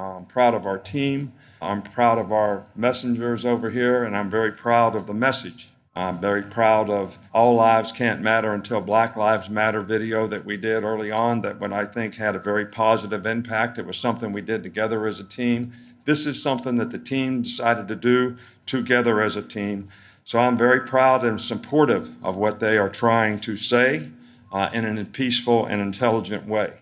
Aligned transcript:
I'm 0.00 0.26
proud 0.26 0.54
of 0.54 0.66
our 0.66 0.78
team. 0.78 1.32
I'm 1.60 1.82
proud 1.82 2.18
of 2.18 2.32
our 2.32 2.66
messengers 2.74 3.44
over 3.44 3.70
here, 3.70 4.02
and 4.02 4.16
I'm 4.16 4.30
very 4.30 4.52
proud 4.52 4.96
of 4.96 5.06
the 5.06 5.14
message. 5.14 5.68
I'm 5.94 6.20
very 6.20 6.42
proud 6.42 6.88
of 6.88 7.18
All 7.34 7.56
Lives 7.56 7.92
Can't 7.92 8.20
Matter 8.20 8.52
Until 8.52 8.80
Black 8.80 9.16
Lives 9.16 9.50
Matter 9.50 9.82
video 9.82 10.26
that 10.28 10.44
we 10.44 10.56
did 10.56 10.84
early 10.84 11.10
on, 11.10 11.40
that 11.42 11.58
when 11.58 11.72
I 11.72 11.84
think 11.84 12.14
had 12.14 12.36
a 12.36 12.38
very 12.38 12.64
positive 12.64 13.26
impact. 13.26 13.76
It 13.76 13.86
was 13.86 13.98
something 13.98 14.32
we 14.32 14.40
did 14.40 14.62
together 14.62 15.06
as 15.06 15.20
a 15.20 15.24
team. 15.24 15.72
This 16.04 16.26
is 16.26 16.42
something 16.42 16.76
that 16.76 16.90
the 16.90 16.98
team 16.98 17.42
decided 17.42 17.88
to 17.88 17.96
do 17.96 18.36
together 18.66 19.20
as 19.20 19.36
a 19.36 19.42
team. 19.42 19.88
So 20.24 20.38
I'm 20.38 20.56
very 20.56 20.80
proud 20.80 21.24
and 21.24 21.40
supportive 21.40 22.10
of 22.24 22.36
what 22.36 22.60
they 22.60 22.78
are 22.78 22.88
trying 22.88 23.40
to 23.40 23.56
say 23.56 24.10
uh, 24.52 24.70
in 24.72 24.96
a 24.96 25.04
peaceful 25.04 25.66
and 25.66 25.82
intelligent 25.82 26.46
way. 26.46 26.78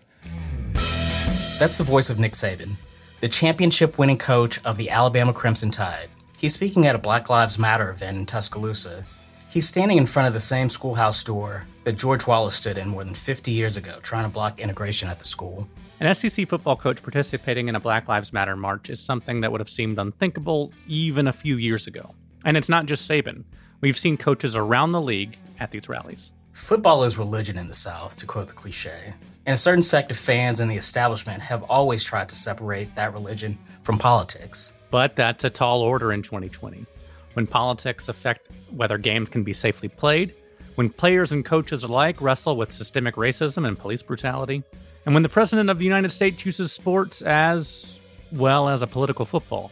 That's 1.57 1.77
the 1.77 1.83
voice 1.83 2.09
of 2.09 2.19
Nick 2.19 2.33
Saban, 2.33 2.77
the 3.19 3.27
championship 3.27 3.97
winning 3.97 4.17
coach 4.17 4.63
of 4.63 4.77
the 4.77 4.89
Alabama 4.89 5.33
Crimson 5.33 5.69
Tide. 5.69 6.09
He's 6.37 6.53
speaking 6.53 6.85
at 6.85 6.95
a 6.95 6.99
Black 6.99 7.29
Lives 7.29 7.59
Matter 7.59 7.89
event 7.89 8.17
in 8.17 8.25
Tuscaloosa. 8.25 9.03
He's 9.49 9.67
standing 9.67 9.97
in 9.97 10.05
front 10.05 10.27
of 10.27 10.33
the 10.33 10.39
same 10.39 10.69
schoolhouse 10.69 11.21
door 11.23 11.63
that 11.83 11.97
George 11.97 12.27
Wallace 12.27 12.55
stood 12.55 12.77
in 12.77 12.89
more 12.89 13.03
than 13.03 13.13
50 13.15 13.51
years 13.51 13.75
ago, 13.75 13.99
trying 14.01 14.23
to 14.23 14.29
block 14.29 14.59
integration 14.59 15.09
at 15.09 15.19
the 15.19 15.25
school. 15.25 15.67
An 15.99 16.13
SEC 16.15 16.47
football 16.47 16.77
coach 16.77 17.03
participating 17.03 17.67
in 17.67 17.75
a 17.75 17.79
Black 17.79 18.07
Lives 18.07 18.31
Matter 18.31 18.55
march 18.55 18.89
is 18.89 19.01
something 19.01 19.41
that 19.41 19.51
would 19.51 19.59
have 19.59 19.69
seemed 19.69 19.99
unthinkable 19.99 20.71
even 20.87 21.27
a 21.27 21.33
few 21.33 21.57
years 21.57 21.87
ago. 21.87 22.15
And 22.45 22.55
it's 22.55 22.69
not 22.69 22.85
just 22.85 23.09
Saban. 23.09 23.43
We've 23.81 23.97
seen 23.97 24.15
coaches 24.15 24.55
around 24.55 24.93
the 24.93 25.01
league 25.01 25.37
at 25.59 25.71
these 25.71 25.89
rallies. 25.89 26.31
Football 26.59 27.03
is 27.03 27.17
religion 27.17 27.57
in 27.57 27.67
the 27.67 27.73
South, 27.73 28.15
to 28.17 28.27
quote 28.27 28.49
the 28.49 28.53
cliche. 28.53 29.15
And 29.47 29.55
a 29.55 29.57
certain 29.57 29.81
sect 29.81 30.11
of 30.11 30.17
fans 30.17 30.59
in 30.59 30.67
the 30.67 30.75
establishment 30.75 31.41
have 31.41 31.63
always 31.63 32.03
tried 32.03 32.29
to 32.29 32.35
separate 32.35 32.93
that 32.95 33.11
religion 33.11 33.57
from 33.81 33.97
politics. 33.97 34.71
But 34.91 35.15
that's 35.15 35.43
a 35.43 35.49
tall 35.49 35.81
order 35.81 36.13
in 36.13 36.21
2020. 36.21 36.85
When 37.33 37.47
politics 37.47 38.07
affect 38.07 38.49
whether 38.75 38.99
games 38.99 39.29
can 39.29 39.43
be 39.43 39.53
safely 39.53 39.87
played, 39.87 40.35
when 40.75 40.91
players 40.91 41.31
and 41.31 41.43
coaches 41.43 41.83
alike 41.83 42.21
wrestle 42.21 42.55
with 42.55 42.71
systemic 42.71 43.15
racism 43.15 43.67
and 43.67 43.79
police 43.79 44.03
brutality, 44.03 44.61
and 45.05 45.15
when 45.15 45.23
the 45.23 45.29
President 45.29 45.71
of 45.71 45.79
the 45.79 45.85
United 45.85 46.11
States 46.11 46.45
uses 46.45 46.71
sports 46.71 47.23
as 47.23 47.99
well 48.31 48.69
as 48.69 48.83
a 48.83 48.87
political 48.87 49.25
football, 49.25 49.71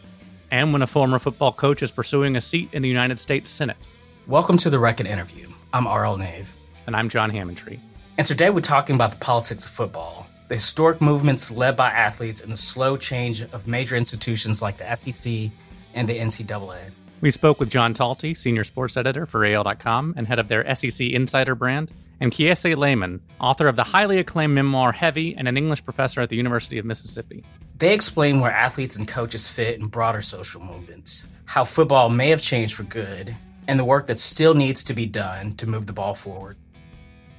and 0.50 0.72
when 0.72 0.82
a 0.82 0.86
former 0.86 1.20
football 1.20 1.52
coach 1.52 1.80
is 1.80 1.92
pursuing 1.92 2.34
a 2.34 2.40
seat 2.40 2.70
in 2.72 2.82
the 2.82 2.88
United 2.88 3.20
States 3.20 3.50
Senate. 3.50 3.86
Welcome 4.26 4.56
to 4.58 4.70
the 4.70 4.80
Reckon 4.80 5.06
Interview. 5.06 5.46
I'm 5.72 5.86
R.L. 5.86 6.16
Nave. 6.16 6.52
And 6.88 6.96
I'm 6.96 7.10
John 7.10 7.30
Hammontree. 7.30 7.80
And 8.16 8.26
today 8.26 8.48
we're 8.48 8.60
talking 8.60 8.94
about 8.94 9.10
the 9.10 9.18
politics 9.18 9.66
of 9.66 9.72
football, 9.72 10.26
the 10.48 10.54
historic 10.54 11.02
movements 11.02 11.50
led 11.50 11.76
by 11.76 11.90
athletes, 11.90 12.40
and 12.40 12.50
the 12.50 12.56
slow 12.56 12.96
change 12.96 13.42
of 13.42 13.66
major 13.66 13.94
institutions 13.94 14.62
like 14.62 14.78
the 14.78 14.96
SEC 14.96 15.52
and 15.92 16.08
the 16.08 16.18
NCAA. 16.18 16.78
We 17.20 17.30
spoke 17.30 17.60
with 17.60 17.68
John 17.68 17.92
Talty, 17.92 18.34
senior 18.34 18.64
sports 18.64 18.96
editor 18.96 19.26
for 19.26 19.44
AL.com 19.44 20.14
and 20.16 20.26
head 20.26 20.38
of 20.38 20.48
their 20.48 20.74
SEC 20.74 21.10
Insider 21.10 21.54
brand, 21.54 21.92
and 22.20 22.32
Kiese 22.32 22.74
Laymon, 22.74 23.20
author 23.38 23.68
of 23.68 23.76
the 23.76 23.84
highly 23.84 24.18
acclaimed 24.18 24.54
memoir 24.54 24.92
Heavy 24.92 25.36
and 25.36 25.46
an 25.46 25.58
English 25.58 25.84
professor 25.84 26.22
at 26.22 26.30
the 26.30 26.36
University 26.36 26.78
of 26.78 26.86
Mississippi. 26.86 27.44
They 27.76 27.92
explain 27.92 28.40
where 28.40 28.50
athletes 28.50 28.96
and 28.96 29.06
coaches 29.06 29.52
fit 29.52 29.78
in 29.78 29.88
broader 29.88 30.22
social 30.22 30.62
movements, 30.62 31.28
how 31.44 31.64
football 31.64 32.08
may 32.08 32.30
have 32.30 32.40
changed 32.40 32.74
for 32.74 32.84
good, 32.84 33.36
and 33.66 33.78
the 33.78 33.84
work 33.84 34.06
that 34.06 34.18
still 34.18 34.54
needs 34.54 34.82
to 34.84 34.94
be 34.94 35.04
done 35.04 35.52
to 35.52 35.66
move 35.66 35.84
the 35.84 35.92
ball 35.92 36.14
forward. 36.14 36.56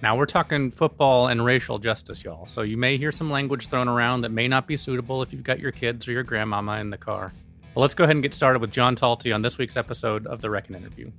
Now 0.02 0.16
we're 0.16 0.28
talking 0.28 0.72
football 0.72 1.28
and 1.28 1.44
racial 1.44 1.78
justice, 1.78 2.24
y'all. 2.24 2.46
So 2.46 2.62
you 2.62 2.78
may 2.78 2.96
hear 2.96 3.12
some 3.12 3.30
language 3.30 3.68
thrown 3.68 3.90
around 3.90 4.22
that 4.22 4.30
may 4.30 4.48
not 4.48 4.66
be 4.66 4.78
suitable 4.78 5.22
if 5.22 5.34
you've 5.34 5.44
got 5.44 5.60
your 5.60 5.74
kids 5.74 6.08
or 6.08 6.14
your 6.14 6.24
grandmama 6.24 6.80
in 6.80 6.90
the 6.90 6.98
car. 6.98 7.34
Well, 7.76 7.82
let's 7.82 7.94
go 7.94 8.06
ahead 8.06 8.16
and 8.16 8.24
get 8.24 8.34
started 8.34 8.60
with 8.60 8.72
John 8.72 8.96
Talty 8.96 9.36
on 9.36 9.42
this 9.42 9.58
week's 9.58 9.76
episode 9.76 10.26
of 10.26 10.40
the 10.40 10.50
Reckon 10.50 10.76
Interview. 10.76 11.12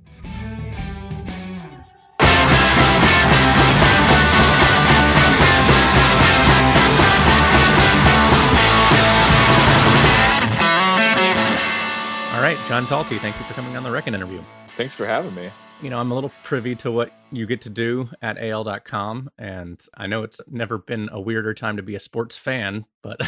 All 12.33 12.41
right, 12.41 12.57
John 12.67 12.87
Talty, 12.87 13.19
thank 13.19 13.37
you 13.37 13.45
for 13.45 13.53
coming 13.53 13.77
on 13.77 13.83
the 13.83 13.91
Reckon 13.91 14.15
interview. 14.15 14.41
Thanks 14.75 14.95
for 14.95 15.05
having 15.05 15.35
me 15.35 15.51
you 15.81 15.89
know, 15.89 15.97
I'm 15.97 16.11
a 16.11 16.15
little 16.15 16.31
privy 16.43 16.75
to 16.75 16.91
what 16.91 17.11
you 17.31 17.47
get 17.47 17.61
to 17.61 17.69
do 17.69 18.07
at 18.21 18.37
AL.com. 18.37 19.31
And 19.39 19.81
I 19.95 20.05
know 20.05 20.21
it's 20.21 20.39
never 20.47 20.77
been 20.77 21.09
a 21.11 21.19
weirder 21.19 21.53
time 21.53 21.77
to 21.77 21.83
be 21.83 21.95
a 21.95 21.99
sports 21.99 22.37
fan, 22.37 22.85
but 23.01 23.19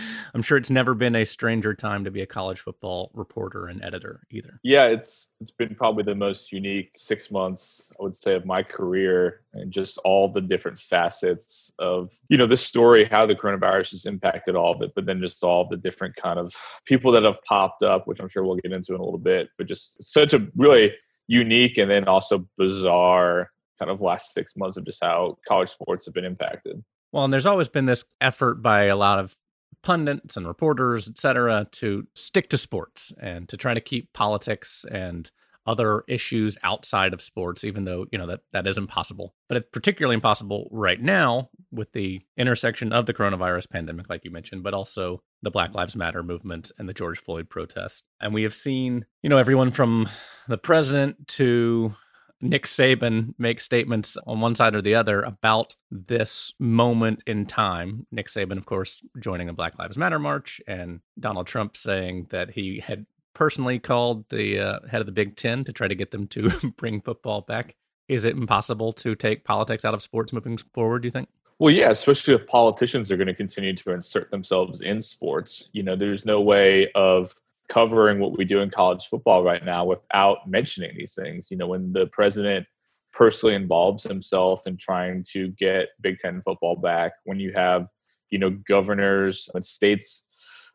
I'm 0.34 0.40
sure 0.40 0.56
it's 0.56 0.70
never 0.70 0.94
been 0.94 1.16
a 1.16 1.26
stranger 1.26 1.74
time 1.74 2.04
to 2.04 2.10
be 2.10 2.22
a 2.22 2.26
college 2.26 2.60
football 2.60 3.10
reporter 3.12 3.66
and 3.66 3.82
editor 3.84 4.22
either. 4.30 4.58
Yeah, 4.62 4.86
it's 4.86 5.28
it's 5.40 5.50
been 5.50 5.74
probably 5.74 6.04
the 6.04 6.14
most 6.14 6.50
unique 6.50 6.92
six 6.96 7.30
months, 7.30 7.90
I 8.00 8.02
would 8.02 8.14
say, 8.14 8.34
of 8.34 8.46
my 8.46 8.62
career 8.62 9.42
and 9.52 9.70
just 9.70 9.98
all 9.98 10.32
the 10.32 10.40
different 10.40 10.78
facets 10.78 11.70
of, 11.78 12.12
you 12.28 12.38
know, 12.38 12.46
this 12.46 12.64
story, 12.64 13.04
how 13.04 13.26
the 13.26 13.34
coronavirus 13.34 13.90
has 13.90 14.06
impacted 14.06 14.56
all 14.56 14.72
of 14.72 14.82
it, 14.82 14.92
but 14.94 15.04
then 15.04 15.20
just 15.20 15.44
all 15.44 15.68
the 15.68 15.76
different 15.76 16.16
kind 16.16 16.38
of 16.38 16.54
people 16.86 17.12
that 17.12 17.24
have 17.24 17.42
popped 17.44 17.82
up, 17.82 18.06
which 18.06 18.20
I'm 18.20 18.28
sure 18.28 18.44
we'll 18.44 18.56
get 18.56 18.72
into 18.72 18.94
in 18.94 19.00
a 19.00 19.04
little 19.04 19.18
bit, 19.18 19.50
but 19.58 19.66
just 19.66 20.02
such 20.02 20.32
a 20.32 20.46
really 20.56 20.92
unique 21.28 21.78
and 21.78 21.90
then 21.90 22.08
also 22.08 22.48
bizarre 22.56 23.50
kind 23.78 23.90
of 23.90 24.00
last 24.00 24.32
six 24.34 24.56
months 24.56 24.76
of 24.76 24.84
just 24.84 25.04
how 25.04 25.38
college 25.46 25.68
sports 25.68 26.04
have 26.04 26.14
been 26.14 26.24
impacted. 26.24 26.82
Well, 27.12 27.24
and 27.24 27.32
there's 27.32 27.46
always 27.46 27.68
been 27.68 27.86
this 27.86 28.04
effort 28.20 28.60
by 28.60 28.84
a 28.84 28.96
lot 28.96 29.20
of 29.20 29.36
pundits 29.82 30.36
and 30.36 30.46
reporters, 30.46 31.08
et 31.08 31.18
cetera, 31.18 31.66
to 31.72 32.06
stick 32.14 32.50
to 32.50 32.58
sports 32.58 33.12
and 33.20 33.48
to 33.48 33.56
try 33.56 33.74
to 33.74 33.80
keep 33.80 34.12
politics 34.12 34.84
and 34.90 35.30
other 35.68 36.02
issues 36.08 36.56
outside 36.64 37.12
of 37.12 37.20
sports, 37.20 37.62
even 37.62 37.84
though, 37.84 38.06
you 38.10 38.18
know, 38.18 38.26
that, 38.26 38.40
that 38.52 38.66
is 38.66 38.78
impossible. 38.78 39.34
But 39.48 39.58
it's 39.58 39.68
particularly 39.70 40.14
impossible 40.14 40.68
right 40.72 41.00
now 41.00 41.50
with 41.70 41.92
the 41.92 42.22
intersection 42.38 42.92
of 42.92 43.04
the 43.04 43.12
coronavirus 43.12 43.68
pandemic, 43.68 44.08
like 44.08 44.24
you 44.24 44.30
mentioned, 44.30 44.62
but 44.62 44.72
also 44.72 45.22
the 45.42 45.50
Black 45.50 45.74
Lives 45.74 45.94
Matter 45.94 46.22
movement 46.22 46.72
and 46.78 46.88
the 46.88 46.94
George 46.94 47.18
Floyd 47.18 47.50
protest. 47.50 48.08
And 48.20 48.32
we 48.32 48.44
have 48.44 48.54
seen, 48.54 49.04
you 49.22 49.28
know, 49.28 49.36
everyone 49.36 49.70
from 49.70 50.08
the 50.48 50.58
president 50.58 51.28
to 51.28 51.94
Nick 52.40 52.64
Saban 52.64 53.34
make 53.36 53.60
statements 53.60 54.16
on 54.26 54.40
one 54.40 54.54
side 54.54 54.74
or 54.74 54.80
the 54.80 54.94
other 54.94 55.20
about 55.22 55.76
this 55.90 56.54
moment 56.58 57.22
in 57.26 57.44
time. 57.44 58.06
Nick 58.10 58.28
Saban, 58.28 58.56
of 58.56 58.64
course, 58.64 59.02
joining 59.20 59.48
the 59.48 59.52
Black 59.52 59.78
Lives 59.78 59.98
Matter 59.98 60.18
march, 60.18 60.60
and 60.66 61.00
Donald 61.18 61.46
Trump 61.46 61.76
saying 61.76 62.28
that 62.30 62.50
he 62.50 62.80
had 62.80 63.04
personally 63.34 63.78
called 63.78 64.28
the 64.28 64.58
uh, 64.58 64.78
head 64.90 65.00
of 65.00 65.06
the 65.06 65.12
Big 65.12 65.36
Ten 65.36 65.64
to 65.64 65.72
try 65.72 65.88
to 65.88 65.94
get 65.94 66.10
them 66.10 66.26
to 66.28 66.50
bring 66.76 67.00
football 67.00 67.42
back. 67.42 67.74
Is 68.08 68.24
it 68.24 68.36
impossible 68.36 68.92
to 68.94 69.14
take 69.14 69.44
politics 69.44 69.84
out 69.84 69.94
of 69.94 70.02
sports 70.02 70.32
moving 70.32 70.56
forward, 70.74 71.02
do 71.02 71.06
you 71.06 71.12
think? 71.12 71.28
Well, 71.58 71.74
yeah, 71.74 71.90
especially 71.90 72.34
if 72.34 72.46
politicians 72.46 73.10
are 73.10 73.16
going 73.16 73.26
to 73.26 73.34
continue 73.34 73.74
to 73.74 73.92
insert 73.92 74.30
themselves 74.30 74.80
in 74.80 75.00
sports. 75.00 75.68
You 75.72 75.82
know, 75.82 75.96
there's 75.96 76.24
no 76.24 76.40
way 76.40 76.90
of 76.94 77.34
covering 77.68 78.20
what 78.20 78.38
we 78.38 78.44
do 78.44 78.60
in 78.60 78.70
college 78.70 79.06
football 79.06 79.42
right 79.42 79.64
now 79.64 79.84
without 79.84 80.48
mentioning 80.48 80.92
these 80.96 81.14
things. 81.14 81.50
You 81.50 81.56
know, 81.56 81.66
when 81.66 81.92
the 81.92 82.06
president 82.06 82.66
personally 83.12 83.56
involves 83.56 84.04
himself 84.04 84.66
in 84.66 84.76
trying 84.76 85.24
to 85.32 85.48
get 85.48 85.88
Big 86.00 86.18
Ten 86.18 86.40
football 86.42 86.76
back, 86.76 87.12
when 87.24 87.40
you 87.40 87.52
have, 87.54 87.88
you 88.30 88.38
know, 88.38 88.50
governors 88.50 89.48
and 89.54 89.64
states 89.64 90.24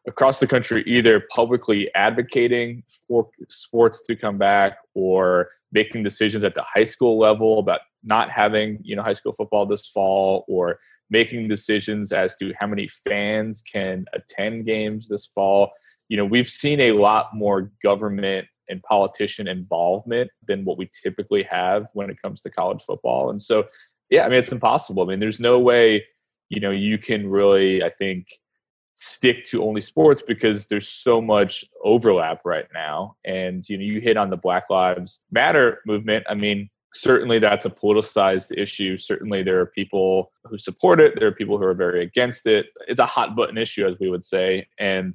across 0.07 0.39
the 0.39 0.47
country 0.47 0.83
either 0.85 1.23
publicly 1.29 1.89
advocating 1.95 2.83
for 3.07 3.29
sports 3.49 4.05
to 4.05 4.15
come 4.15 4.37
back 4.37 4.77
or 4.93 5.49
making 5.71 6.03
decisions 6.03 6.43
at 6.43 6.55
the 6.55 6.63
high 6.63 6.83
school 6.83 7.17
level 7.17 7.59
about 7.59 7.81
not 8.03 8.29
having 8.29 8.79
you 8.83 8.95
know 8.95 9.03
high 9.03 9.13
school 9.13 9.31
football 9.31 9.65
this 9.65 9.87
fall 9.87 10.43
or 10.47 10.77
making 11.09 11.47
decisions 11.47 12.11
as 12.11 12.35
to 12.35 12.53
how 12.59 12.67
many 12.67 12.87
fans 13.07 13.61
can 13.61 14.05
attend 14.13 14.65
games 14.65 15.07
this 15.07 15.25
fall. 15.25 15.71
You 16.09 16.17
know 16.17 16.25
we've 16.25 16.49
seen 16.49 16.81
a 16.81 16.91
lot 16.91 17.33
more 17.33 17.71
government 17.81 18.47
and 18.69 18.81
politician 18.83 19.47
involvement 19.47 20.29
than 20.47 20.65
what 20.65 20.77
we 20.77 20.89
typically 21.01 21.43
have 21.43 21.87
when 21.93 22.09
it 22.09 22.21
comes 22.21 22.41
to 22.41 22.49
college 22.49 22.81
football. 22.81 23.29
And 23.29 23.41
so 23.41 23.65
yeah 24.09 24.25
i 24.25 24.29
mean 24.29 24.39
it's 24.39 24.51
impossible. 24.51 25.03
I 25.03 25.05
mean 25.07 25.19
there's 25.21 25.39
no 25.39 25.59
way 25.59 26.03
you 26.49 26.59
know 26.59 26.71
you 26.71 26.97
can 26.97 27.29
really 27.29 27.81
i 27.81 27.89
think 27.89 28.27
stick 28.95 29.43
to 29.45 29.63
only 29.63 29.81
sports 29.81 30.21
because 30.21 30.67
there's 30.67 30.87
so 30.87 31.21
much 31.21 31.65
overlap 31.83 32.41
right 32.45 32.67
now. 32.73 33.15
And 33.25 33.67
you 33.67 33.77
know 33.77 33.83
you 33.83 33.99
hit 33.99 34.17
on 34.17 34.29
the 34.29 34.37
black 34.37 34.69
lives 34.69 35.19
matter 35.31 35.79
movement. 35.85 36.25
I 36.29 36.35
mean 36.35 36.69
certainly 36.93 37.39
that's 37.39 37.65
a 37.65 37.69
politicized 37.69 38.55
issue. 38.55 38.95
Certainly 38.95 39.43
there 39.43 39.59
are 39.59 39.65
people 39.65 40.31
who 40.45 40.57
support 40.57 40.99
it. 40.99 41.13
There 41.17 41.27
are 41.27 41.33
people 41.33 41.57
who 41.57 41.63
are 41.63 41.73
very 41.73 42.03
against 42.03 42.45
it. 42.45 42.67
It's 42.87 42.99
a 42.99 43.05
hot 43.05 43.35
button 43.35 43.57
issue 43.57 43.87
as 43.87 43.97
we 43.99 44.09
would 44.09 44.23
say. 44.23 44.67
And 44.79 45.13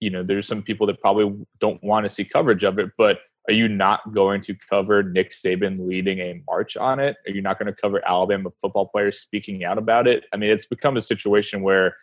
you 0.00 0.10
know 0.10 0.22
there's 0.22 0.46
some 0.46 0.62
people 0.62 0.86
that 0.88 1.00
probably 1.00 1.46
don't 1.58 1.82
want 1.82 2.04
to 2.04 2.10
see 2.10 2.24
coverage 2.24 2.64
of 2.64 2.78
it 2.78 2.90
but 2.98 3.20
are 3.48 3.54
you 3.54 3.68
not 3.68 4.12
going 4.12 4.40
to 4.42 4.54
cover 4.68 5.02
Nick 5.02 5.30
Saban 5.30 5.78
leading 5.78 6.18
a 6.18 6.42
march 6.46 6.76
on 6.76 6.98
it? 6.98 7.16
Are 7.26 7.30
you 7.30 7.42
not 7.42 7.58
going 7.58 7.72
to 7.72 7.80
cover 7.80 8.06
Alabama 8.06 8.50
football 8.60 8.88
players 8.88 9.20
speaking 9.20 9.64
out 9.64 9.78
about 9.78 10.08
it? 10.08 10.24
I 10.32 10.36
mean, 10.36 10.50
it's 10.50 10.66
become 10.66 10.96
a 10.96 11.00
situation 11.00 11.62
where 11.62 11.96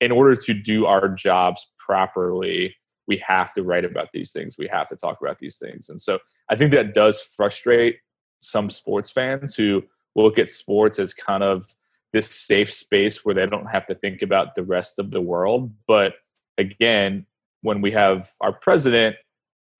in 0.00 0.10
order 0.10 0.34
to 0.34 0.54
do 0.54 0.86
our 0.86 1.08
jobs 1.08 1.66
properly, 1.78 2.74
we 3.06 3.22
have 3.26 3.52
to 3.54 3.62
write 3.62 3.84
about 3.84 4.08
these 4.12 4.32
things. 4.32 4.56
We 4.58 4.68
have 4.68 4.86
to 4.88 4.96
talk 4.96 5.18
about 5.20 5.38
these 5.38 5.58
things. 5.58 5.88
And 5.88 6.00
so 6.00 6.18
I 6.48 6.56
think 6.56 6.70
that 6.72 6.94
does 6.94 7.20
frustrate 7.20 7.98
some 8.38 8.70
sports 8.70 9.10
fans 9.10 9.54
who 9.54 9.82
look 10.16 10.38
at 10.38 10.48
sports 10.48 10.98
as 10.98 11.12
kind 11.12 11.42
of 11.42 11.66
this 12.12 12.28
safe 12.28 12.72
space 12.72 13.24
where 13.24 13.34
they 13.34 13.46
don't 13.46 13.66
have 13.66 13.86
to 13.86 13.94
think 13.94 14.22
about 14.22 14.54
the 14.54 14.62
rest 14.62 14.98
of 14.98 15.10
the 15.10 15.20
world. 15.20 15.72
But 15.86 16.14
again, 16.58 17.26
when 17.62 17.80
we 17.80 17.92
have 17.92 18.32
our 18.40 18.52
president 18.52 19.16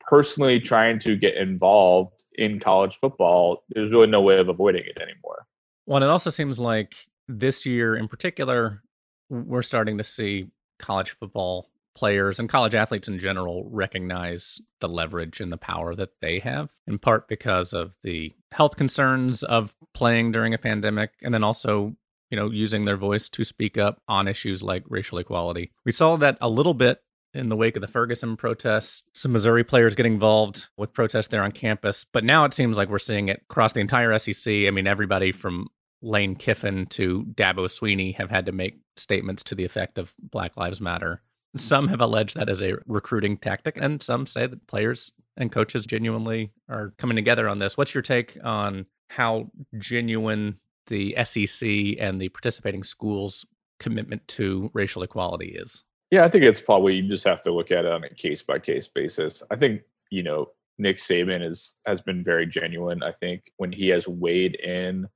personally 0.01 0.61
trying 0.61 0.99
to 1.01 1.17
get 1.17 1.37
involved 1.37 2.25
in 2.35 2.61
college 2.61 2.97
football, 2.97 3.65
there's 3.71 3.93
really 3.93 4.07
no 4.07 4.21
way 4.21 4.39
of 4.39 4.49
avoiding 4.49 4.85
it 4.85 5.01
anymore. 5.01 5.47
Well, 5.87 6.03
it 6.03 6.09
also 6.09 6.31
seems 6.31 6.59
like 6.59 6.95
this 7.29 7.65
year 7.65 7.95
in 7.95 8.09
particular, 8.09 8.83
we're 9.31 9.63
starting 9.63 9.99
to 9.99 10.05
see 10.05 10.51
college 10.79 11.13
football 11.13 11.71
players 11.95 12.39
and 12.39 12.49
college 12.49 12.75
athletes 12.75 13.09
in 13.09 13.19
general 13.19 13.69
recognize 13.71 14.61
the 14.81 14.89
leverage 14.89 15.41
and 15.41 15.53
the 15.53 15.57
power 15.57 15.95
that 15.95 16.11
they 16.21 16.39
have, 16.39 16.71
in 16.87 16.99
part 16.99 17.29
because 17.29 17.73
of 17.73 17.97
the 18.03 18.33
health 18.53 18.77
concerns 18.77 19.43
of 19.43 19.75
playing 19.95 20.33
during 20.33 20.55
a 20.55 20.59
pandemic, 20.59 21.13
and 21.23 21.35
then 21.35 21.45
also, 21.45 21.95
you 22.31 22.37
know, 22.37 22.51
using 22.51 22.85
their 22.85 22.97
voice 22.97 23.29
to 23.29 23.45
speak 23.45 23.77
up 23.77 24.01
on 24.09 24.29
issues 24.29 24.63
like 24.63 24.85
racial 24.89 25.19
equality. 25.19 25.73
We 25.85 25.93
saw 25.93 26.17
that 26.17 26.39
a 26.41 26.49
little 26.49 26.75
bit 26.75 27.03
in 27.35 27.49
the 27.49 27.57
wake 27.57 27.77
of 27.77 27.83
the 27.83 27.89
Ferguson 27.89 28.37
protests, 28.37 29.05
some 29.15 29.33
Missouri 29.33 29.63
players 29.63 29.95
getting 29.95 30.15
involved 30.15 30.67
with 30.77 30.93
protests 30.93 31.29
there 31.29 31.43
on 31.43 31.53
campus. 31.53 32.05
But 32.05 32.25
now 32.25 32.45
it 32.45 32.53
seems 32.53 32.77
like 32.77 32.89
we're 32.89 32.99
seeing 32.99 33.29
it 33.29 33.43
across 33.51 33.73
the 33.73 33.81
entire 33.81 34.17
SEC. 34.19 34.53
I 34.53 34.71
mean, 34.71 34.87
everybody 34.87 35.31
from 35.31 35.69
Lane 36.03 36.35
Kiffin 36.35 36.87
to 36.87 37.25
Dabo 37.35 37.67
Swinney 37.67 38.17
have 38.17 38.31
had 38.31 38.47
to 38.47 38.53
make 38.53 38.81
statements 39.01 39.43
to 39.45 39.55
the 39.55 39.65
effect 39.65 39.99
of 39.99 40.13
Black 40.19 40.57
Lives 40.57 40.81
Matter. 40.81 41.23
Some 41.57 41.89
have 41.89 42.01
alleged 42.01 42.37
that 42.37 42.49
as 42.49 42.63
a 42.63 42.77
recruiting 42.87 43.37
tactic, 43.37 43.77
and 43.77 44.01
some 44.01 44.27
say 44.27 44.47
that 44.47 44.67
players 44.69 45.13
and 45.37 45.51
coaches 45.51 45.87
genuinely 45.87 46.53
are 46.69 46.93
coming 46.99 47.17
together 47.17 47.49
on 47.49 47.59
this. 47.59 47.77
What's 47.77 47.95
your 47.95 48.03
take 48.03 48.37
on 48.45 48.87
how 49.09 49.51
genuine 49.79 50.59
the 50.87 51.17
SEC 51.25 51.69
and 51.99 52.21
the 52.21 52.29
participating 52.29 52.85
schools' 52.85 53.45
commitment 53.81 54.27
to 54.29 54.71
racial 54.75 55.03
equality 55.03 55.57
is? 55.57 55.83
Yeah, 56.11 56.25
I 56.25 56.29
think 56.29 56.45
it's 56.45 56.61
probably 56.61 56.97
you 56.97 57.09
just 57.09 57.25
have 57.25 57.43
to 57.43 57.53
look 57.53 57.71
at 57.71 57.85
it 57.85 57.93
on 57.93 58.05
a 58.05 58.15
case 58.15 58.43
by 58.43 58.59
case 58.59 58.89
basis. 58.89 59.43
I 59.51 59.57
think, 59.57 59.83
you 60.11 60.23
know, 60.23 60.51
Nick 60.79 60.97
Saban 60.97 61.47
is 61.47 61.75
has 61.87 62.01
been 62.01 62.25
very 62.25 62.47
genuine. 62.47 63.03
I 63.03 63.13
think 63.13 63.53
when 63.57 63.71
he 63.71 63.89
has 63.89 64.09
weighed 64.09 64.55
in 64.55 65.09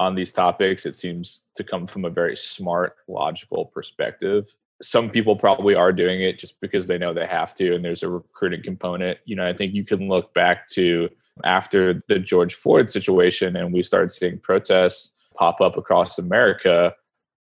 on 0.00 0.14
these 0.14 0.32
topics. 0.32 0.86
It 0.86 0.94
seems 0.94 1.42
to 1.56 1.64
come 1.64 1.86
from 1.86 2.04
a 2.04 2.10
very 2.10 2.36
smart, 2.36 2.96
logical 3.08 3.66
perspective. 3.66 4.54
Some 4.80 5.10
people 5.10 5.36
probably 5.36 5.74
are 5.74 5.92
doing 5.92 6.22
it 6.22 6.38
just 6.38 6.60
because 6.60 6.86
they 6.88 6.98
know 6.98 7.14
they 7.14 7.26
have 7.26 7.54
to, 7.54 7.74
and 7.74 7.84
there's 7.84 8.02
a 8.02 8.08
recruiting 8.08 8.62
component. 8.62 9.18
You 9.24 9.36
know, 9.36 9.46
I 9.46 9.52
think 9.52 9.74
you 9.74 9.84
can 9.84 10.08
look 10.08 10.34
back 10.34 10.66
to 10.68 11.08
after 11.44 11.98
the 12.08 12.18
George 12.18 12.54
Floyd 12.54 12.90
situation 12.90 13.56
and 13.56 13.72
we 13.72 13.82
started 13.82 14.10
seeing 14.10 14.38
protests 14.38 15.12
pop 15.34 15.60
up 15.60 15.76
across 15.76 16.18
America. 16.18 16.94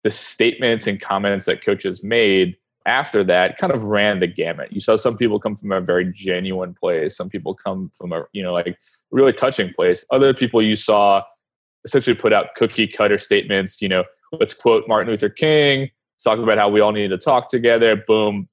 The 0.04 0.10
statements 0.10 0.88
and 0.88 1.00
comments 1.00 1.46
that 1.46 1.64
coaches 1.64 2.04
made 2.04 2.56
after 2.86 3.24
that 3.24 3.58
kind 3.58 3.74
of 3.74 3.84
ran 3.84 4.20
the 4.20 4.28
gamut. 4.28 4.72
You 4.72 4.80
saw 4.80 4.96
some 4.96 5.18
people 5.18 5.40
come 5.40 5.56
from 5.56 5.72
a 5.72 5.82
very 5.82 6.12
genuine 6.12 6.74
place. 6.74 7.16
Some 7.16 7.30
people 7.30 7.54
come 7.54 7.92
from 7.98 8.14
a, 8.14 8.24
you 8.32 8.42
know, 8.42 8.54
like 8.54 8.78
really 9.12 9.34
touching 9.34 9.74
place. 9.74 10.06
Other 10.12 10.34
people 10.34 10.62
you 10.62 10.76
saw 10.76 11.24
essentially 11.86 12.16
put 12.16 12.34
out 12.34 12.56
cookie 12.56 12.88
cutter 12.88 13.18
statements. 13.18 13.82
You 13.82 13.90
know, 13.90 14.04
let's 14.34 14.54
quote 14.54 14.88
Martin 14.88 15.12
Luther 15.12 15.30
King, 15.30 15.82
let's 15.82 16.24
talk 16.24 16.40
about 16.40 16.58
how 16.58 16.70
we 16.70 16.80
all 16.80 16.92
need 16.92 17.10
to 17.10 17.18
talk 17.18 17.50
together. 17.50 17.96
Boom, 17.96 18.48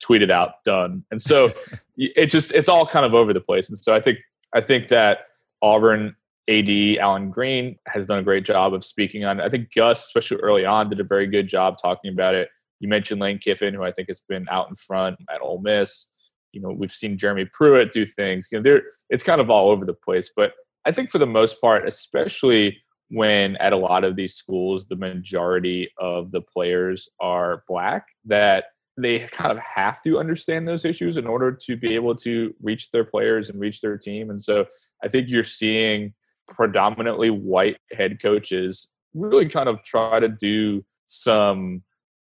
tweet 0.00 0.22
it 0.22 0.30
out, 0.30 0.64
done. 0.64 1.04
And 1.10 1.20
so 1.20 1.52
it 1.96 2.26
just 2.26 2.52
it's 2.52 2.68
all 2.68 2.86
kind 2.86 3.06
of 3.06 3.14
over 3.14 3.32
the 3.32 3.40
place. 3.40 3.68
And 3.68 3.78
so 3.78 3.94
I 3.94 4.00
think 4.00 4.18
I 4.54 4.60
think 4.60 4.88
that 4.88 5.26
Auburn 5.62 6.16
AD 6.48 6.98
Allen 6.98 7.30
Greene 7.30 7.78
has 7.86 8.06
done 8.06 8.18
a 8.18 8.22
great 8.22 8.44
job 8.44 8.74
of 8.74 8.84
speaking 8.84 9.24
on 9.24 9.40
it. 9.40 9.44
I 9.44 9.48
think 9.48 9.72
Gus, 9.74 10.04
especially 10.04 10.38
early 10.38 10.64
on, 10.64 10.90
did 10.90 11.00
a 11.00 11.04
very 11.04 11.26
good 11.26 11.48
job 11.48 11.78
talking 11.80 12.12
about 12.12 12.34
it. 12.34 12.48
You 12.80 12.88
mentioned 12.88 13.20
Lane 13.20 13.38
Kiffin, 13.38 13.74
who 13.74 13.84
I 13.84 13.92
think 13.92 14.08
has 14.08 14.20
been 14.28 14.46
out 14.50 14.68
in 14.68 14.74
front 14.74 15.16
at 15.32 15.40
Ole 15.40 15.60
Miss. 15.60 16.08
You 16.50 16.60
know, 16.60 16.70
we've 16.70 16.92
seen 16.92 17.16
Jeremy 17.16 17.46
Pruitt 17.52 17.92
do 17.92 18.04
things. 18.04 18.48
You 18.50 18.58
know, 18.58 18.62
there 18.62 18.82
it's 19.08 19.22
kind 19.22 19.40
of 19.40 19.50
all 19.50 19.70
over 19.70 19.84
the 19.84 19.94
place. 19.94 20.30
But 20.34 20.52
I 20.84 20.92
think 20.92 21.10
for 21.10 21.18
the 21.18 21.26
most 21.26 21.60
part, 21.60 21.86
especially 21.86 22.78
when 23.08 23.56
at 23.56 23.72
a 23.72 23.76
lot 23.76 24.04
of 24.04 24.16
these 24.16 24.34
schools, 24.34 24.86
the 24.86 24.96
majority 24.96 25.90
of 25.98 26.32
the 26.32 26.40
players 26.40 27.08
are 27.20 27.62
black, 27.68 28.06
that 28.24 28.64
they 28.96 29.20
kind 29.28 29.52
of 29.52 29.58
have 29.58 30.02
to 30.02 30.18
understand 30.18 30.66
those 30.66 30.84
issues 30.84 31.16
in 31.16 31.26
order 31.26 31.52
to 31.52 31.76
be 31.76 31.94
able 31.94 32.14
to 32.14 32.54
reach 32.62 32.90
their 32.90 33.04
players 33.04 33.48
and 33.48 33.60
reach 33.60 33.80
their 33.80 33.96
team. 33.96 34.30
And 34.30 34.42
so 34.42 34.66
I 35.02 35.08
think 35.08 35.28
you're 35.28 35.44
seeing 35.44 36.14
predominantly 36.48 37.30
white 37.30 37.76
head 37.92 38.20
coaches 38.20 38.90
really 39.14 39.48
kind 39.48 39.68
of 39.68 39.82
try 39.84 40.20
to 40.20 40.28
do 40.28 40.84
some 41.06 41.82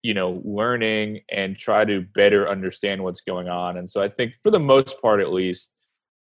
you 0.04 0.14
know 0.14 0.42
learning 0.46 1.22
and 1.32 1.58
try 1.58 1.84
to 1.84 2.06
better 2.14 2.48
understand 2.48 3.04
what's 3.04 3.22
going 3.22 3.50
on 3.50 3.78
and 3.78 3.90
so 3.90 4.02
i 4.02 4.08
think 4.08 4.34
for 4.44 4.52
the 4.52 4.60
most 4.60 5.02
part 5.02 5.20
at 5.20 5.32
least 5.34 5.74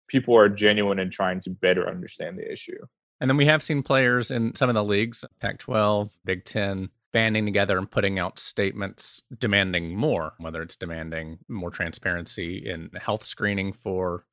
people 0.08 0.36
are 0.36 0.50
genuine 0.50 1.00
in 1.00 1.10
trying 1.10 1.40
to 1.42 1.50
better 1.50 1.88
understand 1.90 2.38
the 2.38 2.52
issue. 2.52 2.80
And 3.20 3.30
then 3.30 3.38
we 3.38 3.46
have 3.48 3.64
seen 3.64 3.82
players 3.84 4.30
in 4.32 4.54
some 4.56 4.70
of 4.70 4.76
the 4.76 4.84
leagues, 4.84 5.26
Pac 5.40 5.58
12, 5.60 6.12
Big 6.24 6.44
10, 6.46 6.90
banding 7.12 7.46
together 7.46 7.78
and 7.78 7.90
putting 7.90 8.20
out 8.20 8.38
statements 8.38 9.24
demanding 9.40 9.96
more, 9.96 10.34
whether 10.38 10.62
it's 10.62 10.76
demanding 10.76 11.40
more 11.48 11.72
transparency 11.72 12.58
in 12.58 12.90
health 13.02 13.24
screening 13.26 13.74
for 13.74 14.26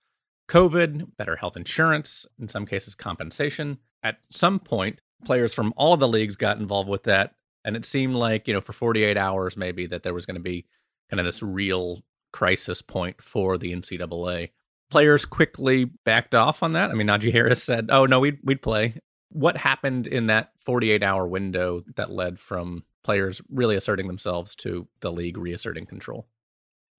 COVID, 0.49 1.17
better 1.17 1.37
health 1.37 1.57
insurance, 1.57 2.27
in 2.39 2.49
some 2.49 2.67
cases, 2.67 2.95
compensation. 2.95 3.79
At 4.03 4.19
some 4.31 4.59
point, 4.61 5.01
players 5.25 5.55
from 5.55 5.73
all 5.77 5.95
of 5.95 6.01
the 6.01 6.09
leagues 6.09 6.37
got 6.37 6.59
involved 6.59 6.89
with 6.89 7.05
that. 7.05 7.35
And 7.65 7.77
it 7.77 7.87
seemed 7.87 8.15
like, 8.15 8.47
you 8.47 8.53
know, 8.53 8.61
for 8.61 8.75
48 8.75 9.17
hours, 9.17 9.57
maybe 9.57 9.87
that 9.87 10.03
there 10.03 10.13
was 10.13 10.27
going 10.27 10.35
to 10.35 10.43
be 10.43 10.67
kind 11.09 11.21
of 11.21 11.25
this 11.25 11.43
real 11.43 12.03
crisis 12.33 12.83
point 12.83 13.23
for 13.23 13.57
the 13.57 13.73
NCAA 13.75 14.51
players 14.95 15.25
quickly 15.25 15.87
backed 16.05 16.37
off 16.37 16.63
on 16.63 16.75
that. 16.75 16.93
I 16.93 16.95
mean, 16.95 17.09
Najee 17.09 17.33
Harris 17.33 17.61
said, 17.61 17.89
"Oh 17.91 18.07
no, 18.07 18.21
we'd 18.21 18.39
we'd 18.45 18.63
play." 18.63 19.01
What 19.31 19.57
happened 19.57 20.07
in 20.07 20.29
that 20.29 20.53
48 20.61 21.03
hour 21.03 21.27
window 21.27 21.83
that 21.97 22.13
led 22.13 22.39
from 22.39 22.85
players 23.03 23.43
really 23.51 23.75
asserting 23.75 24.07
themselves 24.07 24.55
to 24.55 24.87
the 25.01 25.11
league 25.11 25.37
reasserting 25.37 25.87
control? 25.87 26.29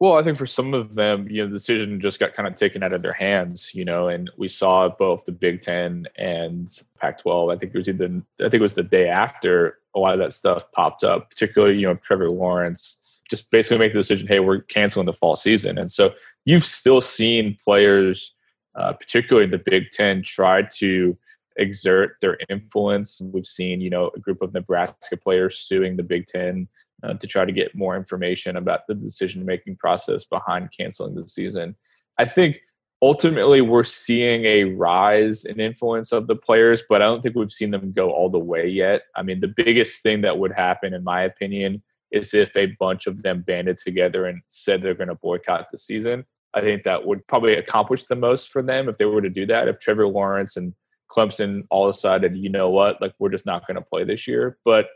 Well, 0.01 0.17
I 0.17 0.23
think 0.23 0.37
for 0.37 0.45
some 0.45 0.73
of 0.73 0.95
them, 0.95 1.25
you 1.29 1.41
know, 1.41 1.47
the 1.47 1.55
decision 1.55 2.01
just 2.01 2.19
got 2.19 2.33
kind 2.33 2.49
of 2.49 2.55
taken 2.55 2.83
out 2.83 2.91
of 2.91 3.01
their 3.01 3.13
hands, 3.13 3.73
you 3.73 3.85
know, 3.85 4.09
and 4.09 4.29
we 4.35 4.49
saw 4.49 4.89
both 4.89 5.23
the 5.23 5.31
Big 5.31 5.61
Ten 5.61 6.05
and 6.17 6.69
Pac-12. 6.99 7.53
I 7.53 7.57
think 7.57 7.73
it 7.73 7.77
was 7.77 7.87
either, 7.87 8.21
I 8.41 8.49
think 8.49 8.55
it 8.55 8.59
was 8.59 8.73
the 8.73 8.83
day 8.83 9.07
after 9.07 9.79
a 9.95 9.99
lot 9.99 10.11
of 10.11 10.19
that 10.19 10.33
stuff 10.33 10.69
popped 10.73 11.05
up, 11.05 11.29
particularly, 11.29 11.77
you 11.77 11.87
know, 11.87 11.95
Trevor 11.95 12.29
Lawrence 12.29 12.97
just 13.29 13.49
basically 13.51 13.79
make 13.79 13.93
the 13.93 13.99
decision, 13.99 14.27
hey, 14.27 14.39
we're 14.39 14.61
canceling 14.61 15.05
the 15.05 15.13
fall 15.13 15.35
season. 15.35 15.77
And 15.77 15.89
so 15.89 16.13
you've 16.45 16.63
still 16.63 17.01
seen 17.01 17.57
players, 17.63 18.35
uh, 18.75 18.93
particularly 18.93 19.47
the 19.47 19.61
Big 19.65 19.89
Ten, 19.91 20.21
try 20.21 20.63
to 20.77 21.17
exert 21.57 22.17
their 22.21 22.37
influence. 22.49 23.21
We've 23.23 23.45
seen, 23.45 23.81
you 23.81 23.89
know, 23.89 24.11
a 24.15 24.19
group 24.19 24.41
of 24.41 24.53
Nebraska 24.53 25.17
players 25.17 25.57
suing 25.57 25.95
the 25.95 26.03
Big 26.03 26.25
Ten 26.27 26.67
uh, 27.03 27.13
to 27.15 27.27
try 27.27 27.45
to 27.45 27.51
get 27.51 27.75
more 27.75 27.95
information 27.95 28.57
about 28.57 28.81
the 28.87 28.95
decision 28.95 29.45
making 29.45 29.77
process 29.77 30.25
behind 30.25 30.69
canceling 30.77 31.15
the 31.15 31.27
season. 31.27 31.75
I 32.17 32.25
think 32.25 32.59
ultimately 33.01 33.61
we're 33.61 33.83
seeing 33.83 34.45
a 34.45 34.63
rise 34.65 35.45
in 35.45 35.59
influence 35.59 36.11
of 36.11 36.27
the 36.27 36.35
players, 36.35 36.83
but 36.87 37.01
I 37.01 37.05
don't 37.05 37.21
think 37.21 37.35
we've 37.35 37.51
seen 37.51 37.71
them 37.71 37.91
go 37.91 38.11
all 38.11 38.29
the 38.29 38.39
way 38.39 38.67
yet. 38.67 39.03
I 39.15 39.23
mean, 39.23 39.39
the 39.39 39.53
biggest 39.55 40.01
thing 40.01 40.21
that 40.21 40.37
would 40.37 40.53
happen, 40.53 40.93
in 40.93 41.03
my 41.03 41.21
opinion, 41.23 41.83
is 42.15 42.33
if 42.33 42.55
a 42.55 42.67
bunch 42.79 43.07
of 43.07 43.23
them 43.23 43.43
banded 43.45 43.77
together 43.77 44.25
and 44.25 44.41
said 44.47 44.81
they're 44.81 44.93
going 44.93 45.09
to 45.09 45.15
boycott 45.15 45.67
the 45.71 45.77
season. 45.77 46.25
I 46.53 46.61
think 46.61 46.83
that 46.83 47.05
would 47.05 47.27
probably 47.27 47.55
accomplish 47.55 48.05
the 48.05 48.15
most 48.15 48.51
for 48.51 48.61
them 48.61 48.87
if 48.87 48.97
they 48.97 49.05
were 49.05 49.21
to 49.21 49.29
do 49.29 49.45
that. 49.47 49.67
If 49.67 49.79
Trevor 49.79 50.07
Lawrence 50.07 50.55
and 50.55 50.73
Clemson 51.11 51.63
all 51.69 51.91
decided, 51.91 52.37
you 52.37 52.49
know 52.49 52.69
what, 52.69 53.01
like 53.01 53.13
we're 53.19 53.29
just 53.29 53.45
not 53.45 53.67
going 53.67 53.75
to 53.75 53.81
play 53.81 54.05
this 54.05 54.27
year. 54.27 54.57
But 54.63 54.87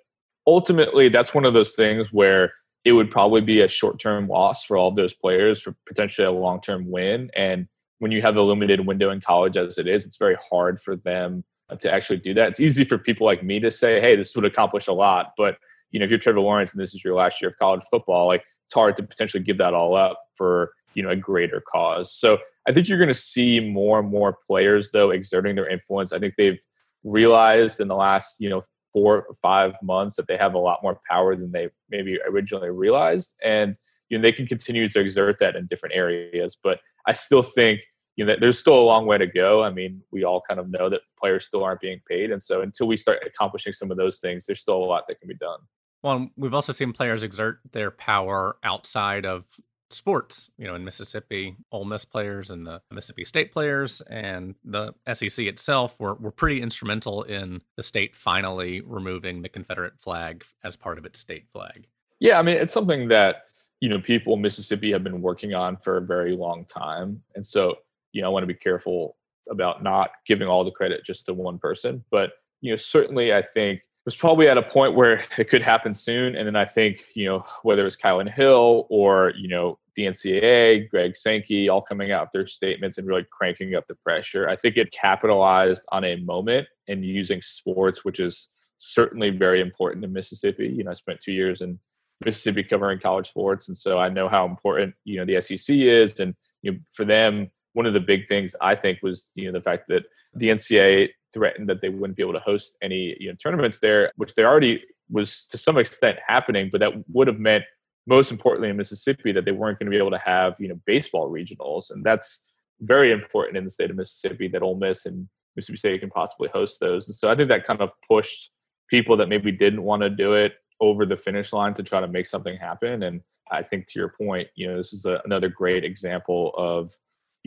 ultimately, 0.47 1.09
that's 1.09 1.33
one 1.33 1.45
of 1.45 1.53
those 1.53 1.75
things 1.75 2.13
where 2.13 2.53
it 2.85 2.93
would 2.93 3.11
probably 3.11 3.41
be 3.41 3.61
a 3.61 3.67
short 3.67 3.99
term 3.99 4.27
loss 4.27 4.63
for 4.63 4.77
all 4.77 4.91
those 4.91 5.13
players 5.13 5.61
for 5.61 5.75
potentially 5.85 6.25
a 6.25 6.31
long 6.31 6.61
term 6.61 6.89
win. 6.89 7.29
And 7.35 7.67
when 7.99 8.11
you 8.11 8.21
have 8.21 8.37
a 8.37 8.41
limited 8.41 8.85
window 8.87 9.09
in 9.11 9.19
college 9.19 9.57
as 9.57 9.77
it 9.77 9.87
is, 9.87 10.05
it's 10.05 10.17
very 10.17 10.37
hard 10.49 10.79
for 10.79 10.95
them 10.95 11.43
to 11.77 11.93
actually 11.93 12.17
do 12.17 12.33
that. 12.33 12.49
It's 12.49 12.59
easy 12.59 12.83
for 12.85 12.97
people 12.97 13.27
like 13.27 13.43
me 13.43 13.59
to 13.59 13.69
say, 13.69 13.99
hey, 13.99 14.15
this 14.15 14.35
would 14.35 14.45
accomplish 14.45 14.87
a 14.87 14.93
lot. 14.93 15.33
But 15.37 15.57
you 15.91 15.99
know, 15.99 16.03
if 16.03 16.09
you're 16.09 16.19
Trevor 16.19 16.39
Lawrence 16.39 16.71
and 16.73 16.81
this 16.81 16.93
is 16.93 17.03
your 17.03 17.15
last 17.15 17.41
year 17.41 17.49
of 17.49 17.57
college 17.57 17.81
football, 17.89 18.27
like 18.27 18.43
it's 18.65 18.73
hard 18.73 18.95
to 18.97 19.03
potentially 19.03 19.43
give 19.43 19.57
that 19.57 19.73
all 19.73 19.95
up 19.95 20.19
for 20.35 20.71
you 20.93 21.03
know 21.03 21.09
a 21.09 21.15
greater 21.15 21.61
cause. 21.71 22.13
So 22.13 22.37
I 22.67 22.71
think 22.71 22.87
you're 22.87 22.97
going 22.97 23.07
to 23.07 23.13
see 23.13 23.59
more 23.59 23.99
and 23.99 24.09
more 24.09 24.37
players 24.45 24.91
though 24.91 25.11
exerting 25.11 25.55
their 25.55 25.69
influence. 25.69 26.13
I 26.13 26.19
think 26.19 26.35
they've 26.37 26.59
realized 27.03 27.79
in 27.79 27.87
the 27.87 27.95
last 27.95 28.37
you 28.39 28.49
know 28.49 28.61
four 28.93 29.23
or 29.23 29.35
five 29.41 29.73
months 29.83 30.15
that 30.15 30.27
they 30.27 30.37
have 30.37 30.53
a 30.53 30.59
lot 30.59 30.79
more 30.81 30.99
power 31.09 31.35
than 31.35 31.51
they 31.51 31.69
maybe 31.89 32.19
originally 32.27 32.69
realized, 32.69 33.35
and 33.43 33.77
you 34.09 34.17
know 34.17 34.21
they 34.21 34.31
can 34.31 34.47
continue 34.47 34.87
to 34.87 34.99
exert 34.99 35.37
that 35.39 35.55
in 35.55 35.65
different 35.67 35.95
areas. 35.95 36.57
But 36.61 36.79
I 37.07 37.13
still 37.13 37.41
think 37.41 37.81
you 38.15 38.25
know 38.25 38.35
there's 38.39 38.59
still 38.59 38.79
a 38.79 38.83
long 38.83 39.05
way 39.05 39.17
to 39.17 39.27
go. 39.27 39.63
I 39.63 39.71
mean, 39.71 40.01
we 40.11 40.23
all 40.23 40.41
kind 40.47 40.59
of 40.59 40.69
know 40.69 40.89
that 40.89 41.01
players 41.19 41.45
still 41.45 41.63
aren't 41.63 41.81
being 41.81 42.01
paid, 42.07 42.31
and 42.31 42.41
so 42.41 42.61
until 42.61 42.87
we 42.87 42.97
start 42.97 43.19
accomplishing 43.25 43.73
some 43.73 43.91
of 43.91 43.97
those 43.97 44.19
things, 44.19 44.45
there's 44.45 44.59
still 44.59 44.77
a 44.77 44.85
lot 44.85 45.05
that 45.07 45.19
can 45.19 45.27
be 45.27 45.35
done. 45.35 45.59
Well, 46.03 46.29
we've 46.37 46.53
also 46.53 46.73
seen 46.73 46.93
players 46.93 47.23
exert 47.23 47.59
their 47.71 47.91
power 47.91 48.57
outside 48.63 49.25
of 49.25 49.45
sports. 49.89 50.49
You 50.57 50.67
know, 50.67 50.75
in 50.75 50.83
Mississippi, 50.83 51.55
Ole 51.71 51.85
Miss 51.85 52.05
players 52.05 52.51
and 52.51 52.65
the 52.65 52.81
Mississippi 52.91 53.25
State 53.25 53.51
players 53.51 54.01
and 54.01 54.55
the 54.63 54.93
SEC 55.11 55.45
itself 55.45 55.99
were, 55.99 56.15
were 56.15 56.31
pretty 56.31 56.61
instrumental 56.61 57.23
in 57.23 57.61
the 57.75 57.83
state 57.83 58.15
finally 58.15 58.81
removing 58.81 59.41
the 59.41 59.49
Confederate 59.49 59.93
flag 59.99 60.43
as 60.63 60.75
part 60.75 60.97
of 60.97 61.05
its 61.05 61.19
state 61.19 61.47
flag. 61.51 61.87
Yeah, 62.19 62.39
I 62.39 62.41
mean, 62.41 62.57
it's 62.57 62.73
something 62.73 63.07
that, 63.09 63.43
you 63.79 63.89
know, 63.89 63.99
people 63.99 64.33
in 64.33 64.41
Mississippi 64.41 64.91
have 64.91 65.03
been 65.03 65.21
working 65.21 65.53
on 65.53 65.77
for 65.77 65.97
a 65.97 66.01
very 66.01 66.35
long 66.35 66.65
time. 66.65 67.21
And 67.35 67.45
so, 67.45 67.75
you 68.11 68.21
know, 68.21 68.27
I 68.27 68.31
want 68.31 68.43
to 68.43 68.47
be 68.47 68.53
careful 68.53 69.15
about 69.49 69.83
not 69.83 70.11
giving 70.27 70.47
all 70.47 70.63
the 70.63 70.71
credit 70.71 71.05
just 71.05 71.25
to 71.25 71.33
one 71.33 71.57
person. 71.57 72.03
But, 72.11 72.31
you 72.61 72.71
know, 72.71 72.75
certainly 72.75 73.33
I 73.33 73.41
think 73.41 73.81
was 74.05 74.15
probably 74.15 74.47
at 74.47 74.57
a 74.57 74.63
point 74.63 74.95
where 74.95 75.23
it 75.37 75.49
could 75.49 75.61
happen 75.61 75.93
soon. 75.93 76.35
And 76.35 76.47
then 76.47 76.55
I 76.55 76.65
think, 76.65 77.05
you 77.15 77.25
know, 77.25 77.43
whether 77.63 77.83
it 77.83 77.87
it's 77.87 77.95
Kylin 77.95 78.31
Hill 78.31 78.87
or, 78.89 79.33
you 79.37 79.47
know, 79.47 79.79
the 79.95 80.05
NCAA, 80.05 80.89
Greg 80.89 81.15
Sankey, 81.15 81.67
all 81.67 81.81
coming 81.81 82.11
out 82.11 82.25
with 82.25 82.31
their 82.31 82.45
statements 82.45 82.97
and 82.97 83.07
really 83.07 83.25
cranking 83.31 83.75
up 83.75 83.85
the 83.87 83.95
pressure. 83.95 84.47
I 84.47 84.55
think 84.55 84.77
it 84.77 84.91
capitalized 84.91 85.85
on 85.91 86.05
a 86.05 86.15
moment 86.17 86.67
and 86.87 87.03
using 87.03 87.41
sports, 87.41 88.05
which 88.05 88.19
is 88.19 88.49
certainly 88.77 89.29
very 89.29 89.59
important 89.59 90.05
in 90.05 90.13
Mississippi. 90.13 90.69
You 90.69 90.85
know, 90.85 90.91
I 90.91 90.93
spent 90.93 91.19
two 91.19 91.33
years 91.33 91.61
in 91.61 91.79
Mississippi 92.23 92.63
covering 92.63 92.99
college 92.99 93.27
sports. 93.27 93.67
And 93.67 93.75
so 93.75 93.97
I 93.97 94.09
know 94.09 94.29
how 94.29 94.45
important, 94.45 94.95
you 95.03 95.17
know, 95.17 95.25
the 95.25 95.41
SEC 95.41 95.75
is. 95.75 96.19
And 96.19 96.33
you 96.61 96.71
know, 96.71 96.77
for 96.91 97.05
them, 97.05 97.49
one 97.79 97.85
of 97.85 97.93
the 97.93 97.99
big 98.01 98.27
things 98.27 98.57
I 98.59 98.75
think 98.75 98.99
was, 99.01 99.31
you 99.35 99.45
know, 99.45 99.57
the 99.57 99.63
fact 99.63 99.87
that 99.87 100.03
the 100.33 100.49
NCAA 100.49 101.11
threatened 101.33 101.69
that 101.69 101.79
they 101.79 101.87
wouldn't 101.87 102.17
be 102.17 102.23
able 102.23 102.33
to 102.33 102.41
host 102.41 102.75
any 102.81 103.15
you 103.21 103.29
know, 103.29 103.35
tournaments 103.41 103.79
there, 103.79 104.11
which 104.17 104.33
they 104.33 104.43
already 104.43 104.83
was 105.09 105.45
to 105.51 105.57
some 105.57 105.77
extent 105.77 106.17
happening, 106.27 106.67
but 106.69 106.81
that 106.81 106.91
would 107.07 107.27
have 107.27 107.39
meant 107.39 107.63
most 108.05 108.31
importantly 108.31 108.67
in 108.67 108.75
Mississippi 108.75 109.31
that 109.31 109.45
they 109.45 109.53
weren't 109.53 109.79
going 109.79 109.85
to 109.85 109.95
be 109.95 109.97
able 109.97 110.11
to 110.11 110.25
have 110.33 110.55
you 110.59 110.67
know 110.67 110.77
baseball 110.85 111.31
regionals, 111.31 111.89
and 111.89 112.03
that's 112.03 112.41
very 112.81 113.13
important 113.13 113.55
in 113.55 113.63
the 113.63 113.71
state 113.71 113.89
of 113.89 113.95
Mississippi 113.95 114.49
that 114.49 114.61
Ole 114.61 114.75
Miss 114.75 115.05
and 115.05 115.29
Mississippi 115.55 115.77
State 115.77 116.01
can 116.01 116.09
possibly 116.09 116.49
host 116.49 116.81
those. 116.81 117.07
And 117.07 117.15
so 117.15 117.29
I 117.29 117.35
think 117.37 117.47
that 117.47 117.65
kind 117.65 117.79
of 117.79 117.91
pushed 118.05 118.51
people 118.89 119.15
that 119.15 119.29
maybe 119.29 119.53
didn't 119.53 119.83
want 119.83 120.01
to 120.01 120.09
do 120.09 120.33
it 120.33 120.53
over 120.81 121.05
the 121.05 121.15
finish 121.15 121.53
line 121.53 121.73
to 121.75 121.83
try 121.83 122.01
to 122.01 122.09
make 122.09 122.25
something 122.25 122.57
happen. 122.57 123.03
And 123.03 123.21
I 123.51 123.63
think 123.63 123.87
to 123.87 123.99
your 123.99 124.13
point, 124.21 124.49
you 124.55 124.67
know, 124.67 124.75
this 124.75 124.91
is 124.91 125.05
a, 125.05 125.21
another 125.23 125.47
great 125.47 125.85
example 125.85 126.53
of 126.57 126.91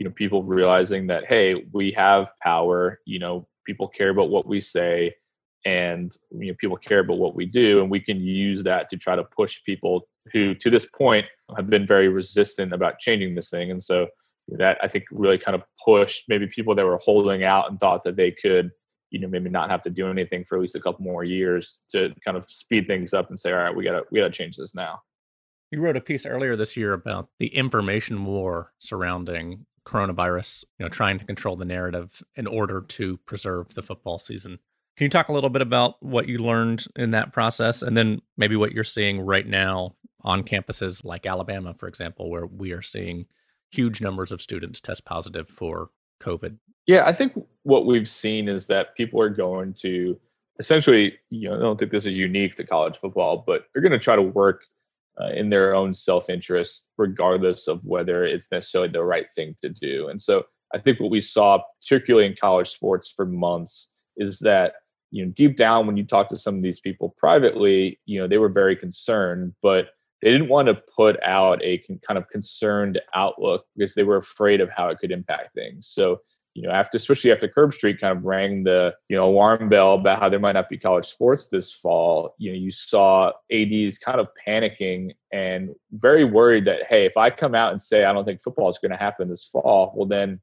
you 0.03 0.09
know 0.09 0.15
people 0.15 0.43
realizing 0.43 1.07
that 1.07 1.25
hey, 1.25 1.63
we 1.71 1.93
have 1.93 2.29
power. 2.41 2.99
You 3.05 3.19
know, 3.19 3.47
people 3.65 3.87
care 3.87 4.09
about 4.09 4.29
what 4.29 4.45
we 4.45 4.59
say 4.59 5.13
and 5.65 6.17
you 6.31 6.47
know 6.47 6.55
people 6.59 6.75
care 6.75 6.99
about 6.99 7.17
what 7.17 7.35
we 7.35 7.45
do 7.45 7.81
and 7.81 7.89
we 7.89 8.01
can 8.01 8.19
use 8.19 8.63
that 8.65 8.89
to 8.89 8.97
try 8.97 9.15
to 9.15 9.23
push 9.23 9.63
people 9.63 10.01
who 10.33 10.53
to 10.53 10.69
this 10.69 10.85
point 10.97 11.25
have 11.55 11.69
been 11.69 11.87
very 11.87 12.09
resistant 12.09 12.73
about 12.73 12.99
changing 12.99 13.33
this 13.33 13.49
thing 13.49 13.71
and 13.71 13.81
so 13.81 14.05
that 14.49 14.77
i 14.83 14.89
think 14.89 15.05
really 15.09 15.37
kind 15.37 15.55
of 15.55 15.63
pushed 15.85 16.25
maybe 16.27 16.47
people 16.47 16.75
that 16.75 16.85
were 16.85 16.97
holding 16.97 17.45
out 17.45 17.69
and 17.69 17.79
thought 17.79 18.03
that 18.03 18.17
they 18.17 18.29
could 18.29 18.71
you 19.09 19.21
know 19.21 19.27
maybe 19.29 19.49
not 19.49 19.69
have 19.69 19.81
to 19.81 19.89
do 19.89 20.09
anything 20.09 20.43
for 20.43 20.57
at 20.57 20.61
least 20.61 20.75
a 20.75 20.81
couple 20.81 21.01
more 21.01 21.23
years 21.23 21.81
to 21.87 22.13
kind 22.25 22.35
of 22.35 22.43
speed 22.43 22.85
things 22.85 23.13
up 23.13 23.29
and 23.29 23.39
say 23.39 23.49
all 23.49 23.57
right 23.57 23.73
we 23.73 23.85
gotta 23.85 24.01
we 24.11 24.19
gotta 24.19 24.29
change 24.29 24.57
this 24.57 24.75
now 24.75 24.99
you 25.71 25.81
wrote 25.81 25.97
a 25.97 26.01
piece 26.01 26.25
earlier 26.25 26.55
this 26.55 26.77
year 26.77 26.93
about 26.93 27.29
the 27.39 27.47
information 27.47 28.25
war 28.25 28.73
surrounding 28.79 29.65
coronavirus, 29.85 30.65
you 30.77 30.85
know, 30.85 30.89
trying 30.89 31.19
to 31.19 31.25
control 31.25 31.55
the 31.55 31.65
narrative 31.65 32.23
in 32.35 32.47
order 32.47 32.81
to 32.81 33.17
preserve 33.25 33.73
the 33.73 33.81
football 33.81 34.19
season. 34.19 34.59
Can 34.97 35.05
you 35.05 35.09
talk 35.09 35.29
a 35.29 35.33
little 35.33 35.49
bit 35.49 35.61
about 35.61 36.01
what 36.03 36.27
you 36.27 36.37
learned 36.37 36.85
in 36.95 37.11
that 37.11 37.33
process 37.33 37.81
and 37.81 37.97
then 37.97 38.21
maybe 38.37 38.55
what 38.55 38.73
you're 38.73 38.83
seeing 38.83 39.21
right 39.21 39.47
now 39.47 39.95
on 40.21 40.43
campuses 40.43 41.03
like 41.03 41.25
Alabama, 41.25 41.73
for 41.73 41.87
example, 41.87 42.29
where 42.29 42.45
we 42.45 42.71
are 42.71 42.81
seeing 42.81 43.25
huge 43.71 44.01
numbers 44.01 44.31
of 44.31 44.41
students 44.41 44.79
test 44.79 45.03
positive 45.03 45.49
for 45.49 45.89
COVID? 46.21 46.57
Yeah, 46.85 47.05
I 47.05 47.11
think 47.13 47.33
what 47.63 47.85
we've 47.85 48.07
seen 48.07 48.47
is 48.47 48.67
that 48.67 48.95
people 48.95 49.19
are 49.21 49.29
going 49.29 49.73
to 49.75 50.19
essentially, 50.59 51.17
you 51.29 51.49
know, 51.49 51.55
I 51.55 51.59
don't 51.59 51.79
think 51.79 51.91
this 51.91 52.05
is 52.05 52.17
unique 52.17 52.55
to 52.55 52.63
college 52.63 52.97
football, 52.97 53.43
but 53.45 53.65
they're 53.73 53.81
going 53.81 53.93
to 53.93 53.99
try 53.99 54.15
to 54.15 54.21
work 54.21 54.65
uh, 55.19 55.29
in 55.35 55.49
their 55.49 55.75
own 55.75 55.93
self 55.93 56.29
interest, 56.29 56.85
regardless 56.97 57.67
of 57.67 57.83
whether 57.83 58.23
it's 58.25 58.51
necessarily 58.51 58.91
the 58.91 59.03
right 59.03 59.27
thing 59.35 59.55
to 59.61 59.69
do. 59.69 60.07
And 60.07 60.21
so 60.21 60.43
I 60.73 60.79
think 60.79 60.99
what 60.99 61.11
we 61.11 61.21
saw, 61.21 61.61
particularly 61.81 62.25
in 62.25 62.35
college 62.39 62.69
sports 62.69 63.13
for 63.15 63.25
months, 63.25 63.89
is 64.17 64.39
that 64.39 64.73
you 65.11 65.25
know 65.25 65.31
deep 65.35 65.57
down 65.57 65.85
when 65.85 65.97
you 65.97 66.05
talk 66.05 66.27
to 66.29 66.37
some 66.37 66.55
of 66.55 66.63
these 66.63 66.79
people 66.79 67.13
privately, 67.17 67.99
you 68.05 68.19
know 68.19 68.27
they 68.27 68.37
were 68.37 68.49
very 68.49 68.75
concerned, 68.75 69.53
but 69.61 69.89
they 70.21 70.31
didn't 70.31 70.49
want 70.49 70.67
to 70.69 70.81
put 70.95 71.21
out 71.23 71.61
a 71.61 71.83
kind 72.07 72.17
of 72.17 72.29
concerned 72.29 72.99
outlook 73.13 73.65
because 73.75 73.93
they 73.93 74.03
were 74.03 74.15
afraid 74.15 74.61
of 74.61 74.69
how 74.69 74.87
it 74.87 74.97
could 74.97 75.11
impact 75.11 75.53
things. 75.53 75.85
So 75.85 76.21
you 76.55 76.61
know, 76.61 76.71
after 76.71 76.97
especially 76.97 77.31
after 77.31 77.47
Herbstreit 77.47 77.99
kind 77.99 78.15
of 78.15 78.23
rang 78.23 78.63
the 78.63 78.93
you 79.09 79.17
know 79.17 79.27
alarm 79.27 79.69
bell 79.69 79.95
about 79.95 80.19
how 80.19 80.29
there 80.29 80.39
might 80.39 80.51
not 80.51 80.69
be 80.69 80.77
college 80.77 81.05
sports 81.05 81.47
this 81.47 81.71
fall, 81.71 82.35
you 82.37 82.51
know, 82.51 82.57
you 82.57 82.69
saw 82.69 83.31
ads 83.51 83.97
kind 83.97 84.19
of 84.19 84.27
panicking 84.47 85.11
and 85.31 85.71
very 85.93 86.23
worried 86.23 86.65
that 86.65 86.81
hey, 86.87 87.05
if 87.05 87.17
I 87.17 87.31
come 87.31 87.55
out 87.55 87.71
and 87.71 87.81
say 87.81 88.05
I 88.05 88.13
don't 88.13 88.25
think 88.25 88.41
football 88.41 88.69
is 88.69 88.77
going 88.77 88.91
to 88.91 88.97
happen 88.97 89.29
this 89.29 89.45
fall, 89.45 89.93
well 89.95 90.07
then 90.07 90.41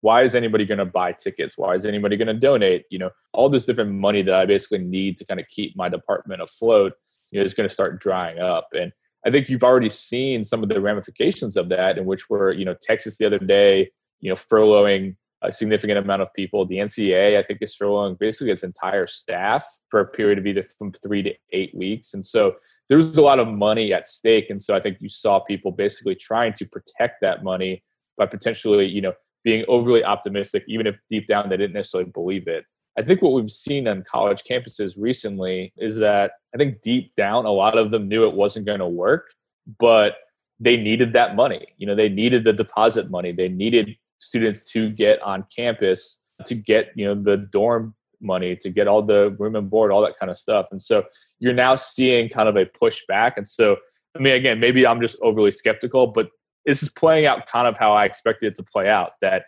why 0.00 0.24
is 0.24 0.34
anybody 0.34 0.64
going 0.64 0.78
to 0.78 0.86
buy 0.86 1.12
tickets? 1.12 1.58
Why 1.58 1.74
is 1.74 1.84
anybody 1.84 2.16
going 2.16 2.28
to 2.28 2.34
donate? 2.34 2.86
You 2.90 2.98
know, 2.98 3.10
all 3.32 3.50
this 3.50 3.66
different 3.66 3.92
money 3.92 4.22
that 4.22 4.34
I 4.34 4.46
basically 4.46 4.78
need 4.78 5.16
to 5.18 5.26
kind 5.26 5.38
of 5.38 5.46
keep 5.48 5.76
my 5.76 5.90
department 5.90 6.40
afloat, 6.40 6.94
you 7.30 7.38
know, 7.38 7.44
is 7.44 7.54
going 7.54 7.68
to 7.68 7.72
start 7.72 8.00
drying 8.00 8.38
up. 8.38 8.68
And 8.72 8.92
I 9.26 9.30
think 9.30 9.50
you've 9.50 9.62
already 9.62 9.90
seen 9.90 10.42
some 10.42 10.62
of 10.62 10.70
the 10.70 10.80
ramifications 10.80 11.56
of 11.58 11.68
that, 11.68 11.98
in 11.98 12.06
which 12.06 12.30
were, 12.30 12.50
you 12.50 12.64
know, 12.64 12.74
Texas 12.80 13.18
the 13.18 13.26
other 13.26 13.38
day 13.38 13.90
you 14.20 14.28
know, 14.28 14.36
furloughing 14.36 15.16
a 15.42 15.50
significant 15.50 15.98
amount 15.98 16.22
of 16.22 16.32
people. 16.34 16.66
The 16.66 16.76
NCAA, 16.76 17.38
I 17.38 17.42
think, 17.42 17.62
is 17.62 17.76
furloughing 17.76 18.18
basically 18.18 18.52
its 18.52 18.62
entire 18.62 19.06
staff 19.06 19.66
for 19.88 20.00
a 20.00 20.06
period 20.06 20.38
of 20.38 20.46
either 20.46 20.62
from 20.62 20.92
three 20.92 21.22
to 21.22 21.32
eight 21.52 21.74
weeks. 21.74 22.14
And 22.14 22.24
so 22.24 22.56
there 22.88 22.98
was 22.98 23.16
a 23.16 23.22
lot 23.22 23.38
of 23.38 23.48
money 23.48 23.92
at 23.92 24.06
stake. 24.06 24.50
And 24.50 24.62
so 24.62 24.74
I 24.74 24.80
think 24.80 24.98
you 25.00 25.08
saw 25.08 25.40
people 25.40 25.72
basically 25.72 26.14
trying 26.14 26.52
to 26.54 26.66
protect 26.66 27.20
that 27.22 27.42
money 27.42 27.82
by 28.18 28.26
potentially, 28.26 28.86
you 28.86 29.00
know, 29.00 29.14
being 29.42 29.64
overly 29.68 30.04
optimistic, 30.04 30.64
even 30.68 30.86
if 30.86 30.96
deep 31.08 31.26
down 31.26 31.48
they 31.48 31.56
didn't 31.56 31.72
necessarily 31.72 32.10
believe 32.10 32.46
it. 32.46 32.64
I 32.98 33.02
think 33.02 33.22
what 33.22 33.32
we've 33.32 33.50
seen 33.50 33.88
on 33.88 34.04
college 34.04 34.42
campuses 34.42 34.96
recently 34.98 35.72
is 35.78 35.96
that 35.96 36.32
I 36.54 36.58
think 36.58 36.82
deep 36.82 37.14
down 37.14 37.46
a 37.46 37.50
lot 37.50 37.78
of 37.78 37.90
them 37.90 38.08
knew 38.08 38.28
it 38.28 38.34
wasn't 38.34 38.66
going 38.66 38.80
to 38.80 38.88
work, 38.88 39.30
but 39.78 40.16
they 40.58 40.76
needed 40.76 41.14
that 41.14 41.36
money. 41.36 41.68
You 41.78 41.86
know, 41.86 41.94
they 41.94 42.08
needed 42.10 42.44
the 42.44 42.52
deposit 42.52 43.10
money. 43.10 43.32
They 43.32 43.48
needed 43.48 43.96
students 44.20 44.70
to 44.72 44.90
get 44.90 45.20
on 45.22 45.44
campus 45.54 46.20
to 46.46 46.54
get 46.54 46.90
you 46.94 47.06
know 47.06 47.20
the 47.20 47.36
dorm 47.36 47.94
money, 48.20 48.56
to 48.56 48.70
get 48.70 48.86
all 48.86 49.02
the 49.02 49.34
room 49.38 49.56
and 49.56 49.70
board, 49.70 49.90
all 49.90 50.02
that 50.02 50.18
kind 50.18 50.30
of 50.30 50.36
stuff. 50.36 50.66
And 50.70 50.80
so 50.80 51.04
you're 51.38 51.54
now 51.54 51.74
seeing 51.74 52.28
kind 52.28 52.48
of 52.48 52.56
a 52.56 52.66
pushback. 52.66 53.32
And 53.36 53.48
so, 53.48 53.76
I 54.14 54.18
mean, 54.18 54.34
again, 54.34 54.60
maybe 54.60 54.86
I'm 54.86 55.00
just 55.00 55.16
overly 55.22 55.50
skeptical, 55.50 56.08
but 56.08 56.28
this 56.66 56.82
is 56.82 56.90
playing 56.90 57.26
out 57.26 57.46
kind 57.46 57.66
of 57.66 57.78
how 57.78 57.92
I 57.92 58.04
expected 58.04 58.48
it 58.48 58.54
to 58.56 58.62
play 58.62 58.88
out. 58.88 59.12
That 59.20 59.44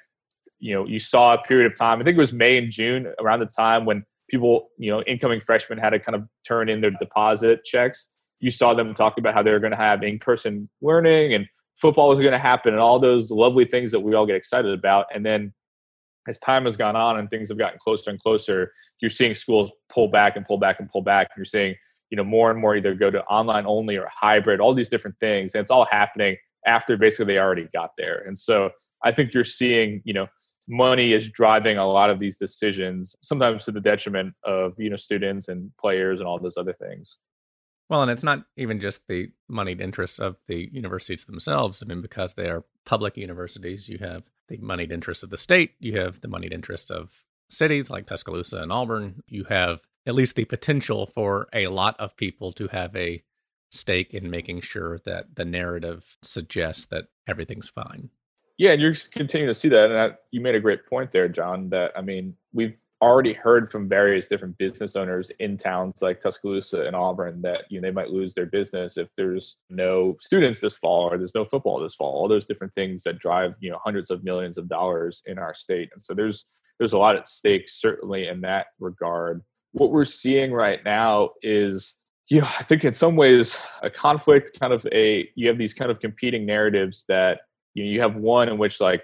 you 0.58 0.74
know, 0.74 0.86
you 0.86 0.98
saw 0.98 1.34
a 1.34 1.42
period 1.42 1.70
of 1.70 1.78
time. 1.78 2.00
I 2.00 2.04
think 2.04 2.16
it 2.16 2.20
was 2.20 2.32
May 2.32 2.56
and 2.56 2.70
June 2.70 3.12
around 3.20 3.40
the 3.40 3.46
time 3.46 3.84
when 3.84 4.04
people, 4.30 4.68
you 4.78 4.90
know, 4.90 5.02
incoming 5.02 5.40
freshmen 5.40 5.78
had 5.78 5.90
to 5.90 5.98
kind 5.98 6.16
of 6.16 6.26
turn 6.46 6.68
in 6.68 6.80
their 6.80 6.92
deposit 6.92 7.64
checks. 7.64 8.08
You 8.40 8.50
saw 8.50 8.72
them 8.74 8.94
talk 8.94 9.18
about 9.18 9.34
how 9.34 9.42
they 9.42 9.52
were 9.52 9.60
going 9.60 9.72
to 9.72 9.76
have 9.76 10.02
in-person 10.02 10.68
learning 10.80 11.34
and 11.34 11.46
football 11.82 12.08
was 12.08 12.20
going 12.20 12.32
to 12.32 12.38
happen 12.38 12.72
and 12.72 12.80
all 12.80 13.00
those 13.00 13.32
lovely 13.32 13.64
things 13.64 13.90
that 13.90 13.98
we 14.00 14.14
all 14.14 14.24
get 14.24 14.36
excited 14.36 14.72
about. 14.72 15.06
And 15.12 15.26
then 15.26 15.52
as 16.28 16.38
time 16.38 16.64
has 16.64 16.76
gone 16.76 16.94
on 16.94 17.18
and 17.18 17.28
things 17.28 17.48
have 17.48 17.58
gotten 17.58 17.78
closer 17.80 18.08
and 18.10 18.20
closer, 18.20 18.72
you're 19.00 19.10
seeing 19.10 19.34
schools 19.34 19.72
pull 19.88 20.06
back 20.06 20.36
and 20.36 20.46
pull 20.46 20.58
back 20.58 20.78
and 20.78 20.88
pull 20.88 21.02
back. 21.02 21.30
You're 21.36 21.44
seeing, 21.44 21.74
you 22.10 22.16
know, 22.16 22.22
more 22.22 22.52
and 22.52 22.60
more 22.60 22.76
either 22.76 22.94
go 22.94 23.10
to 23.10 23.24
online 23.24 23.66
only 23.66 23.96
or 23.96 24.08
hybrid, 24.14 24.60
all 24.60 24.72
these 24.72 24.88
different 24.88 25.18
things. 25.18 25.56
And 25.56 25.62
it's 25.62 25.72
all 25.72 25.86
happening 25.90 26.36
after 26.66 26.96
basically 26.96 27.34
they 27.34 27.40
already 27.40 27.68
got 27.72 27.90
there. 27.98 28.22
And 28.26 28.38
so 28.38 28.70
I 29.02 29.10
think 29.10 29.34
you're 29.34 29.42
seeing, 29.42 30.00
you 30.04 30.14
know, 30.14 30.28
money 30.68 31.12
is 31.12 31.28
driving 31.28 31.78
a 31.78 31.88
lot 31.88 32.10
of 32.10 32.20
these 32.20 32.36
decisions, 32.36 33.16
sometimes 33.22 33.64
to 33.64 33.72
the 33.72 33.80
detriment 33.80 34.34
of, 34.44 34.74
you 34.78 34.88
know, 34.88 34.96
students 34.96 35.48
and 35.48 35.72
players 35.80 36.20
and 36.20 36.28
all 36.28 36.38
those 36.38 36.56
other 36.56 36.74
things. 36.74 37.16
Well, 37.92 38.00
and 38.00 38.10
it's 38.10 38.22
not 38.22 38.46
even 38.56 38.80
just 38.80 39.06
the 39.06 39.28
moneyed 39.50 39.82
interests 39.82 40.18
of 40.18 40.38
the 40.48 40.70
universities 40.72 41.24
themselves. 41.24 41.82
I 41.82 41.86
mean, 41.86 42.00
because 42.00 42.32
they 42.32 42.48
are 42.48 42.64
public 42.86 43.18
universities, 43.18 43.86
you 43.86 43.98
have 43.98 44.22
the 44.48 44.56
moneyed 44.56 44.90
interests 44.90 45.22
of 45.22 45.28
the 45.28 45.36
state, 45.36 45.72
you 45.78 45.98
have 46.00 46.22
the 46.22 46.28
moneyed 46.28 46.54
interests 46.54 46.90
of 46.90 47.12
cities 47.50 47.90
like 47.90 48.06
Tuscaloosa 48.06 48.62
and 48.62 48.72
Auburn, 48.72 49.22
you 49.26 49.44
have 49.44 49.82
at 50.06 50.14
least 50.14 50.36
the 50.36 50.46
potential 50.46 51.04
for 51.04 51.48
a 51.52 51.66
lot 51.66 52.00
of 52.00 52.16
people 52.16 52.50
to 52.52 52.68
have 52.68 52.96
a 52.96 53.22
stake 53.70 54.14
in 54.14 54.30
making 54.30 54.62
sure 54.62 54.98
that 55.04 55.36
the 55.36 55.44
narrative 55.44 56.16
suggests 56.22 56.86
that 56.86 57.08
everything's 57.28 57.68
fine. 57.68 58.08
Yeah, 58.56 58.70
and 58.70 58.80
you're 58.80 58.94
continuing 59.10 59.50
to 59.50 59.54
see 59.54 59.68
that. 59.68 59.90
And 59.90 59.98
I, 59.98 60.10
you 60.30 60.40
made 60.40 60.54
a 60.54 60.60
great 60.60 60.86
point 60.86 61.12
there, 61.12 61.28
John. 61.28 61.68
That 61.68 61.92
I 61.94 62.00
mean, 62.00 62.36
we've 62.54 62.80
already 63.02 63.32
heard 63.32 63.70
from 63.70 63.88
various 63.88 64.28
different 64.28 64.56
business 64.58 64.94
owners 64.94 65.32
in 65.40 65.56
towns 65.56 66.00
like 66.00 66.20
Tuscaloosa 66.20 66.86
and 66.86 66.94
Auburn 66.94 67.42
that 67.42 67.64
you 67.68 67.80
know 67.80 67.88
they 67.88 67.92
might 67.92 68.10
lose 68.10 68.32
their 68.32 68.46
business 68.46 68.96
if 68.96 69.08
there's 69.16 69.56
no 69.68 70.16
students 70.20 70.60
this 70.60 70.78
fall 70.78 71.10
or 71.10 71.18
there's 71.18 71.34
no 71.34 71.44
football 71.44 71.80
this 71.80 71.96
fall. 71.96 72.12
All 72.14 72.28
those 72.28 72.46
different 72.46 72.74
things 72.74 73.02
that 73.02 73.18
drive 73.18 73.56
you 73.60 73.70
know 73.70 73.80
hundreds 73.84 74.10
of 74.10 74.22
millions 74.22 74.56
of 74.56 74.68
dollars 74.68 75.20
in 75.26 75.38
our 75.38 75.52
state, 75.52 75.90
and 75.92 76.00
so 76.00 76.14
there's 76.14 76.44
there's 76.78 76.92
a 76.92 76.98
lot 76.98 77.16
at 77.16 77.28
stake 77.28 77.68
certainly 77.68 78.28
in 78.28 78.40
that 78.42 78.66
regard. 78.78 79.42
What 79.72 79.90
we're 79.90 80.04
seeing 80.04 80.52
right 80.52 80.80
now 80.84 81.30
is 81.42 81.98
you 82.28 82.40
know 82.40 82.46
I 82.58 82.62
think 82.62 82.84
in 82.84 82.92
some 82.92 83.16
ways 83.16 83.60
a 83.82 83.90
conflict, 83.90 84.58
kind 84.60 84.72
of 84.72 84.86
a 84.92 85.28
you 85.34 85.48
have 85.48 85.58
these 85.58 85.74
kind 85.74 85.90
of 85.90 85.98
competing 85.98 86.46
narratives 86.46 87.04
that 87.08 87.40
you 87.74 87.84
know, 87.84 87.90
you 87.90 88.00
have 88.00 88.14
one 88.14 88.48
in 88.48 88.58
which 88.58 88.80
like 88.80 89.02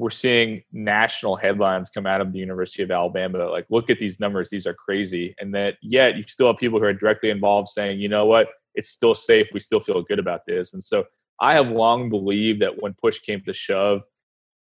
we're 0.00 0.08
seeing 0.08 0.62
national 0.72 1.36
headlines 1.36 1.90
come 1.90 2.06
out 2.06 2.22
of 2.22 2.32
the 2.32 2.38
University 2.38 2.82
of 2.82 2.90
Alabama 2.90 3.50
like, 3.50 3.66
look 3.68 3.90
at 3.90 3.98
these 3.98 4.18
numbers, 4.18 4.48
these 4.48 4.66
are 4.66 4.72
crazy. 4.72 5.34
And 5.38 5.54
that 5.54 5.74
yet 5.82 6.16
you 6.16 6.22
still 6.22 6.46
have 6.46 6.56
people 6.56 6.78
who 6.78 6.86
are 6.86 6.94
directly 6.94 7.28
involved 7.28 7.68
saying, 7.68 8.00
you 8.00 8.08
know 8.08 8.24
what, 8.24 8.48
it's 8.74 8.88
still 8.88 9.12
safe. 9.12 9.50
We 9.52 9.60
still 9.60 9.78
feel 9.78 10.00
good 10.00 10.18
about 10.18 10.40
this. 10.46 10.72
And 10.72 10.82
so 10.82 11.04
I 11.38 11.52
have 11.52 11.70
long 11.70 12.08
believed 12.08 12.62
that 12.62 12.80
when 12.80 12.94
push 12.94 13.18
came 13.18 13.42
to 13.42 13.52
shove, 13.52 14.00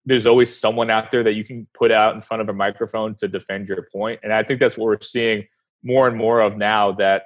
there's 0.06 0.26
always 0.26 0.58
someone 0.58 0.90
out 0.90 1.12
there 1.12 1.24
that 1.24 1.34
you 1.34 1.44
can 1.44 1.68
put 1.78 1.92
out 1.92 2.16
in 2.16 2.22
front 2.22 2.40
of 2.40 2.48
a 2.48 2.54
microphone 2.54 3.14
to 3.16 3.28
defend 3.28 3.68
your 3.68 3.86
point. 3.92 4.22
And 4.24 4.32
I 4.32 4.42
think 4.42 4.62
that's 4.62 4.78
what 4.78 4.86
we're 4.86 5.02
seeing 5.02 5.46
more 5.84 6.08
and 6.08 6.16
more 6.16 6.40
of 6.40 6.56
now 6.56 6.94
that 6.94 7.24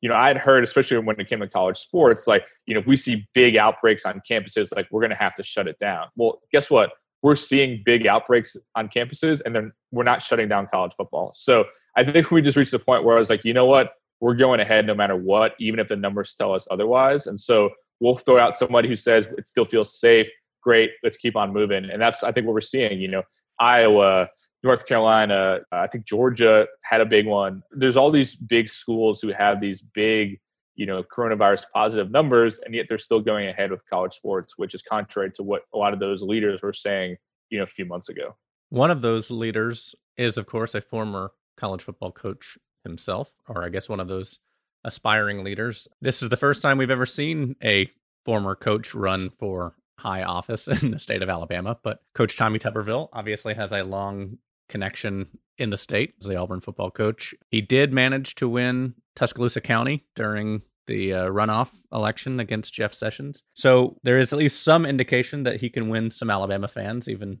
you 0.00 0.08
know, 0.08 0.14
I 0.14 0.28
had 0.28 0.38
heard, 0.38 0.64
especially 0.64 0.96
when 0.98 1.20
it 1.20 1.28
came 1.28 1.40
to 1.40 1.48
college 1.48 1.76
sports, 1.76 2.26
like, 2.26 2.46
you 2.64 2.72
know, 2.72 2.80
if 2.80 2.86
we 2.86 2.96
see 2.96 3.28
big 3.34 3.56
outbreaks 3.56 4.06
on 4.06 4.22
campuses, 4.28 4.74
like 4.74 4.88
we're 4.90 5.02
going 5.02 5.10
to 5.10 5.16
have 5.16 5.34
to 5.34 5.42
shut 5.42 5.68
it 5.68 5.78
down. 5.78 6.06
Well, 6.16 6.40
guess 6.52 6.70
what? 6.70 6.92
We're 7.22 7.34
seeing 7.34 7.82
big 7.84 8.06
outbreaks 8.06 8.56
on 8.76 8.88
campuses 8.88 9.42
and 9.44 9.54
then 9.54 9.72
we're 9.90 10.04
not 10.04 10.22
shutting 10.22 10.48
down 10.48 10.68
college 10.72 10.92
football. 10.94 11.32
So 11.34 11.64
I 11.96 12.04
think 12.04 12.30
we 12.30 12.42
just 12.42 12.56
reached 12.56 12.70
the 12.70 12.78
point 12.78 13.04
where 13.04 13.16
I 13.16 13.18
was 13.18 13.30
like, 13.30 13.44
you 13.44 13.52
know 13.52 13.66
what? 13.66 13.92
We're 14.20 14.34
going 14.34 14.60
ahead 14.60 14.86
no 14.86 14.94
matter 14.94 15.16
what, 15.16 15.54
even 15.58 15.80
if 15.80 15.88
the 15.88 15.96
numbers 15.96 16.34
tell 16.34 16.54
us 16.54 16.66
otherwise. 16.70 17.26
And 17.26 17.38
so 17.38 17.70
we'll 18.00 18.16
throw 18.16 18.38
out 18.38 18.56
somebody 18.56 18.88
who 18.88 18.96
says 18.96 19.28
it 19.36 19.46
still 19.46 19.64
feels 19.64 19.98
safe. 19.98 20.28
Great, 20.62 20.90
let's 21.02 21.16
keep 21.16 21.36
on 21.36 21.52
moving. 21.52 21.88
And 21.90 22.00
that's 22.00 22.22
I 22.22 22.32
think 22.32 22.46
what 22.46 22.54
we're 22.54 22.60
seeing. 22.60 23.00
You 23.00 23.08
know, 23.08 23.22
Iowa, 23.58 24.28
North 24.62 24.86
Carolina, 24.86 25.60
uh, 25.72 25.76
I 25.76 25.86
think 25.86 26.06
Georgia 26.06 26.66
had 26.82 27.00
a 27.00 27.06
big 27.06 27.26
one. 27.26 27.62
There's 27.70 27.96
all 27.96 28.10
these 28.10 28.34
big 28.34 28.68
schools 28.68 29.20
who 29.20 29.32
have 29.32 29.60
these 29.60 29.80
big 29.80 30.38
you 30.80 30.86
know 30.86 31.02
coronavirus 31.02 31.64
positive 31.74 32.10
numbers 32.10 32.58
and 32.64 32.74
yet 32.74 32.86
they're 32.88 32.96
still 32.96 33.20
going 33.20 33.48
ahead 33.48 33.70
with 33.70 33.82
college 33.88 34.14
sports 34.14 34.54
which 34.56 34.74
is 34.74 34.80
contrary 34.80 35.30
to 35.30 35.42
what 35.42 35.62
a 35.74 35.78
lot 35.78 35.92
of 35.92 36.00
those 36.00 36.22
leaders 36.22 36.62
were 36.62 36.72
saying 36.72 37.16
you 37.50 37.58
know 37.58 37.64
a 37.64 37.66
few 37.66 37.84
months 37.84 38.08
ago. 38.08 38.34
One 38.70 38.90
of 38.90 39.02
those 39.02 39.30
leaders 39.30 39.94
is 40.16 40.38
of 40.38 40.46
course 40.46 40.74
a 40.74 40.80
former 40.80 41.32
college 41.58 41.82
football 41.82 42.12
coach 42.12 42.56
himself 42.82 43.30
or 43.46 43.62
i 43.62 43.68
guess 43.68 43.90
one 43.90 44.00
of 44.00 44.08
those 44.08 44.38
aspiring 44.82 45.44
leaders. 45.44 45.86
This 46.00 46.22
is 46.22 46.30
the 46.30 46.38
first 46.38 46.62
time 46.62 46.78
we've 46.78 46.90
ever 46.90 47.04
seen 47.04 47.56
a 47.62 47.90
former 48.24 48.54
coach 48.54 48.94
run 48.94 49.28
for 49.38 49.74
high 49.98 50.22
office 50.22 50.66
in 50.82 50.92
the 50.92 50.98
state 50.98 51.22
of 51.22 51.28
alabama 51.28 51.76
but 51.82 52.00
coach 52.14 52.38
tommy 52.38 52.58
tuberville 52.58 53.10
obviously 53.12 53.52
has 53.52 53.70
a 53.70 53.82
long 53.82 54.38
connection 54.70 55.26
in 55.58 55.68
the 55.68 55.76
state 55.76 56.14
as 56.20 56.26
the 56.26 56.36
auburn 56.36 56.62
football 56.62 56.90
coach. 56.90 57.34
He 57.50 57.60
did 57.60 57.92
manage 57.92 58.34
to 58.36 58.48
win 58.48 58.94
tuscaloosa 59.14 59.60
county 59.60 60.06
during 60.14 60.62
the 60.90 61.14
uh, 61.14 61.26
runoff 61.26 61.68
election 61.92 62.40
against 62.40 62.74
Jeff 62.74 62.92
Sessions. 62.92 63.42
So 63.54 63.96
there 64.02 64.18
is 64.18 64.32
at 64.32 64.38
least 64.38 64.64
some 64.64 64.84
indication 64.84 65.44
that 65.44 65.60
he 65.60 65.70
can 65.70 65.88
win 65.88 66.10
some 66.10 66.30
Alabama 66.30 66.68
fans, 66.68 67.08
even 67.08 67.38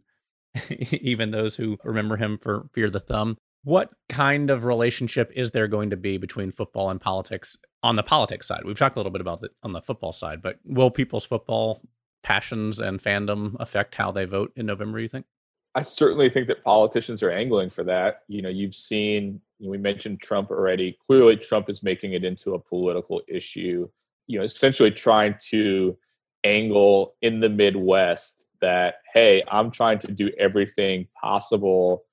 even 0.90 1.32
those 1.32 1.56
who 1.56 1.76
remember 1.84 2.16
him 2.16 2.38
for 2.38 2.68
Fear 2.72 2.90
the 2.90 3.00
Thumb. 3.00 3.36
What 3.62 3.90
kind 4.08 4.50
of 4.50 4.64
relationship 4.64 5.30
is 5.34 5.50
there 5.50 5.68
going 5.68 5.90
to 5.90 5.96
be 5.96 6.16
between 6.16 6.50
football 6.50 6.90
and 6.90 7.00
politics 7.00 7.56
on 7.82 7.96
the 7.96 8.02
politics 8.02 8.46
side? 8.46 8.62
We've 8.64 8.78
talked 8.78 8.96
a 8.96 8.98
little 8.98 9.12
bit 9.12 9.20
about 9.20 9.42
it 9.42 9.50
on 9.62 9.72
the 9.72 9.82
football 9.82 10.12
side, 10.12 10.40
but 10.40 10.56
will 10.64 10.90
people's 10.90 11.26
football 11.26 11.82
passions 12.22 12.80
and 12.80 13.02
fandom 13.02 13.56
affect 13.60 13.94
how 13.96 14.12
they 14.12 14.24
vote 14.24 14.52
in 14.56 14.66
November, 14.66 14.98
you 14.98 15.08
think? 15.08 15.26
I 15.74 15.82
certainly 15.82 16.30
think 16.30 16.48
that 16.48 16.64
politicians 16.64 17.22
are 17.22 17.30
angling 17.30 17.70
for 17.70 17.84
that. 17.84 18.22
You 18.28 18.42
know, 18.42 18.48
you've 18.48 18.74
seen, 18.74 19.40
we 19.60 19.78
mentioned 19.78 20.20
Trump 20.20 20.50
already. 20.50 20.96
Clearly, 21.06 21.36
Trump 21.36 21.68
is 21.68 21.82
making 21.82 22.14
it 22.14 22.24
into 22.24 22.54
a 22.54 22.58
political 22.58 23.20
issue, 23.28 23.88
you 24.26 24.38
know, 24.38 24.44
essentially 24.44 24.90
trying 24.90 25.34
to 25.50 25.96
angle 26.44 27.14
in 27.22 27.40
the 27.40 27.48
Midwest 27.48 28.46
that, 28.60 28.96
hey, 29.12 29.42
I'm 29.50 29.70
trying 29.70 29.98
to 30.00 30.12
do 30.12 30.30
everything 30.38 31.06
possible 31.20 32.04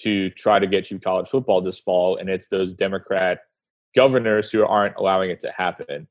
to 0.00 0.30
try 0.30 0.58
to 0.58 0.66
get 0.66 0.90
you 0.90 0.98
college 0.98 1.28
football 1.28 1.60
this 1.60 1.78
fall. 1.78 2.16
And 2.16 2.28
it's 2.28 2.48
those 2.48 2.74
Democrat 2.74 3.40
governors 3.94 4.50
who 4.50 4.64
aren't 4.64 4.96
allowing 4.96 5.30
it 5.30 5.40
to 5.40 5.52
happen. 5.56 6.06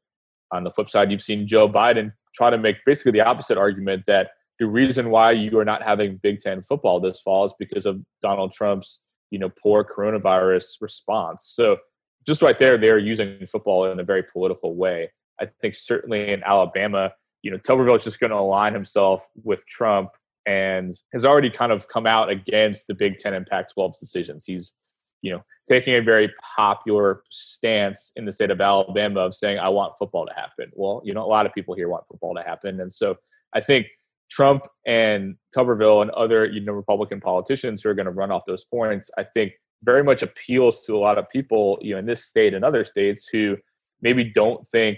On 0.52 0.64
the 0.64 0.70
flip 0.70 0.90
side, 0.90 1.12
you've 1.12 1.22
seen 1.22 1.48
Joe 1.48 1.70
Biden 1.70 2.14
try 2.36 2.50
to 2.50 2.58
make 2.58 2.78
basically 2.86 3.12
the 3.14 3.22
opposite 3.22 3.58
argument 3.58 4.04
that 4.08 4.32
the 4.58 4.68
reason 4.68 5.10
why 5.10 5.32
you 5.32 5.58
are 5.58 5.66
not 5.66 5.84
having 5.84 6.18
Big 6.18 6.40
Ten 6.40 6.62
football 6.62 7.00
this 7.00 7.22
fall 7.22 7.46
is 7.46 7.54
because 7.58 7.86
of 7.86 8.02
Donald 8.22 8.52
Trump's, 8.52 9.00
you 9.32 9.40
know, 9.40 9.50
poor 9.62 9.84
coronavirus 9.84 10.66
response. 10.82 11.46
So 11.54 11.78
just 12.26 12.42
right 12.42 12.58
there, 12.58 12.78
they're 12.78 12.98
using 12.98 13.46
football 13.48 13.92
in 13.92 14.00
a 14.00 14.04
very 14.04 14.24
political 14.24 14.76
way. 14.76 15.12
I 15.42 15.48
think 15.62 15.76
certainly 15.76 16.32
in 16.32 16.44
Alabama, 16.44 17.12
you 17.42 17.52
know, 17.52 17.58
Tuberville 17.58 17.96
is 17.96 18.04
just 18.04 18.20
going 18.20 18.32
to 18.32 18.38
align 18.38 18.74
himself 18.74 19.28
with 19.44 19.66
Trump 19.66 20.10
and 20.46 20.94
has 21.14 21.26
already 21.26 21.50
kind 21.50 21.72
of 21.72 21.88
come 21.88 22.06
out 22.06 22.30
against 22.30 22.88
the 22.88 22.94
Big 22.94 23.18
Ten 23.18 23.34
and 23.34 23.46
Pac-12's 23.46 24.00
decisions. 24.00 24.44
He's, 24.46 24.74
you 25.22 25.32
know, 25.32 25.44
taking 25.68 25.96
a 25.96 26.02
very 26.02 26.34
popular 26.56 27.24
stance 27.30 28.12
in 28.16 28.26
the 28.26 28.32
state 28.32 28.52
of 28.52 28.60
Alabama 28.60 29.22
of 29.22 29.34
saying, 29.34 29.60
I 29.60 29.70
want 29.70 29.94
football 29.98 30.26
to 30.26 30.34
happen. 30.34 30.72
Well, 30.74 31.02
you 31.06 31.14
know, 31.14 31.24
a 31.24 31.28
lot 31.28 31.46
of 31.46 31.54
people 31.54 31.76
here 31.76 31.88
want 31.88 32.08
football 32.08 32.36
to 32.36 32.42
happen. 32.42 32.82
And 32.82 32.92
so 32.92 33.16
I 33.54 33.62
think 33.62 33.88
Trump 34.30 34.68
and 34.86 35.36
Tuberville 35.56 36.02
and 36.02 36.12
other 36.12 36.46
you 36.46 36.62
know 36.62 36.74
Republican 36.74 37.20
politicians 37.20 37.82
who 37.82 37.90
are 37.90 37.94
going 37.94 38.06
to 38.06 38.12
run 38.12 38.32
off 38.32 38.44
those 38.46 38.66
points, 38.66 39.10
I 39.18 39.24
think 39.24 39.54
very 39.84 40.04
much 40.04 40.22
appeals 40.22 40.82
to 40.82 40.96
a 40.96 41.00
lot 41.00 41.18
of 41.18 41.30
people, 41.30 41.78
you 41.82 41.94
know, 41.94 42.00
in 42.00 42.06
this 42.06 42.26
state 42.26 42.54
and 42.54 42.66
other 42.66 42.84
states 42.84 43.30
who 43.32 43.58
maybe 44.02 44.24
don't 44.24 44.68
think 44.68 44.98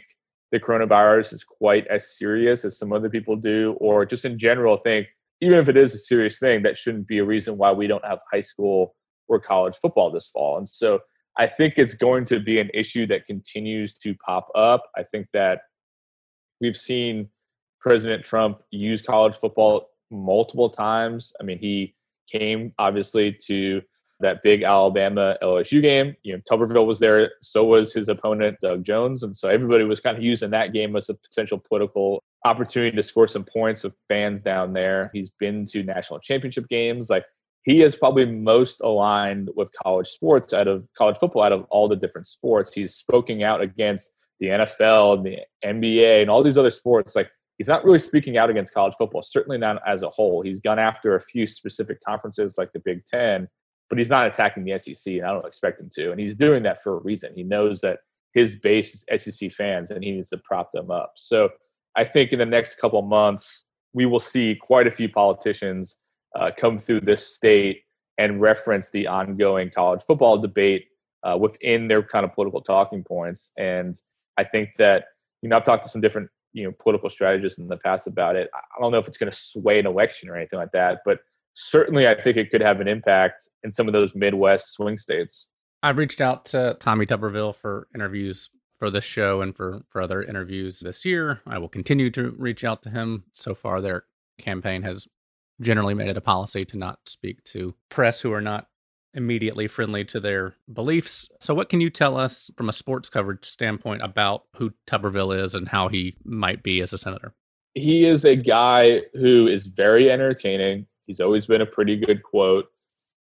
the 0.52 0.60
coronavirus 0.60 1.34
is 1.34 1.44
quite 1.44 1.88
as 1.88 2.18
serious 2.18 2.66
as 2.66 2.78
some 2.78 2.92
other 2.92 3.10
people 3.10 3.36
do, 3.36 3.76
or 3.80 4.06
just 4.06 4.26
in 4.26 4.38
general 4.38 4.78
think 4.78 5.08
even 5.42 5.58
if 5.58 5.68
it 5.68 5.78
is 5.78 5.96
a 5.96 5.98
serious 5.98 6.38
thing, 6.40 6.62
that 6.64 6.78
shouldn't 6.78 7.08
be 7.08 7.18
a 7.18 7.26
reason 7.26 7.58
why 7.58 7.72
we 7.72 7.88
don't 7.88 8.06
have 8.06 8.20
high 8.32 8.42
school 8.42 8.96
or 9.28 9.40
college 9.40 9.76
football 9.76 10.12
this 10.12 10.28
fall. 10.28 10.58
And 10.58 10.70
so 10.70 11.00
I 11.38 11.48
think 11.48 11.76
it's 11.78 11.96
going 11.96 12.26
to 12.26 12.40
be 12.40 12.60
an 12.60 12.70
issue 12.74 13.08
that 13.08 13.26
continues 13.26 13.94
to 13.96 14.14
pop 14.16 14.50
up. 14.54 14.84
I 14.96 15.04
think 15.04 15.28
that 15.34 15.62
we've 16.60 16.76
seen 16.76 17.30
President 17.82 18.24
Trump 18.24 18.62
used 18.70 19.06
college 19.06 19.36
football 19.36 19.90
multiple 20.10 20.70
times. 20.70 21.34
I 21.40 21.44
mean, 21.44 21.58
he 21.58 21.96
came 22.32 22.74
obviously 22.78 23.36
to 23.48 23.82
that 24.20 24.44
big 24.44 24.62
Alabama 24.62 25.36
LSU 25.42 25.82
game. 25.82 26.16
You 26.24 26.34
know, 26.34 26.42
Tuberville 26.50 26.86
was 26.86 27.00
there, 27.00 27.32
so 27.42 27.66
was 27.66 27.94
his 27.94 28.08
opponent 28.08 28.58
Doug 28.62 28.84
Jones, 28.84 29.24
and 29.24 29.36
so 29.36 29.50
everybody 29.50 29.84
was 29.84 30.00
kind 30.00 30.16
of 30.16 30.24
using 30.24 30.52
that 30.52 30.74
game 30.74 30.96
as 30.96 31.10
a 31.10 31.16
potential 31.16 31.58
political 31.58 32.24
opportunity 32.46 32.96
to 32.96 33.04
score 33.04 33.28
some 33.28 33.44
points 33.44 33.84
with 33.84 33.96
fans 34.08 34.42
down 34.42 34.74
there. 34.74 35.10
He's 35.14 35.32
been 35.32 35.66
to 35.66 35.84
national 35.84 36.20
championship 36.20 36.68
games, 36.70 37.10
like 37.10 37.26
he 37.64 37.82
is 37.82 37.96
probably 37.96 38.26
most 38.26 38.82
aligned 38.82 39.50
with 39.56 39.72
college 39.74 40.08
sports 40.08 40.54
out 40.54 40.68
of 40.68 40.88
college 40.98 41.18
football 41.18 41.44
out 41.44 41.52
of 41.52 41.66
all 41.70 41.88
the 41.88 41.96
different 41.96 42.26
sports. 42.26 42.74
He's 42.74 42.96
spoken 42.96 43.44
out 43.44 43.62
against 43.62 44.14
the 44.40 44.48
NFL 44.48 45.18
and 45.18 45.26
the 45.26 45.38
NBA 45.64 46.22
and 46.22 46.30
all 46.32 46.42
these 46.44 46.58
other 46.58 46.72
sports. 46.72 47.16
Like 47.16 47.30
he's 47.62 47.68
not 47.68 47.86
really 47.86 48.00
speaking 48.00 48.38
out 48.38 48.50
against 48.50 48.74
college 48.74 48.96
football, 48.98 49.22
certainly 49.22 49.60
not 49.60 49.80
as 49.88 50.02
a 50.02 50.10
whole. 50.10 50.42
He's 50.42 50.60
gone 50.60 50.80
after 50.80 51.16
a 51.16 51.22
few 51.22 51.46
specific 51.46 52.04
conferences 52.04 52.56
like 52.58 52.74
the 52.74 52.80
Big 52.80 53.06
Ten, 53.06 53.48
but 53.88 54.00
he's 54.00 54.10
not 54.10 54.26
attacking 54.26 54.64
the 54.64 54.80
SEC, 54.80 55.14
and 55.14 55.26
I 55.28 55.32
don't 55.32 55.46
expect 55.46 55.80
him 55.80 55.88
to. 55.94 56.10
And 56.10 56.20
he's 56.20 56.34
doing 56.34 56.64
that 56.64 56.82
for 56.82 56.98
a 56.98 57.02
reason. 57.02 57.34
He 57.36 57.44
knows 57.44 57.80
that 57.82 58.00
his 58.34 58.56
base 58.56 59.06
is 59.08 59.24
SEC 59.24 59.52
fans, 59.52 59.92
and 59.92 60.04
he 60.04 60.10
needs 60.10 60.32
to 60.32 60.40
prop 60.40 60.72
them 60.72 60.90
up. 60.90 61.14
So 61.18 61.50
I 61.96 62.04
think 62.04 62.32
in 62.32 62.40
the 62.40 62.48
next 62.48 62.80
couple 62.80 63.00
months, 63.04 63.66
we 63.94 64.08
will 64.08 64.20
see 64.20 64.58
quite 64.60 64.88
a 64.88 64.92
few 64.92 65.08
politicians 65.08 66.00
uh, 66.36 66.50
come 66.58 66.80
through 66.80 67.02
this 67.02 67.36
state 67.36 67.84
and 68.18 68.42
reference 68.42 68.90
the 68.90 69.06
ongoing 69.06 69.70
college 69.70 70.02
football 70.02 70.40
debate 70.40 70.86
uh, 71.22 71.38
within 71.38 71.88
their 71.88 72.02
kind 72.02 72.26
of 72.26 72.34
political 72.34 72.62
talking 72.62 73.04
points. 73.04 73.52
And 73.56 73.94
I 74.36 74.46
think 74.46 74.70
that 74.80 75.04
you 75.44 75.50
know 75.50 75.58
I've 75.58 75.64
talked 75.64 75.84
to 75.84 75.90
some 75.90 76.02
different 76.02 76.28
you 76.54 76.64
know 76.64 76.74
political 76.80 77.10
strategists 77.10 77.60
in 77.60 77.68
the 77.68 77.78
past 77.78 78.08
about 78.08 78.36
it. 78.36 78.50
I 78.54 78.82
don't 78.82 78.92
know 78.92 79.00
if 79.00 79.08
it's 79.08 79.18
going 79.18 79.32
to 79.32 79.38
sway 79.38 79.80
an 79.80 79.86
election 79.86 80.30
or 80.30 80.36
anything 80.36 80.60
like 80.60 80.72
that, 80.72 81.00
but 81.06 81.20
certainly 81.54 82.08
I 82.08 82.20
think 82.20 82.38
it 82.38 82.52
could 82.52 82.62
have 82.62 82.82
an 82.82 82.88
impact 82.88 83.50
in 83.64 83.72
some 83.72 83.88
of 83.88 83.94
those 83.94 84.16
Midwest 84.16 84.74
swing 84.74 84.98
states. 84.98 85.48
I've 85.84 85.98
reached 85.98 86.22
out 86.22 86.46
to 86.46 86.78
Tommy 86.80 87.06
Tuberville 87.06 87.56
for 87.56 87.88
interviews 87.96 88.50
for 88.78 88.90
this 88.90 89.04
show 89.04 89.42
and 89.42 89.56
for 89.56 89.82
for 89.90 90.02
other 90.02 90.22
interviews 90.24 90.80
this 90.80 91.06
year. 91.06 91.42
I 91.46 91.58
will 91.58 91.70
continue 91.70 92.10
to 92.12 92.32
reach 92.38 92.64
out 92.64 92.82
to 92.84 92.90
him. 92.90 93.24
So 93.34 93.54
far, 93.54 93.82
their 93.82 94.06
campaign 94.40 94.84
has 94.84 95.08
generally 95.62 95.94
made 95.94 96.10
it 96.10 96.18
a 96.18 96.22
policy 96.22 96.66
to 96.66 96.78
not 96.78 97.00
speak 97.06 97.44
to 97.44 97.76
press 97.90 98.22
who 98.22 98.34
are 98.34 98.42
not 98.42 98.68
immediately 99.14 99.68
friendly 99.68 100.06
to 100.06 100.20
their 100.20 100.56
beliefs. 100.72 101.30
So, 101.40 101.54
what 101.54 101.70
can 101.70 101.82
you 101.82 101.90
tell 101.90 102.18
us 102.18 102.52
from 102.56 102.70
a 102.70 102.74
sports 102.74 103.10
coverage 103.10 103.46
standpoint 103.46 104.02
about 104.02 104.46
who 104.56 104.72
Tuberville 104.88 105.44
is 105.44 105.56
and 105.56 105.68
how 105.68 105.88
he 105.88 106.16
might 106.24 106.64
be 106.64 106.82
as 106.82 106.94
a 106.94 106.98
senator? 106.98 107.34
He 107.74 108.06
is 108.06 108.26
a 108.26 108.36
guy 108.36 109.02
who 109.14 109.48
is 109.48 109.68
very 109.68 110.12
entertaining. 110.12 110.88
He's 111.08 111.22
always 111.22 111.46
been 111.46 111.62
a 111.62 111.66
pretty 111.66 111.98
good 111.98 112.24
quote. 112.24 112.66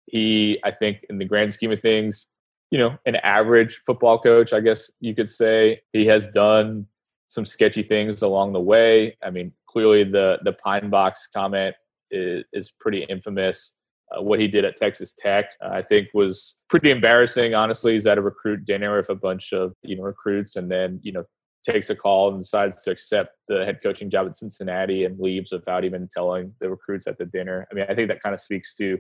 He, 0.05 0.59
I 0.63 0.71
think, 0.71 1.05
in 1.09 1.17
the 1.17 1.25
grand 1.25 1.53
scheme 1.53 1.71
of 1.71 1.79
things, 1.79 2.27
you 2.71 2.77
know, 2.77 2.97
an 3.05 3.15
average 3.17 3.81
football 3.85 4.19
coach, 4.19 4.53
I 4.53 4.59
guess 4.59 4.91
you 4.99 5.15
could 5.15 5.29
say. 5.29 5.81
He 5.93 6.05
has 6.07 6.27
done 6.27 6.87
some 7.27 7.45
sketchy 7.45 7.83
things 7.83 8.21
along 8.21 8.53
the 8.53 8.59
way. 8.59 9.17
I 9.23 9.29
mean, 9.29 9.51
clearly 9.67 10.03
the 10.03 10.39
the 10.43 10.53
pine 10.53 10.89
box 10.89 11.27
comment 11.33 11.75
is, 12.11 12.43
is 12.53 12.71
pretty 12.71 13.03
infamous. 13.09 13.75
Uh, 14.11 14.21
what 14.21 14.39
he 14.39 14.47
did 14.47 14.65
at 14.65 14.75
Texas 14.75 15.13
Tech, 15.17 15.45
I 15.61 15.81
think, 15.81 16.09
was 16.13 16.57
pretty 16.69 16.91
embarrassing. 16.91 17.55
Honestly, 17.55 17.93
he's 17.93 18.05
at 18.05 18.17
a 18.17 18.21
recruit 18.21 18.65
dinner 18.65 18.97
with 18.97 19.09
a 19.09 19.15
bunch 19.15 19.51
of 19.51 19.73
you 19.81 19.95
know 19.95 20.03
recruits, 20.03 20.55
and 20.55 20.69
then 20.69 20.99
you 21.03 21.11
know 21.11 21.23
takes 21.63 21.89
a 21.89 21.95
call 21.95 22.29
and 22.29 22.39
decides 22.39 22.83
to 22.83 22.91
accept 22.91 23.31
the 23.47 23.65
head 23.65 23.79
coaching 23.81 24.09
job 24.09 24.27
at 24.27 24.37
Cincinnati 24.37 25.03
and 25.03 25.19
leaves 25.19 25.51
without 25.51 25.83
even 25.83 26.07
telling 26.07 26.53
the 26.59 26.69
recruits 26.69 27.07
at 27.07 27.17
the 27.17 27.25
dinner. 27.25 27.67
I 27.71 27.73
mean, 27.73 27.85
I 27.89 27.95
think 27.95 28.07
that 28.09 28.21
kind 28.21 28.33
of 28.33 28.39
speaks 28.39 28.75
to 28.75 28.99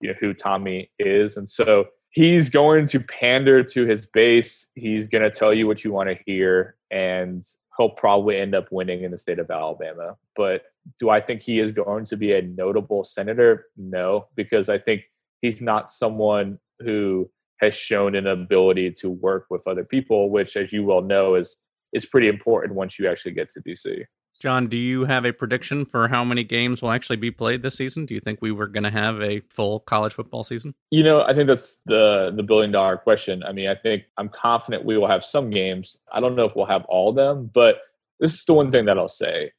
you 0.00 0.08
know 0.08 0.14
who 0.20 0.32
Tommy 0.32 0.90
is, 0.98 1.36
and 1.36 1.48
so 1.48 1.86
he's 2.10 2.48
going 2.48 2.86
to 2.86 3.00
pander 3.00 3.62
to 3.62 3.84
his 3.84 4.06
base. 4.06 4.68
He's 4.74 5.06
going 5.06 5.22
to 5.22 5.30
tell 5.30 5.52
you 5.52 5.66
what 5.66 5.84
you 5.84 5.92
want 5.92 6.08
to 6.08 6.16
hear, 6.24 6.76
and 6.90 7.42
he'll 7.76 7.90
probably 7.90 8.38
end 8.38 8.54
up 8.54 8.68
winning 8.70 9.02
in 9.04 9.10
the 9.10 9.18
state 9.18 9.38
of 9.38 9.50
Alabama. 9.50 10.16
But 10.34 10.62
do 10.98 11.10
I 11.10 11.20
think 11.20 11.42
he 11.42 11.60
is 11.60 11.72
going 11.72 12.04
to 12.06 12.16
be 12.16 12.32
a 12.32 12.42
notable 12.42 13.04
senator? 13.04 13.66
No, 13.76 14.26
because 14.34 14.68
I 14.68 14.78
think 14.78 15.02
he's 15.42 15.60
not 15.60 15.90
someone 15.90 16.58
who 16.80 17.30
has 17.60 17.74
shown 17.74 18.14
an 18.14 18.26
ability 18.26 18.92
to 18.92 19.10
work 19.10 19.46
with 19.50 19.66
other 19.66 19.84
people, 19.84 20.30
which, 20.30 20.56
as 20.56 20.72
you 20.72 20.84
well 20.84 21.02
know, 21.02 21.34
is 21.34 21.56
is 21.92 22.04
pretty 22.04 22.28
important 22.28 22.74
once 22.74 22.98
you 22.98 23.08
actually 23.08 23.32
get 23.32 23.48
to 23.48 23.60
DC. 23.60 24.04
John, 24.38 24.68
do 24.68 24.76
you 24.76 25.04
have 25.06 25.24
a 25.24 25.32
prediction 25.32 25.86
for 25.86 26.08
how 26.08 26.24
many 26.24 26.44
games 26.44 26.82
will 26.82 26.90
actually 26.90 27.16
be 27.16 27.30
played 27.30 27.62
this 27.62 27.76
season? 27.76 28.04
Do 28.04 28.14
you 28.14 28.20
think 28.20 28.40
we 28.42 28.52
were 28.52 28.66
going 28.66 28.84
to 28.84 28.90
have 28.90 29.20
a 29.22 29.40
full 29.48 29.80
college 29.80 30.12
football 30.12 30.44
season? 30.44 30.74
You 30.90 31.02
know, 31.02 31.22
I 31.22 31.32
think 31.32 31.46
that's 31.46 31.80
the 31.86 32.32
the 32.36 32.42
billion 32.42 32.70
dollar 32.70 32.98
question. 32.98 33.42
I 33.42 33.52
mean, 33.52 33.68
I 33.68 33.74
think 33.74 34.04
I'm 34.18 34.28
confident 34.28 34.84
we 34.84 34.98
will 34.98 35.08
have 35.08 35.24
some 35.24 35.50
games. 35.50 35.98
I 36.12 36.20
don't 36.20 36.36
know 36.36 36.44
if 36.44 36.54
we'll 36.54 36.66
have 36.66 36.84
all 36.84 37.10
of 37.10 37.16
them, 37.16 37.50
but 37.52 37.78
this 38.20 38.34
is 38.34 38.44
the 38.44 38.54
one 38.54 38.70
thing 38.70 38.84
that 38.86 38.98
I'll 38.98 39.08
say. 39.08 39.52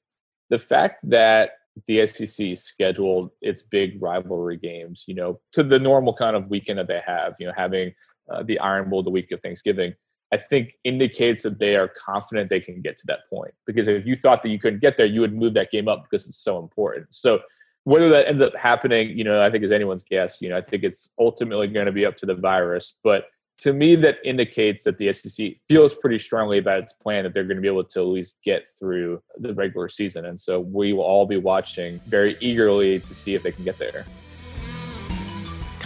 The 0.50 0.58
fact 0.58 1.02
that 1.10 1.52
the 1.86 2.06
SEC 2.08 2.56
scheduled 2.56 3.32
its 3.42 3.64
big 3.64 4.02
rivalry 4.02 4.58
games, 4.58 5.06
you 5.08 5.14
know, 5.14 5.40
to 5.54 5.64
the 5.64 5.80
normal 5.80 6.14
kind 6.14 6.36
of 6.36 6.50
weekend 6.50 6.80
that 6.80 6.88
they 6.88 7.02
have, 7.06 7.34
you 7.40 7.48
know, 7.48 7.54
having 7.56 7.94
uh, 8.32 8.44
the 8.44 8.60
Iron 8.60 8.90
Bowl 8.90 9.04
the 9.04 9.10
week 9.10 9.32
of 9.32 9.42
Thanksgiving 9.42 9.94
I 10.34 10.38
think 10.38 10.74
indicates 10.84 11.44
that 11.44 11.60
they 11.60 11.76
are 11.76 11.88
confident 11.88 12.50
they 12.50 12.60
can 12.60 12.82
get 12.82 12.98
to 12.98 13.08
that 13.08 13.20
point. 13.30 13.54
Because 13.66 13.88
if 13.88 14.06
you 14.06 14.16
thought 14.16 14.42
that 14.44 14.50
you 14.50 14.60
couldn't 14.60 14.80
get 14.80 14.98
there, 14.98 15.06
you 15.06 15.22
would 15.22 15.34
move 15.34 15.54
that 15.54 15.72
game 15.72 15.88
up 15.88 16.04
because 16.04 16.28
it's 16.28 16.44
so 16.44 16.60
important. 16.60 17.08
So 17.12 17.40
whether 17.86 18.10
that 18.10 18.28
ends 18.28 18.42
up 18.42 18.54
happening, 18.56 19.18
you 19.18 19.24
know, 19.24 19.42
I 19.42 19.50
think 19.50 19.64
is 19.64 19.72
anyone's 19.72 20.04
guess. 20.04 20.42
You 20.42 20.50
know, 20.50 20.58
I 20.58 20.62
think 20.62 20.84
it's 20.84 21.10
ultimately 21.18 21.68
going 21.68 21.86
to 21.86 21.92
be 21.94 22.06
up 22.06 22.18
to 22.18 22.26
the 22.26 22.36
virus. 22.36 22.96
But 23.04 23.26
to 23.60 23.72
me, 23.74 23.96
that 23.96 24.18
indicates 24.26 24.84
that 24.84 24.98
the 24.98 25.14
SEC 25.14 25.54
feels 25.68 25.96
pretty 25.96 26.18
strongly 26.18 26.58
about 26.58 26.80
its 26.80 26.94
plan 26.94 27.24
that 27.24 27.34
they're 27.34 27.46
going 27.46 27.56
to 27.58 27.62
be 27.62 27.68
able 27.68 27.86
to 27.86 28.00
at 28.02 28.06
least 28.08 28.38
get 28.44 28.70
through 28.78 29.22
the 29.38 29.54
regular 29.54 29.88
season. 29.88 30.26
And 30.26 30.40
so 30.40 30.60
we 30.60 30.94
will 30.94 31.04
all 31.04 31.26
be 31.26 31.38
watching 31.38 32.00
very 32.00 32.38
eagerly 32.42 33.00
to 33.00 33.16
see 33.16 33.34
if 33.36 33.44
they 33.44 33.52
can 33.52 33.64
get 33.64 33.80
there. 33.80 34.06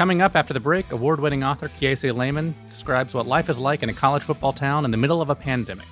Coming 0.01 0.23
up 0.23 0.35
after 0.35 0.51
the 0.51 0.59
break, 0.59 0.91
award 0.91 1.19
winning 1.19 1.43
author 1.43 1.69
Kiese 1.69 2.11
Laymon 2.11 2.55
describes 2.71 3.13
what 3.13 3.27
life 3.27 3.49
is 3.49 3.59
like 3.59 3.83
in 3.83 3.89
a 3.89 3.93
college 3.93 4.23
football 4.23 4.51
town 4.51 4.83
in 4.83 4.89
the 4.89 4.97
middle 4.97 5.21
of 5.21 5.29
a 5.29 5.35
pandemic 5.35 5.85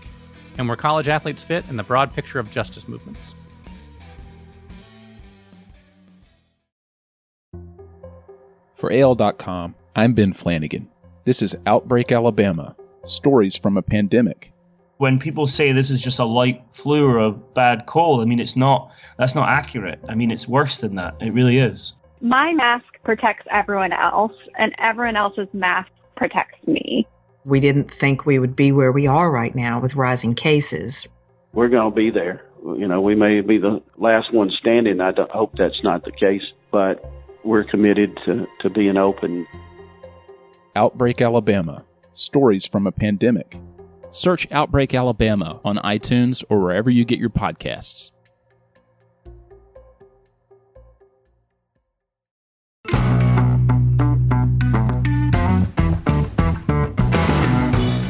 and 0.58 0.68
where 0.68 0.76
college 0.76 1.08
athletes 1.08 1.44
fit 1.44 1.64
in 1.70 1.78
the 1.78 1.84
broad 1.84 2.12
picture 2.12 2.40
of 2.40 2.50
justice 2.50 2.88
movements. 2.88 3.36
For 8.74 8.92
AL.com, 8.92 9.76
I'm 9.96 10.14
Ben 10.14 10.34
Flanagan. 10.34 10.90
This 11.26 11.44
is 11.44 11.56
Outbreak 11.68 12.12
Alabama 12.12 12.76
Stories 13.04 13.58
from 13.58 13.78
a 13.78 13.84
Pandemic. 13.84 14.52
When 14.98 15.20
people 15.20 15.46
say 15.46 15.72
this 15.72 15.92
is 15.92 16.02
just 16.02 16.18
a 16.18 16.26
light 16.26 16.64
flu 16.72 17.08
or 17.08 17.20
a 17.20 17.32
bad 17.32 17.86
cold, 17.86 18.22
I 18.22 18.26
mean, 18.26 18.40
it's 18.40 18.56
not, 18.56 18.90
that's 19.20 19.36
not 19.36 19.50
accurate. 19.50 20.00
I 20.10 20.16
mean, 20.16 20.32
it's 20.32 20.48
worse 20.48 20.78
than 20.78 20.96
that. 20.96 21.14
It 21.22 21.32
really 21.32 21.60
is 21.60 21.94
my 22.22 22.54
mask 22.54 22.86
protects 23.04 23.46
everyone 23.52 23.94
else, 23.94 24.34
and 24.58 24.74
everyone 24.78 25.16
else's 25.16 25.48
mask 25.54 25.92
protects 26.16 26.66
me. 26.68 27.08
We 27.46 27.60
didn't 27.60 27.90
think 27.90 28.26
we 28.26 28.40
would 28.40 28.56
be 28.56 28.72
where 28.72 28.92
we 28.92 29.08
are 29.08 29.32
right 29.32 29.56
now 29.56 29.80
with 29.80 29.96
rising 29.96 30.36
cases. 30.36 31.08
We're 31.54 31.70
going 31.70 31.92
to 31.92 31.96
be 31.96 32.12
there. 32.12 32.46
You 32.64 32.88
know, 32.88 33.02
we 33.02 33.16
may 33.16 33.42
be 33.42 33.58
the 33.58 33.82
last 33.98 34.34
one 34.34 34.52
standing. 34.60 35.00
I 35.00 35.14
hope 35.32 35.54
that's 35.58 35.82
not 35.84 36.04
the 36.04 36.12
case, 36.12 36.44
but 36.72 37.10
we're 37.44 37.64
committed 37.64 38.18
to, 38.26 38.48
to 38.60 38.70
being 38.70 38.98
open. 38.98 39.48
Outbreak 40.76 41.22
Alabama 41.22 41.86
Stories 42.14 42.66
from 42.66 42.86
a 42.86 42.92
Pandemic. 42.92 43.58
Search 44.12 44.52
Outbreak 44.52 44.94
Alabama 44.94 45.62
on 45.64 45.78
iTunes 45.78 46.44
or 46.50 46.60
wherever 46.60 46.90
you 46.90 47.06
get 47.06 47.20
your 47.20 47.30
podcasts. 47.30 48.12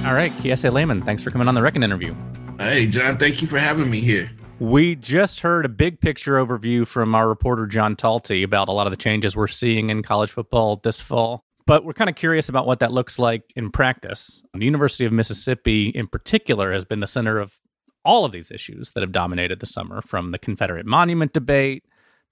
All 0.10 0.16
right, 0.16 0.32
Kiese 0.38 0.74
Laymon, 0.74 1.04
thanks 1.04 1.22
for 1.22 1.30
coming 1.30 1.48
on 1.48 1.54
the 1.54 1.62
Reckon 1.62 1.84
interview. 1.84 2.16
Hey, 2.58 2.88
John, 2.88 3.20
thank 3.20 3.44
you 3.44 3.48
for 3.48 3.60
having 3.60 3.92
me 3.92 4.02
here. 4.02 4.32
We 4.58 4.96
just 4.96 5.42
heard 5.42 5.66
a 5.66 5.70
big 5.70 6.02
picture 6.02 6.44
overview 6.44 6.88
from 6.88 7.14
our 7.14 7.28
reporter, 7.30 7.68
John 7.68 7.96
Talty, 7.96 8.44
about 8.44 8.70
a 8.70 8.72
lot 8.72 8.88
of 8.88 8.92
the 8.92 8.98
changes 8.98 9.36
we're 9.36 9.46
seeing 9.46 9.92
in 9.92 10.02
college 10.02 10.32
football 10.32 10.78
this 10.78 11.00
fall. 11.00 11.44
But 11.68 11.86
we're 11.86 11.94
kind 11.94 12.10
of 12.10 12.16
curious 12.16 12.50
about 12.50 12.66
what 12.66 12.80
that 12.80 12.92
looks 12.92 13.20
like 13.20 13.54
in 13.56 13.70
practice. 13.70 14.42
The 14.56 14.66
University 14.66 15.06
of 15.06 15.14
Mississippi, 15.14 15.90
in 15.90 16.08
particular, 16.08 16.74
has 16.74 16.86
been 16.86 17.02
the 17.02 17.06
center 17.06 17.38
of 17.38 17.60
all 18.04 18.26
of 18.26 18.32
these 18.32 18.50
issues 18.50 18.90
that 18.96 19.02
have 19.02 19.12
dominated 19.12 19.60
the 19.60 19.68
summer 19.68 20.02
from 20.02 20.32
the 20.32 20.40
Confederate 20.40 20.88
monument 20.88 21.34
debate 21.34 21.84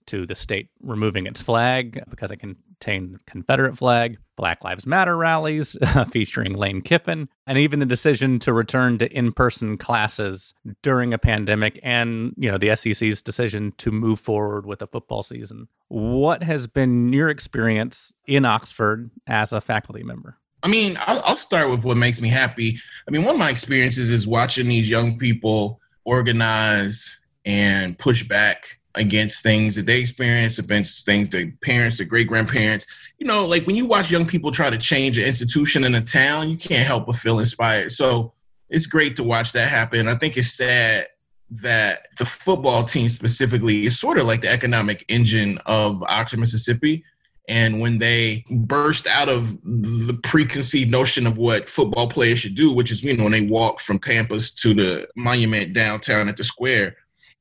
to 0.07 0.25
the 0.25 0.35
state 0.35 0.69
removing 0.81 1.27
its 1.27 1.41
flag 1.41 2.03
because 2.09 2.31
it 2.31 2.37
contained 2.37 3.19
Confederate 3.25 3.77
flag, 3.77 4.17
Black 4.35 4.63
Lives 4.63 4.85
Matter 4.85 5.15
rallies 5.15 5.77
featuring 6.11 6.53
Lane 6.53 6.81
Kiffin, 6.81 7.29
and 7.45 7.57
even 7.57 7.79
the 7.79 7.85
decision 7.85 8.39
to 8.39 8.53
return 8.53 8.97
to 8.99 9.11
in-person 9.11 9.77
classes 9.77 10.53
during 10.83 11.13
a 11.13 11.17
pandemic 11.17 11.79
and, 11.83 12.33
you 12.37 12.51
know, 12.51 12.57
the 12.57 12.75
SEC's 12.75 13.21
decision 13.21 13.73
to 13.77 13.91
move 13.91 14.19
forward 14.19 14.65
with 14.65 14.81
a 14.81 14.87
football 14.87 15.23
season. 15.23 15.67
What 15.89 16.43
has 16.43 16.67
been 16.67 17.13
your 17.13 17.29
experience 17.29 18.13
in 18.25 18.45
Oxford 18.45 19.09
as 19.27 19.53
a 19.53 19.61
faculty 19.61 20.03
member? 20.03 20.37
I 20.63 20.69
mean, 20.69 20.97
I'll, 21.01 21.21
I'll 21.23 21.35
start 21.35 21.69
with 21.69 21.85
what 21.85 21.97
makes 21.97 22.19
me 22.19 22.29
happy. 22.29 22.79
I 23.07 23.11
mean, 23.11 23.23
one 23.23 23.35
of 23.35 23.39
my 23.39 23.49
experiences 23.49 24.09
is 24.09 24.27
watching 24.27 24.67
these 24.67 24.89
young 24.89 25.17
people 25.17 25.79
organize 26.03 27.17
and 27.45 27.97
push 27.97 28.23
back 28.23 28.76
against 28.97 29.43
things 29.43 29.75
that 29.75 29.85
they 29.85 29.99
experience, 29.99 30.59
against 30.59 31.05
things 31.05 31.29
their 31.29 31.51
parents, 31.61 31.97
their 31.97 32.07
great 32.07 32.27
grandparents. 32.27 32.85
You 33.19 33.27
know, 33.27 33.45
like 33.45 33.65
when 33.65 33.75
you 33.75 33.85
watch 33.85 34.11
young 34.11 34.25
people 34.25 34.51
try 34.51 34.69
to 34.69 34.77
change 34.77 35.17
an 35.17 35.25
institution 35.25 35.83
in 35.83 35.95
a 35.95 36.01
town, 36.01 36.49
you 36.49 36.57
can't 36.57 36.85
help 36.85 37.05
but 37.05 37.15
feel 37.15 37.39
inspired. 37.39 37.91
So 37.93 38.33
it's 38.69 38.85
great 38.85 39.15
to 39.17 39.23
watch 39.23 39.53
that 39.53 39.69
happen. 39.69 40.07
I 40.07 40.15
think 40.15 40.37
it's 40.37 40.51
sad 40.51 41.07
that 41.49 42.07
the 42.17 42.25
football 42.25 42.83
team 42.83 43.07
specifically 43.07 43.85
is 43.85 43.97
sort 43.97 44.17
of 44.17 44.27
like 44.27 44.41
the 44.41 44.49
economic 44.49 45.05
engine 45.07 45.59
of 45.65 46.03
Oxford, 46.03 46.39
Mississippi. 46.39 47.03
And 47.47 47.79
when 47.79 47.97
they 47.99 48.43
burst 48.49 49.07
out 49.07 49.29
of 49.29 49.57
the 49.63 50.19
preconceived 50.23 50.91
notion 50.91 51.25
of 51.25 51.37
what 51.37 51.69
football 51.69 52.09
players 52.09 52.39
should 52.39 52.55
do, 52.55 52.73
which 52.73 52.91
is, 52.91 53.01
you 53.01 53.15
know, 53.15 53.23
when 53.23 53.31
they 53.31 53.47
walk 53.47 53.79
from 53.79 53.99
campus 53.99 54.51
to 54.55 54.73
the 54.73 55.07
monument 55.15 55.73
downtown 55.73 56.27
at 56.27 56.35
the 56.35 56.43
square, 56.43 56.97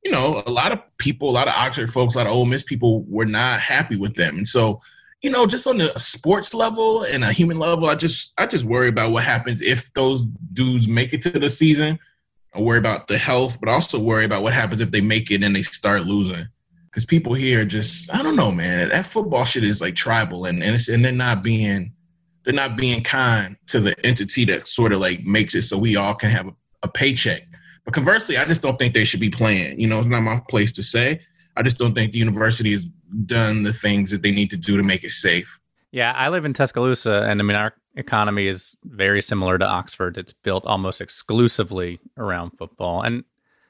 you 0.07 0.13
know, 0.13 0.41
a 0.45 0.51
lot 0.51 0.71
of 0.71 0.79
people, 0.99 1.29
a 1.29 1.31
lot 1.31 1.49
of 1.49 1.53
Oxford 1.53 1.89
folks, 1.89 2.15
a 2.15 2.19
lot 2.19 2.27
of 2.27 2.33
Ole 2.33 2.45
Miss 2.45 2.63
people 2.63 3.03
were 3.09 3.25
not 3.25 3.59
happy 3.59 3.97
with 3.97 4.15
them. 4.15 4.37
And 4.37 4.47
so, 4.47 4.79
you 5.21 5.29
know, 5.29 5.45
just 5.45 5.67
on 5.67 5.79
the 5.79 5.91
sports 5.99 6.53
level 6.53 7.03
and 7.03 7.25
a 7.25 7.33
human 7.33 7.59
level, 7.59 7.89
I 7.89 7.95
just 7.95 8.31
I 8.37 8.45
just 8.45 8.63
worry 8.63 8.87
about 8.87 9.11
what 9.11 9.25
happens 9.25 9.61
if 9.61 9.91
those 9.95 10.23
dudes 10.53 10.87
make 10.87 11.11
it 11.11 11.21
to 11.23 11.31
the 11.31 11.49
season. 11.49 11.99
I 12.53 12.61
worry 12.61 12.77
about 12.77 13.07
the 13.07 13.17
health, 13.17 13.59
but 13.59 13.67
also 13.67 13.99
worry 13.99 14.23
about 14.23 14.43
what 14.43 14.53
happens 14.53 14.79
if 14.79 14.91
they 14.91 15.01
make 15.01 15.29
it 15.29 15.43
and 15.43 15.53
they 15.53 15.61
start 15.61 16.05
losing. 16.05 16.47
Because 16.85 17.05
people 17.05 17.33
here 17.33 17.65
just 17.65 18.09
I 18.15 18.23
don't 18.23 18.37
know, 18.37 18.53
man. 18.53 18.87
That 18.87 19.05
football 19.05 19.43
shit 19.43 19.65
is 19.65 19.81
like 19.81 19.95
tribal 19.95 20.45
and 20.45 20.63
and, 20.63 20.79
and 20.87 21.03
they're 21.03 21.11
not 21.11 21.43
being 21.43 21.91
they're 22.45 22.53
not 22.53 22.77
being 22.77 23.03
kind 23.03 23.57
to 23.67 23.81
the 23.81 23.93
entity 24.05 24.45
that 24.45 24.69
sort 24.69 24.93
of 24.93 25.01
like 25.01 25.25
makes 25.25 25.53
it 25.53 25.63
so 25.63 25.77
we 25.77 25.97
all 25.97 26.15
can 26.15 26.29
have 26.29 26.47
a, 26.47 26.55
a 26.83 26.87
paycheck 26.87 27.41
but 27.87 27.93
conversely, 27.93 28.35
I 28.35 28.43
just 28.43 28.61
don't 28.61 28.77
think 28.77 28.93
they 28.93 29.05
should 29.05 29.21
be 29.21 29.29
playing. 29.29 29.79
You 29.79 29.87
know, 29.87 29.97
it's 29.99 30.09
not 30.09 30.19
my 30.19 30.41
place 30.49 30.73
to 30.73 30.83
say. 30.83 31.21
I 31.55 31.63
just 31.63 31.77
don't 31.77 31.93
think 31.93 32.11
the 32.11 32.17
university 32.17 32.71
has 32.71 32.83
done 33.25 33.63
the 33.63 33.71
things 33.71 34.11
that 34.11 34.23
they 34.23 34.31
need 34.33 34.49
to 34.49 34.57
do 34.57 34.75
to 34.75 34.83
make 34.83 35.05
it 35.05 35.11
safe. 35.11 35.57
Yeah, 35.93 36.11
I 36.11 36.27
live 36.27 36.43
in 36.43 36.51
Tuscaloosa, 36.51 37.23
and 37.29 37.39
I 37.39 37.45
mean, 37.45 37.55
our 37.55 37.73
economy 37.95 38.47
is 38.47 38.75
very 38.83 39.21
similar 39.21 39.57
to 39.57 39.65
Oxford. 39.65 40.17
It's 40.17 40.33
built 40.33 40.65
almost 40.65 40.99
exclusively 40.99 42.01
around 42.17 42.57
football. 42.57 43.03
And, 43.03 43.23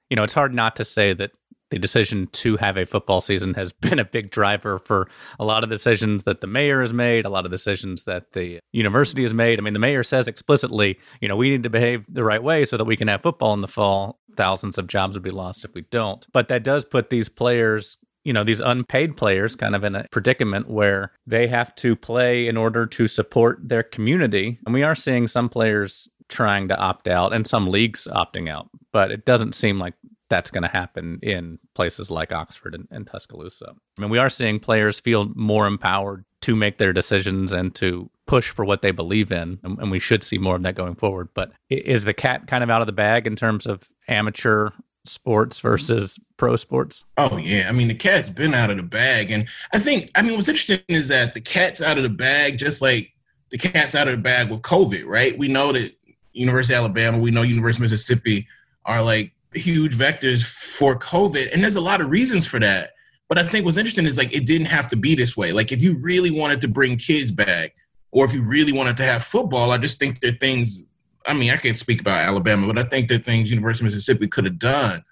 you 0.10 0.16
know, 0.16 0.24
it's 0.24 0.34
hard 0.34 0.52
not 0.52 0.76
to 0.78 0.84
say 0.84 1.14
that 1.14 1.30
the 1.70 1.80
decision 1.80 2.28
to 2.34 2.58
have 2.58 2.78
a 2.78 2.86
football 2.86 3.22
season 3.22 3.54
has 3.54 3.72
been 3.82 4.00
a 4.00 4.06
big 4.06 4.32
driver 4.32 4.80
for 4.80 5.10
a 5.40 5.46
lot 5.46 5.64
of 5.64 5.70
decisions 5.70 6.24
that 6.24 6.42
the 6.42 6.48
mayor 6.48 6.82
has 6.82 6.94
made, 6.94 7.26
a 7.26 7.30
lot 7.30 7.46
of 7.46 7.52
decisions 7.52 8.04
that 8.04 8.34
the 8.34 8.60
university 8.72 9.24
has 9.24 9.34
made. 9.34 9.60
I 9.60 9.62
mean, 9.62 9.74
the 9.74 9.80
mayor 9.80 10.04
says 10.04 10.28
explicitly, 10.28 11.00
you 11.22 11.28
know, 11.28 11.36
we 11.36 11.50
need 11.50 11.64
to 11.64 11.70
behave 11.70 12.06
the 12.10 12.24
right 12.24 12.42
way 12.42 12.66
so 12.66 12.78
that 12.78 12.86
we 12.86 12.96
can 12.96 13.08
have 13.08 13.22
football 13.22 13.54
in 13.54 13.62
the 13.62 13.68
fall. 13.68 14.20
Thousands 14.36 14.78
of 14.78 14.88
jobs 14.88 15.16
would 15.16 15.24
be 15.24 15.32
lost 15.32 15.66
if 15.66 15.74
we 15.74 15.82
don't. 15.90 16.26
But 16.32 16.48
that 16.50 16.64
does 16.64 16.86
put 16.86 17.10
these 17.10 17.30
players 17.30 17.98
you 18.24 18.34
know 18.34 18.44
these 18.44 18.60
unpaid 18.60 19.16
players 19.16 19.56
kind 19.56 19.74
of 19.74 19.86
in 19.86 19.96
a 19.96 20.06
predicament 20.12 20.70
where 20.70 21.14
they 21.26 21.48
have 21.48 21.74
to 21.76 21.96
play 21.96 22.48
in 22.48 22.58
order 22.58 22.86
to 22.86 23.08
support 23.08 23.58
their 23.64 23.84
community 23.84 24.60
and 24.66 24.74
we 24.74 24.84
are 24.84 24.96
seeing 24.96 25.28
some 25.28 25.48
players 25.48 26.10
trying 26.28 26.68
to 26.68 26.78
opt 26.78 27.08
out 27.08 27.32
and 27.32 27.48
some 27.48 27.68
leagues 27.68 28.06
opting 28.12 28.50
out 28.50 28.68
but 28.92 29.12
it 29.12 29.24
doesn't 29.24 29.56
seem 29.56 29.80
like 29.80 29.94
that's 30.30 30.52
going 30.52 30.64
to 30.64 30.68
happen 30.68 31.20
in 31.22 31.60
places 31.74 32.12
like 32.12 32.32
Oxford 32.32 32.76
and, 32.76 32.88
and, 32.92 33.08
Tuscaloosa. 33.08 33.74
I 33.98 34.02
mean, 34.02 34.10
we 34.10 34.18
are 34.18 34.30
seeing 34.30 34.60
players 34.60 35.00
feel 35.00 35.32
more 35.36 35.68
empowered 35.68 36.26
to 36.42 36.56
make 36.56 36.78
their 36.78 36.94
decisions 36.94 37.54
and 37.54 37.74
to 37.76 38.10
push 38.26 38.50
for 38.50 38.66
what 38.66 38.82
they 38.82 38.92
believe 38.92 39.32
in, 39.32 39.60
and, 39.64 39.80
and 39.80 39.92
we 39.92 40.00
should 40.00 40.24
see 40.24 40.38
more 40.38 40.56
of 40.56 40.64
that 40.64 40.76
going 40.76 40.96
forward. 40.96 41.30
But 41.34 41.52
is 41.70 42.04
the 42.04 42.14
cat 42.14 42.48
kind 42.48 42.64
of 42.64 42.70
out 42.70 42.82
of 42.82 42.88
the 42.88 42.94
bag 42.94 43.26
in 43.26 43.36
terms 43.36 43.66
of 43.66 43.84
amateur 44.08 44.70
sports 45.06 45.60
versus 45.60 46.20
pro 46.38 46.56
sports? 46.56 47.06
Oh 47.18 47.38
yeah, 47.38 47.68
I 47.70 47.72
mean 47.72 47.88
the 47.88 47.96
cat's 47.96 48.30
been 48.30 48.54
out 48.54 48.70
of 48.70 48.78
the 48.78 48.84
bag, 48.84 49.32
and 49.32 49.48
I 49.74 49.80
think 49.80 50.12
I 50.16 50.22
mean 50.22 50.36
what's 50.36 50.50
interesting 50.50 50.80
is 50.88 51.08
that 51.08 51.34
the 51.34 51.42
cat's 51.42 51.82
out 51.82 51.98
of 51.98 52.04
the 52.04 52.10
bag, 52.10 52.58
just 52.58 52.82
like 52.82 53.12
the 53.50 53.58
cat's 53.58 53.96
out 53.96 54.08
of 54.08 54.16
the 54.16 54.22
bag 54.22 54.50
with 54.50 54.62
COVID, 54.62 55.06
right? 55.06 55.38
We 55.38 55.48
know 55.48 55.72
that 55.72 55.94
University 56.34 56.76
of 56.76 56.80
Alabama, 56.80 57.20
we 57.20 57.32
know 57.32 57.42
University 57.42 57.84
of 57.84 57.92
Mississippi 57.92 58.48
are 58.86 59.02
like 59.02 59.32
huge 59.58 59.96
vectors 59.96 60.44
for 60.44 60.98
COVID. 60.98 61.54
And 61.54 61.64
there's 61.64 61.76
a 61.76 61.82
lot 61.82 62.02
of 62.02 62.10
reasons 62.10 62.46
for 62.46 62.60
that. 62.60 62.92
But 63.28 63.38
I 63.38 63.48
think 63.48 63.66
what's 63.66 63.78
interesting 63.78 64.06
is 64.06 64.18
like 64.18 64.34
it 64.34 64.46
didn't 64.46 64.68
have 64.68 64.88
to 64.90 64.96
be 64.96 65.16
this 65.16 65.36
way. 65.36 65.52
Like 65.52 65.72
if 65.72 65.82
you 65.82 65.98
really 66.02 66.32
wanted 66.32 66.62
to 66.62 66.68
bring 66.68 66.98
kids 66.98 67.32
back, 67.32 67.76
or 68.12 68.26
if 68.26 68.34
you 68.34 68.42
really 68.42 68.72
wanted 68.72 68.98
to 68.98 69.04
have 69.04 69.24
football, 69.24 69.72
I 69.72 69.78
just 69.78 70.00
think 70.00 70.22
there 70.22 70.32
are 70.32 70.38
things. 70.38 70.86
I 71.26 71.34
mean, 71.34 71.52
I 71.52 71.58
can't 71.58 71.78
speak 71.78 72.00
about 72.00 72.22
Alabama, 72.22 72.68
but 72.68 72.78
I 72.78 72.88
think 72.88 73.10
there 73.10 73.20
are 73.20 73.22
things 73.22 73.50
University 73.50 73.84
of 73.84 73.88
Mississippi 73.88 74.28
could 74.28 74.46
have 74.46 74.58
done. 74.58 75.04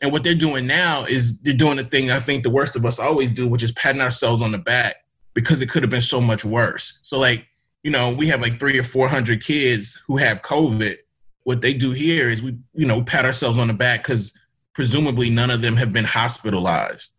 And 0.00 0.10
what 0.10 0.22
they're 0.22 0.34
doing 0.34 0.66
now 0.66 1.04
is 1.04 1.38
they're 1.40 1.52
doing 1.52 1.76
the 1.76 1.84
thing 1.84 2.10
I 2.10 2.18
think 2.18 2.42
the 2.42 2.50
worst 2.50 2.76
of 2.76 2.86
us 2.86 2.98
always 2.98 3.30
do, 3.30 3.46
which 3.46 3.62
is 3.62 3.72
patting 3.72 4.00
ourselves 4.00 4.40
on 4.40 4.52
the 4.52 4.58
back 4.58 4.96
because 5.34 5.60
it 5.60 5.68
could 5.68 5.82
have 5.82 5.90
been 5.90 6.00
so 6.00 6.20
much 6.20 6.44
worse. 6.44 6.98
So 7.02 7.18
like, 7.18 7.46
you 7.82 7.90
know, 7.90 8.10
we 8.10 8.28
have 8.28 8.40
like 8.40 8.58
three 8.58 8.78
or 8.78 8.82
four 8.82 9.08
hundred 9.08 9.42
kids 9.44 10.02
who 10.06 10.16
have 10.16 10.42
COVID 10.42 10.96
what 11.44 11.60
they 11.60 11.74
do 11.74 11.92
here 11.92 12.28
is 12.28 12.42
we, 12.42 12.56
you 12.74 12.86
know, 12.86 13.02
pat 13.02 13.24
ourselves 13.24 13.58
on 13.58 13.68
the 13.68 13.74
back 13.74 14.02
because 14.02 14.36
presumably 14.74 15.30
none 15.30 15.50
of 15.50 15.60
them 15.60 15.76
have 15.76 15.92
been 15.92 16.04
hospitalized. 16.04 17.12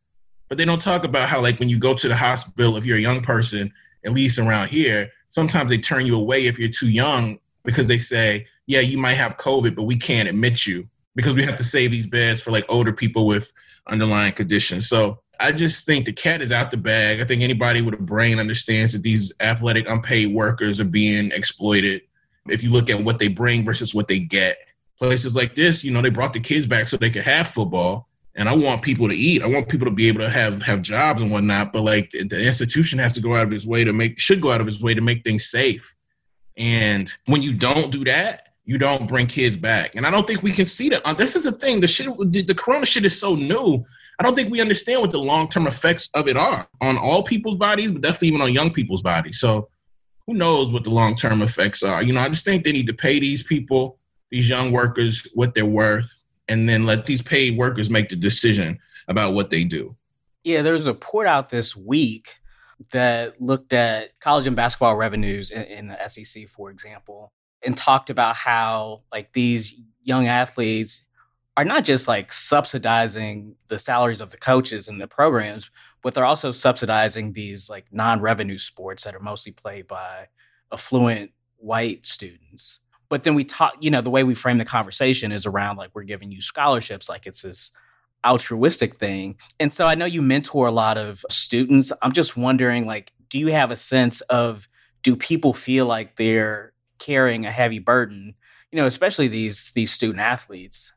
But 0.50 0.58
they 0.58 0.66
don't 0.66 0.82
talk 0.82 1.04
about 1.04 1.30
how, 1.30 1.42
like, 1.42 1.60
when 1.60 1.70
you 1.70 1.80
go 1.80 1.94
to 1.94 2.08
the 2.08 2.16
hospital, 2.16 2.78
if 2.78 2.86
you're 2.86 2.98
a 2.98 3.02
young 3.02 3.22
person, 3.22 3.72
at 4.06 4.14
least 4.14 4.38
around 4.38 4.68
here, 4.68 5.10
sometimes 5.30 5.70
they 5.70 5.78
turn 5.78 6.06
you 6.06 6.16
away 6.16 6.46
if 6.46 6.60
you're 6.60 6.70
too 6.70 6.90
young 6.90 7.40
because 7.64 7.88
they 7.88 7.98
say, 7.98 8.46
yeah, 8.68 8.80
you 8.80 8.98
might 8.98 9.14
have 9.14 9.38
COVID, 9.38 9.76
but 9.76 9.84
we 9.84 9.96
can't 9.96 10.30
admit 10.30 10.66
you 10.66 10.88
because 11.16 11.36
we 11.36 11.44
have 11.44 11.56
to 11.56 11.64
save 11.64 11.92
these 11.92 12.06
beds 12.06 12.42
for 12.42 12.52
like 12.52 12.66
older 12.70 12.94
people 12.94 13.26
with 13.26 13.52
underlying 13.88 14.34
conditions. 14.34 14.88
So 14.88 15.20
I 15.40 15.52
just 15.52 15.86
think 15.86 16.06
the 16.06 16.14
cat 16.14 16.42
is 16.42 16.52
out 16.52 16.72
the 16.72 16.78
bag. 16.78 17.20
I 17.20 17.26
think 17.26 17.42
anybody 17.42 17.82
with 17.82 17.94
a 17.94 17.98
brain 17.98 18.40
understands 18.40 18.94
that 18.94 19.04
these 19.04 19.32
athletic 19.40 19.90
unpaid 19.90 20.34
workers 20.34 20.80
are 20.80 20.86
being 20.86 21.32
exploited 21.32 22.02
if 22.50 22.64
you 22.64 22.72
look 22.72 22.90
at 22.90 23.04
what 23.04 23.20
they 23.20 23.28
bring 23.28 23.66
versus 23.66 23.94
what 23.94 24.08
they 24.08 24.20
get. 24.20 24.58
Places 25.00 25.36
like 25.36 25.56
this, 25.56 25.84
you 25.84 25.92
know, 25.92 26.02
they 26.02 26.10
brought 26.10 26.34
the 26.34 26.40
kids 26.40 26.66
back 26.66 26.88
so 26.88 26.98
they 26.98 27.10
could 27.10 27.24
have 27.24 27.48
football. 27.48 28.08
And 28.36 28.50
I 28.50 28.56
want 28.56 28.82
people 28.82 29.08
to 29.08 29.16
eat. 29.16 29.44
I 29.44 29.48
want 29.48 29.70
people 29.70 29.86
to 29.86 29.92
be 29.92 30.08
able 30.08 30.20
to 30.20 30.30
have 30.30 30.62
have 30.64 30.82
jobs 30.82 31.22
and 31.22 31.32
whatnot. 31.32 31.72
But 31.72 31.84
like 31.84 32.12
the 32.12 32.46
institution 32.46 33.00
has 33.00 33.14
to 33.14 33.22
go 33.22 33.36
out 33.36 33.46
of 33.46 33.54
its 33.54 33.66
way 33.66 33.84
to 33.84 33.94
make 33.94 34.20
should 34.20 34.42
go 34.42 34.52
out 34.52 34.62
of 34.62 34.68
its 34.68 34.82
way 34.82 34.94
to 34.94 35.02
make 35.02 35.24
things 35.24 35.50
safe. 35.50 35.96
And 36.58 37.12
when 37.26 37.42
you 37.42 37.54
don't 37.54 37.92
do 37.92 38.04
that, 38.06 38.50
you 38.66 38.78
don't 38.78 39.08
bring 39.08 39.28
kids 39.28 39.56
back. 39.56 39.96
And 39.96 40.06
I 40.06 40.12
don't 40.12 40.26
think 40.28 40.44
we 40.44 40.52
can 40.52 40.66
see 40.66 40.90
that. 40.90 41.02
Uh, 41.06 41.14
this 41.14 41.36
is 41.36 41.44
the 41.44 41.52
thing. 41.52 41.80
The 41.80 41.88
shit, 41.88 42.08
the, 42.32 42.42
the 42.42 42.56
corona 42.56 42.86
shit 42.86 43.06
is 43.06 43.18
so 43.18 43.36
new. 43.36 43.86
I 44.20 44.24
don't 44.24 44.34
think 44.34 44.50
we 44.50 44.62
understand 44.62 45.02
what 45.02 45.12
the 45.12 45.20
long 45.20 45.48
term 45.48 45.68
effects 45.68 46.10
of 46.14 46.28
it 46.28 46.38
are 46.38 46.68
on 46.82 46.98
all 46.98 47.24
people's 47.24 47.58
bodies, 47.58 47.92
but 47.92 48.02
definitely 48.02 48.30
even 48.30 48.42
on 48.42 48.52
young 48.52 48.72
people's 48.72 49.02
bodies. 49.02 49.40
So 49.40 49.70
who 50.28 50.34
knows 50.34 50.72
what 50.72 50.84
the 50.84 50.90
long 50.90 51.16
term 51.16 51.42
effects 51.42 51.84
are? 51.84 52.02
You 52.02 52.14
know, 52.14 52.22
I 52.22 52.30
just 52.30 52.46
think 52.46 52.64
they 52.64 52.72
need 52.72 52.88
to 52.88 52.94
pay 52.94 53.20
these 53.20 53.44
people, 53.44 54.00
these 54.32 54.50
young 54.50 54.72
workers, 54.72 55.28
what 55.34 55.54
they're 55.54 55.66
worth, 55.66 56.24
and 56.48 56.68
then 56.68 56.86
let 56.86 57.06
these 57.06 57.22
paid 57.22 57.58
workers 57.58 57.90
make 57.90 58.10
the 58.10 58.16
decision 58.16 58.80
about 59.08 59.34
what 59.34 59.50
they 59.50 59.64
do. 59.64 59.96
Yeah, 60.44 60.62
there's 60.62 60.88
a 60.88 60.94
report 60.94 61.28
out 61.28 61.50
this 61.50 61.76
week 61.76 62.36
that 62.92 63.40
looked 63.42 63.74
at 63.74 64.20
college 64.20 64.48
and 64.48 64.56
basketball 64.56 64.96
revenues 64.96 65.52
in, 65.52 65.64
in 65.64 65.88
the 65.88 66.08
SEC, 66.08 66.48
for 66.48 66.70
example, 66.70 67.32
and 67.64 67.76
talked 67.76 68.10
about 68.10 68.36
how 68.36 69.02
like 69.12 69.32
these 69.34 69.74
young 70.04 70.28
athletes 70.28 71.04
are 71.58 71.66
not 71.66 71.86
just 71.86 72.08
like 72.08 72.34
subsidizing 72.34 73.56
the 73.68 73.80
salaries 73.80 74.22
of 74.22 74.32
the 74.32 74.38
coaches 74.38 74.88
and 74.88 75.00
the 75.00 75.08
programs, 75.08 75.72
but 76.06 76.14
they're 76.14 76.24
also 76.24 76.52
subsidizing 76.52 77.34
these 77.34 77.68
like 77.68 77.88
non-revenue 77.92 78.60
sports 78.60 79.06
that 79.06 79.16
are 79.16 79.20
mostly 79.20 79.52
played 79.52 79.88
by 79.88 80.28
affluent 80.72 81.32
white 81.58 82.06
students. 82.06 82.78
But 83.10 83.24
then 83.24 83.34
we 83.34 83.44
talk, 83.44 83.74
you 83.80 83.90
know, 83.90 84.02
the 84.02 84.12
way 84.12 84.24
we 84.24 84.36
frame 84.36 84.60
the 84.60 84.66
conversation 84.66 85.32
is 85.32 85.48
around 85.48 85.78
like 85.78 85.90
we're 85.96 86.04
giving 86.04 86.32
you 86.32 86.42
scholarships, 86.42 87.10
like 87.10 87.26
it's 87.26 87.42
this 87.42 87.72
altruistic 88.24 88.98
thing. 88.98 89.40
And 89.60 89.74
so 89.74 89.88
I 89.88 89.96
know 89.96 90.06
you 90.06 90.22
mentor 90.22 90.68
a 90.68 90.72
lot 90.72 91.00
of 91.00 91.26
students. 91.32 91.92
I'm 92.04 92.12
just 92.12 92.38
wondering, 92.38 92.86
like, 92.86 93.12
do 93.30 93.40
you 93.40 93.48
have 93.48 93.72
a 93.72 93.76
sense 93.76 94.22
of 94.22 94.68
do 95.02 95.16
people 95.16 95.54
feel 95.54 95.88
like 95.88 96.18
they're 96.18 96.74
carrying 97.00 97.48
a 97.48 97.52
heavy 97.52 97.80
burden? 97.80 98.36
You 98.72 98.78
know, 98.78 98.86
especially 98.86 99.28
these 99.28 99.72
these 99.72 99.92
student 99.92 100.20
athletes 100.20 100.94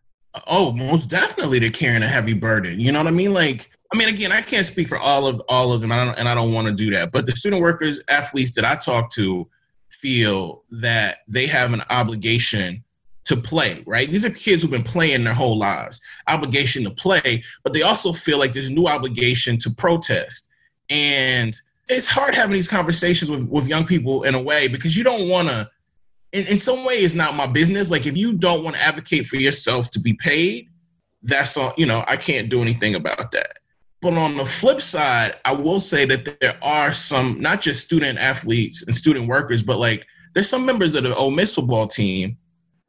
Oh, 0.47 0.73
most 0.73 1.09
definitely 1.09 1.59
they're 1.59 1.71
carrying 1.71 2.03
a 2.03 2.09
heavy 2.09 2.35
burden. 2.35 2.79
You 2.79 2.93
know 2.93 3.01
what 3.01 3.07
I 3.07 3.13
mean? 3.13 3.33
Like 3.33 3.71
I 3.93 3.97
mean, 3.97 4.09
again, 4.09 4.33
I 4.33 4.43
can't 4.43 4.67
speak 4.67 4.89
for 4.89 4.99
all 4.99 5.27
of 5.27 5.41
all 5.49 5.73
of 5.73 5.81
them, 5.81 5.93
and 5.93 6.01
I 6.01 6.05
don't, 6.05 6.19
and 6.19 6.29
I 6.29 6.35
don't 6.35 6.53
want 6.53 6.67
to 6.67 6.75
do 6.75 6.91
that. 6.91 7.11
But 7.11 7.27
the 7.27 7.33
student 7.33 7.63
workers, 7.63 8.01
athletes 8.09 8.55
that 8.57 8.65
I 8.65 8.77
talk 8.77 9.11
to, 9.13 9.49
feel 9.89 10.63
that 10.71 11.19
they 11.27 11.47
have 11.47 11.73
an 11.73 11.83
obligation 11.89 12.85
to 13.25 13.37
play. 13.37 13.83
Right? 13.87 14.11
These 14.11 14.25
are 14.25 14.31
kids 14.31 14.63
who've 14.63 14.71
been 14.71 14.83
playing 14.83 15.25
their 15.25 15.35
whole 15.35 15.57
lives, 15.57 16.01
obligation 16.27 16.85
to 16.85 16.91
play, 16.91 17.43
but 17.65 17.73
they 17.73 17.83
also 17.83 18.13
feel 18.13 18.39
like 18.39 18.53
there's 18.53 18.69
a 18.69 18.73
new 18.73 18.87
obligation 18.87 19.57
to 19.59 19.71
protest. 19.71 20.49
And 20.91 21.59
it's 21.89 22.09
hard 22.09 22.35
having 22.35 22.53
these 22.53 22.69
conversations 22.69 23.31
with, 23.31 23.45
with 23.45 23.69
young 23.69 23.87
people 23.87 24.25
in 24.25 24.35
a 24.35 24.41
way 24.41 24.69
because 24.69 24.97
you 24.97 25.05
don't 25.05 25.29
want 25.29 25.49
to. 25.49 25.69
In, 26.33 26.47
in 26.47 26.59
some 26.59 26.85
way, 26.85 26.97
it's 26.97 27.15
not 27.15 27.35
my 27.35 27.47
business. 27.47 27.91
Like 27.91 28.05
if 28.05 28.15
you 28.15 28.35
don't 28.35 28.63
want 28.63 28.77
to 28.77 28.83
advocate 28.83 29.25
for 29.25 29.37
yourself 29.37 29.91
to 29.93 30.01
be 30.01 30.13
paid, 30.13 30.69
that's 31.23 31.57
all. 31.57 31.73
You 31.79 31.87
know, 31.87 32.05
I 32.07 32.19
can't 32.19 32.51
do 32.51 32.61
anything 32.61 32.95
about 32.95 33.31
that. 33.31 33.57
But 34.01 34.15
on 34.15 34.37
the 34.37 34.45
flip 34.45 34.81
side, 34.81 35.37
I 35.45 35.53
will 35.53 35.81
say 35.81 36.05
that 36.05 36.41
there 36.41 36.57
are 36.63 36.93
some, 36.93 37.41
not 37.41 37.61
just 37.61 37.85
student 37.85 38.19
athletes 38.19 38.85
and 38.87 38.95
student 38.95 39.27
workers, 39.27 39.65
but 39.65 39.79
like 39.79 40.07
there's 40.35 40.49
some 40.49 40.65
members 40.65 40.95
of 40.95 41.03
the 41.03 41.15
Ole 41.15 41.33
Miss 41.33 41.55
football 41.55 41.89
team 41.89 42.37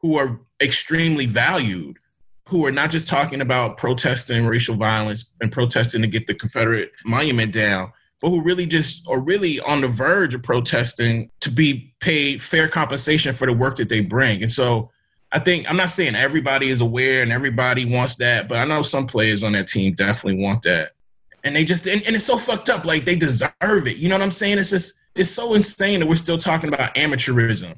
who 0.01 0.17
are 0.17 0.39
extremely 0.61 1.25
valued, 1.25 1.97
who 2.47 2.63
are 2.65 2.71
not 2.71 2.91
just 2.91 3.07
talking 3.07 3.41
about 3.41 3.77
protesting 3.77 4.45
racial 4.45 4.75
violence 4.75 5.31
and 5.41 5.51
protesting 5.51 6.01
to 6.01 6.07
get 6.07 6.27
the 6.27 6.35
Confederate 6.35 6.91
monument 7.05 7.53
down, 7.53 7.91
but 8.21 8.29
who 8.29 8.41
really 8.41 8.67
just 8.67 9.07
are 9.07 9.19
really 9.19 9.59
on 9.61 9.81
the 9.81 9.87
verge 9.87 10.35
of 10.35 10.43
protesting 10.43 11.31
to 11.39 11.49
be 11.49 11.91
paid 12.01 12.39
fair 12.39 12.67
compensation 12.67 13.33
for 13.33 13.47
the 13.47 13.53
work 13.53 13.77
that 13.77 13.89
they 13.89 14.01
bring. 14.01 14.43
And 14.43 14.51
so 14.51 14.91
I 15.31 15.39
think 15.39 15.67
I'm 15.67 15.77
not 15.77 15.89
saying 15.89 16.15
everybody 16.15 16.69
is 16.69 16.81
aware 16.81 17.23
and 17.23 17.31
everybody 17.31 17.85
wants 17.85 18.15
that, 18.17 18.47
but 18.47 18.59
I 18.59 18.65
know 18.65 18.83
some 18.83 19.07
players 19.07 19.43
on 19.43 19.53
that 19.53 19.67
team 19.67 19.93
definitely 19.93 20.43
want 20.43 20.61
that 20.63 20.91
and 21.43 21.55
they 21.55 21.65
just 21.65 21.87
and, 21.87 22.01
and, 22.05 22.15
it's 22.15 22.25
so 22.25 22.37
fucked 22.37 22.69
up 22.69 22.85
like 22.85 23.05
they 23.05 23.15
deserve 23.15 23.51
it. 23.61 23.97
You 23.97 24.09
know 24.09 24.15
what 24.15 24.21
i'm 24.21 24.31
saying? 24.31 24.57
It's 24.57 24.69
just 24.69 24.93
it's 25.15 25.31
so 25.31 25.53
insane 25.53 25.99
that 25.99 26.07
we're 26.07 26.15
still 26.15 26.37
talking 26.37 26.71
about 26.73 26.95
amateurism 26.95 27.75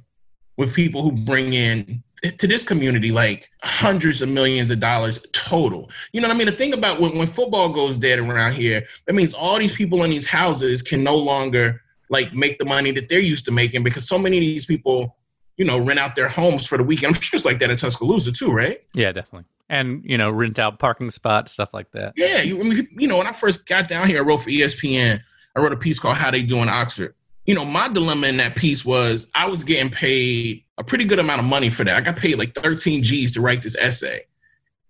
with 0.57 0.73
people 0.73 1.01
who 1.01 1.11
bring 1.11 1.53
in 1.53 2.03
to 2.37 2.47
this 2.47 2.63
community 2.63 3.11
like 3.11 3.49
hundreds 3.63 4.21
of 4.21 4.29
millions 4.29 4.69
of 4.69 4.79
dollars 4.79 5.25
total. 5.33 5.89
You 6.13 6.21
know 6.21 6.27
what 6.27 6.35
i 6.35 6.37
mean? 6.37 6.47
The 6.47 6.53
thing 6.53 6.73
about 6.73 6.99
when, 6.99 7.17
when 7.17 7.27
football 7.27 7.69
goes 7.69 7.97
dead 7.97 8.19
around 8.19 8.53
here 8.53 8.85
that 9.07 9.13
means 9.13 9.33
all 9.33 9.57
these 9.57 9.73
people 9.73 10.03
in 10.03 10.11
these 10.11 10.27
houses 10.27 10.81
can 10.81 11.03
no 11.03 11.15
longer 11.15 11.81
like 12.09 12.33
make 12.33 12.59
the 12.59 12.65
money 12.65 12.91
that 12.91 13.09
they're 13.09 13.19
used 13.19 13.45
to 13.45 13.51
making 13.51 13.83
because 13.83 14.07
so 14.07 14.17
many 14.17 14.37
of 14.37 14.41
these 14.41 14.65
people 14.65 15.15
you 15.57 15.65
know 15.65 15.77
rent 15.77 15.99
out 15.99 16.15
their 16.15 16.27
homes 16.29 16.65
for 16.65 16.77
the 16.77 16.83
weekend. 16.83 17.15
I'm 17.15 17.21
sure 17.21 17.37
it's 17.37 17.45
like 17.45 17.59
that 17.59 17.69
in 17.69 17.77
tuscaloosa 17.77 18.31
too 18.31 18.51
right? 18.51 18.81
Yeah 18.93 19.11
definitely 19.11 19.45
and 19.71 20.03
you 20.03 20.17
know 20.17 20.29
rent 20.29 20.59
out 20.59 20.77
parking 20.77 21.09
spots 21.09 21.53
stuff 21.53 21.73
like 21.73 21.89
that. 21.91 22.13
Yeah 22.15 22.41
you, 22.41 22.87
you 22.91 23.07
know 23.07 23.17
when 23.17 23.25
i 23.25 23.31
first 23.31 23.65
got 23.65 23.87
down 23.87 24.05
here 24.05 24.19
i 24.19 24.21
wrote 24.21 24.37
for 24.37 24.49
espn 24.51 25.19
i 25.55 25.59
wrote 25.59 25.71
a 25.71 25.77
piece 25.77 25.97
called 25.97 26.17
how 26.17 26.29
they 26.29 26.43
do 26.43 26.57
in 26.57 26.69
oxford. 26.69 27.15
You 27.45 27.55
know 27.55 27.65
my 27.65 27.87
dilemma 27.87 28.27
in 28.27 28.37
that 28.37 28.55
piece 28.55 28.85
was 28.85 29.25
i 29.33 29.47
was 29.47 29.63
getting 29.63 29.89
paid 29.89 30.63
a 30.77 30.83
pretty 30.83 31.05
good 31.05 31.19
amount 31.19 31.39
of 31.39 31.45
money 31.45 31.69
for 31.69 31.83
that. 31.85 31.95
I 31.95 32.01
got 32.01 32.17
paid 32.17 32.37
like 32.37 32.53
13 32.53 33.01
g's 33.01 33.31
to 33.31 33.41
write 33.41 33.63
this 33.63 33.75
essay. 33.77 34.25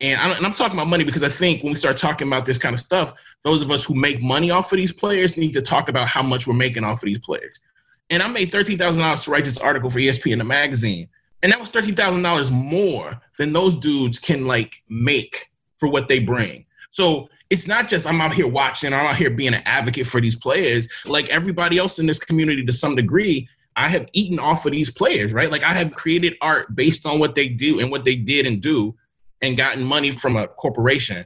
And, 0.02 0.20
I, 0.20 0.32
and 0.32 0.46
i'm 0.46 0.54
talking 0.54 0.78
about 0.78 0.88
money 0.88 1.04
because 1.04 1.24
i 1.24 1.30
think 1.30 1.62
when 1.64 1.74
we 1.74 1.76
start 1.76 1.96
talking 1.96 2.28
about 2.28 2.48
this 2.48 2.58
kind 2.58 2.74
of 2.74 2.80
stuff 2.80 3.14
those 3.44 3.62
of 3.62 3.70
us 3.70 3.86
who 3.86 3.94
make 3.94 4.20
money 4.22 4.50
off 4.50 4.72
of 4.72 4.78
these 4.78 4.92
players 4.92 5.38
need 5.38 5.54
to 5.54 5.62
talk 5.62 5.90
about 5.90 6.08
how 6.08 6.24
much 6.24 6.48
we're 6.48 6.54
making 6.54 6.84
off 6.84 7.04
of 7.04 7.06
these 7.06 7.20
players. 7.20 7.60
And 8.10 8.24
i 8.24 8.28
made 8.28 8.52
$13000 8.52 9.24
to 9.24 9.32
write 9.32 9.46
this 9.46 9.58
article 9.58 9.92
for 9.92 10.00
espn 10.00 10.40
the 10.40 10.44
magazine 10.44 11.08
and 11.44 11.52
that 11.52 11.60
was 11.60 11.70
thirteen 11.70 11.96
thousand 11.96 12.24
dollars 12.24 12.52
more 12.52 13.20
than 13.38 13.54
those 13.54 13.76
dudes 13.76 14.20
can 14.20 14.46
like 14.46 14.84
make 14.90 15.52
for 15.78 15.90
what 15.90 16.08
they 16.08 16.20
bring. 16.20 16.66
So 16.92 17.30
it's 17.50 17.68
not 17.68 17.88
just 17.88 18.08
I'm 18.08 18.22
out 18.22 18.34
here 18.34 18.48
watching, 18.48 18.94
I'm 18.94 19.06
out 19.06 19.16
here 19.18 19.30
being 19.30 19.54
an 19.54 19.64
advocate 19.66 20.08
for 20.08 20.22
these 20.22 20.36
players. 20.36 20.88
Like 21.06 21.30
everybody 21.30 21.78
else 21.78 22.00
in 22.00 22.06
this 22.06 22.20
community 22.20 22.64
to 22.66 22.72
some 22.72 22.96
degree, 22.96 23.48
I 23.76 23.90
have 23.90 24.08
eaten 24.14 24.40
off 24.40 24.66
of 24.66 24.72
these 24.72 24.90
players, 24.90 25.34
right? 25.34 25.52
Like 25.52 25.64
I 25.64 25.74
have 25.74 25.94
created 25.94 26.36
art 26.42 26.76
based 26.76 27.06
on 27.06 27.20
what 27.20 27.36
they 27.36 27.50
do 27.50 27.80
and 27.80 27.92
what 27.92 28.06
they 28.06 28.16
did 28.16 28.46
and 28.46 28.62
do 28.62 28.96
and 29.42 29.58
gotten 29.58 29.84
money 29.84 30.12
from 30.12 30.36
a 30.36 30.48
corporation. 30.48 31.26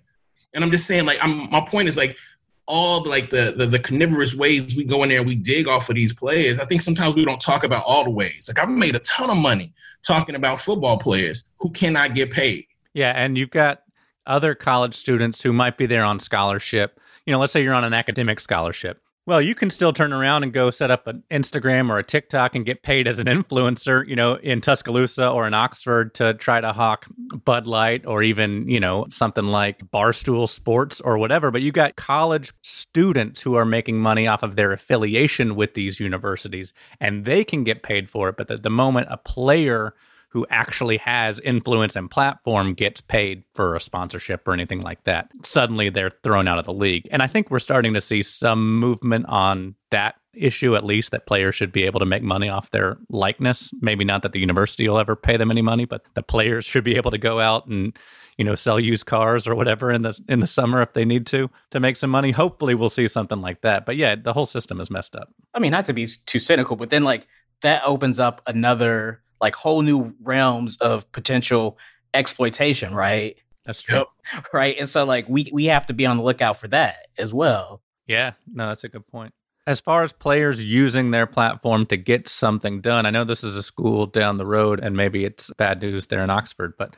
And 0.53 0.63
I'm 0.63 0.71
just 0.71 0.87
saying, 0.87 1.05
like, 1.05 1.19
I'm 1.21 1.49
my 1.51 1.61
point 1.61 1.89
is 1.89 1.97
like 1.97 2.17
all 2.65 3.01
the, 3.01 3.09
like 3.09 3.29
the, 3.29 3.53
the 3.55 3.65
the 3.65 3.79
carnivorous 3.79 4.35
ways 4.35 4.75
we 4.75 4.83
go 4.83 5.03
in 5.03 5.09
there 5.09 5.19
and 5.19 5.27
we 5.27 5.35
dig 5.35 5.67
off 5.67 5.89
of 5.89 5.95
these 5.95 6.13
players. 6.13 6.59
I 6.59 6.65
think 6.65 6.81
sometimes 6.81 7.15
we 7.15 7.25
don't 7.25 7.41
talk 7.41 7.63
about 7.63 7.83
all 7.85 8.03
the 8.03 8.09
ways. 8.09 8.49
Like 8.49 8.63
I've 8.63 8.73
made 8.73 8.95
a 8.95 8.99
ton 8.99 9.29
of 9.29 9.37
money 9.37 9.73
talking 10.05 10.35
about 10.35 10.59
football 10.59 10.97
players 10.97 11.43
who 11.59 11.69
cannot 11.71 12.15
get 12.15 12.31
paid. 12.31 12.65
Yeah, 12.93 13.11
and 13.15 13.37
you've 13.37 13.49
got 13.49 13.83
other 14.25 14.55
college 14.55 14.95
students 14.95 15.41
who 15.41 15.53
might 15.53 15.77
be 15.77 15.85
there 15.85 16.03
on 16.03 16.19
scholarship. 16.19 16.99
You 17.25 17.33
know, 17.33 17.39
let's 17.39 17.53
say 17.53 17.63
you're 17.63 17.73
on 17.73 17.83
an 17.83 17.93
academic 17.93 18.39
scholarship. 18.39 19.01
Well, 19.27 19.41
you 19.41 19.55
can 19.55 19.71
still 19.71 19.91
turn 19.91 20.13
around 20.13 20.43
and 20.43 20.53
go 20.53 20.69
set 20.69 20.91
up 20.91 21.07
an 21.07 21.23
Instagram 21.31 21.89
or 21.89 21.97
a 21.97 22.03
TikTok 22.03 22.53
and 22.53 22.63
get 22.63 22.83
paid 22.83 23.07
as 23.07 23.17
an 23.17 23.25
influencer, 23.25 24.07
you 24.07 24.15
know, 24.15 24.35
in 24.35 24.61
Tuscaloosa 24.61 25.27
or 25.27 25.47
in 25.47 25.55
Oxford 25.55 26.13
to 26.15 26.35
try 26.35 26.61
to 26.61 26.71
hawk 26.71 27.07
Bud 27.43 27.65
Light 27.65 28.05
or 28.05 28.21
even, 28.21 28.69
you 28.69 28.79
know, 28.79 29.07
something 29.09 29.45
like 29.45 29.79
Barstool 29.89 30.47
Sports 30.47 31.01
or 31.01 31.17
whatever. 31.17 31.49
But 31.49 31.63
you 31.63 31.71
got 31.71 31.95
college 31.95 32.53
students 32.61 33.41
who 33.41 33.55
are 33.55 33.65
making 33.65 33.97
money 33.97 34.27
off 34.27 34.43
of 34.43 34.55
their 34.55 34.71
affiliation 34.71 35.55
with 35.55 35.73
these 35.73 35.99
universities 35.99 36.71
and 36.99 37.25
they 37.25 37.43
can 37.43 37.63
get 37.63 37.81
paid 37.81 38.11
for 38.11 38.29
it. 38.29 38.37
But 38.37 38.47
the, 38.47 38.57
the 38.57 38.69
moment 38.69 39.07
a 39.09 39.17
player 39.17 39.95
who 40.35 40.45
actually 40.49 40.97
has 40.97 41.39
influence 41.39 41.95
and 41.95 42.11
platform 42.11 42.73
gets 42.73 42.99
paid 42.99 43.45
for 43.53 43.73
a 43.73 43.79
sponsorship 43.79 44.45
or 44.45 44.51
anything 44.51 44.81
like 44.81 45.01
that. 45.05 45.29
Suddenly 45.43 45.87
they're 45.87 46.11
thrown 46.23 46.45
out 46.45 46.59
of 46.59 46.65
the 46.65 46.73
league. 46.73 47.07
And 47.09 47.23
I 47.23 47.27
think 47.27 47.49
we're 47.49 47.59
starting 47.59 47.93
to 47.93 48.01
see 48.01 48.21
some 48.21 48.77
movement 48.77 49.27
on 49.29 49.75
that 49.91 50.15
issue, 50.33 50.75
at 50.75 50.83
least 50.83 51.11
that 51.11 51.25
players 51.25 51.55
should 51.55 51.71
be 51.71 51.83
able 51.85 52.01
to 52.01 52.05
make 52.05 52.21
money 52.21 52.49
off 52.49 52.71
their 52.71 52.97
likeness. 53.09 53.71
Maybe 53.79 54.03
not 54.03 54.23
that 54.23 54.33
the 54.33 54.41
university 54.41 54.89
will 54.89 54.99
ever 54.99 55.15
pay 55.15 55.37
them 55.37 55.51
any 55.51 55.61
money, 55.61 55.85
but 55.85 56.01
the 56.15 56.21
players 56.21 56.65
should 56.65 56.83
be 56.83 56.97
able 56.97 57.11
to 57.11 57.17
go 57.17 57.39
out 57.39 57.67
and 57.67 57.97
you 58.37 58.43
know 58.43 58.55
sell 58.55 58.77
used 58.77 59.05
cars 59.05 59.47
or 59.47 59.55
whatever 59.55 59.89
in 59.89 60.01
the 60.01 60.19
in 60.27 60.41
the 60.41 60.47
summer 60.47 60.81
if 60.81 60.91
they 60.91 61.05
need 61.05 61.25
to 61.27 61.49
to 61.71 61.79
make 61.79 61.95
some 61.95 62.09
money 62.09 62.31
hopefully 62.31 62.75
we'll 62.75 62.89
see 62.89 63.07
something 63.07 63.39
like 63.39 63.61
that 63.61 63.85
but 63.85 63.95
yeah 63.95 64.13
the 64.13 64.33
whole 64.33 64.45
system 64.45 64.81
is 64.81 64.91
messed 64.91 65.15
up 65.15 65.29
i 65.53 65.59
mean 65.59 65.71
not 65.71 65.85
to 65.85 65.93
be 65.93 66.05
too 66.25 66.37
cynical 66.37 66.75
but 66.75 66.89
then 66.89 67.01
like 67.01 67.25
that 67.61 67.81
opens 67.85 68.19
up 68.19 68.41
another 68.45 69.21
like 69.41 69.55
whole 69.55 69.81
new 69.81 70.13
realms 70.21 70.77
of 70.77 71.11
potential 71.11 71.77
exploitation, 72.13 72.93
right? 72.93 73.37
That's 73.65 73.81
true. 73.81 74.05
Right. 74.51 74.75
And 74.79 74.89
so 74.89 75.05
like 75.05 75.29
we 75.29 75.49
we 75.53 75.65
have 75.65 75.85
to 75.85 75.93
be 75.93 76.05
on 76.07 76.17
the 76.17 76.23
lookout 76.23 76.57
for 76.57 76.67
that 76.69 77.07
as 77.19 77.31
well. 77.31 77.83
Yeah, 78.07 78.31
no, 78.51 78.69
that's 78.69 78.83
a 78.83 78.89
good 78.89 79.05
point. 79.07 79.33
As 79.67 79.79
far 79.79 80.01
as 80.01 80.11
players 80.11 80.63
using 80.63 81.11
their 81.11 81.27
platform 81.27 81.85
to 81.87 81.97
get 81.97 82.27
something 82.27 82.81
done, 82.81 83.05
I 83.05 83.11
know 83.11 83.23
this 83.23 83.43
is 83.43 83.55
a 83.55 83.61
school 83.61 84.07
down 84.07 84.37
the 84.37 84.45
road 84.45 84.79
and 84.79 84.97
maybe 84.97 85.25
it's 85.25 85.51
bad 85.57 85.81
news 85.81 86.07
there 86.07 86.23
in 86.23 86.31
Oxford, 86.31 86.73
but 86.77 86.95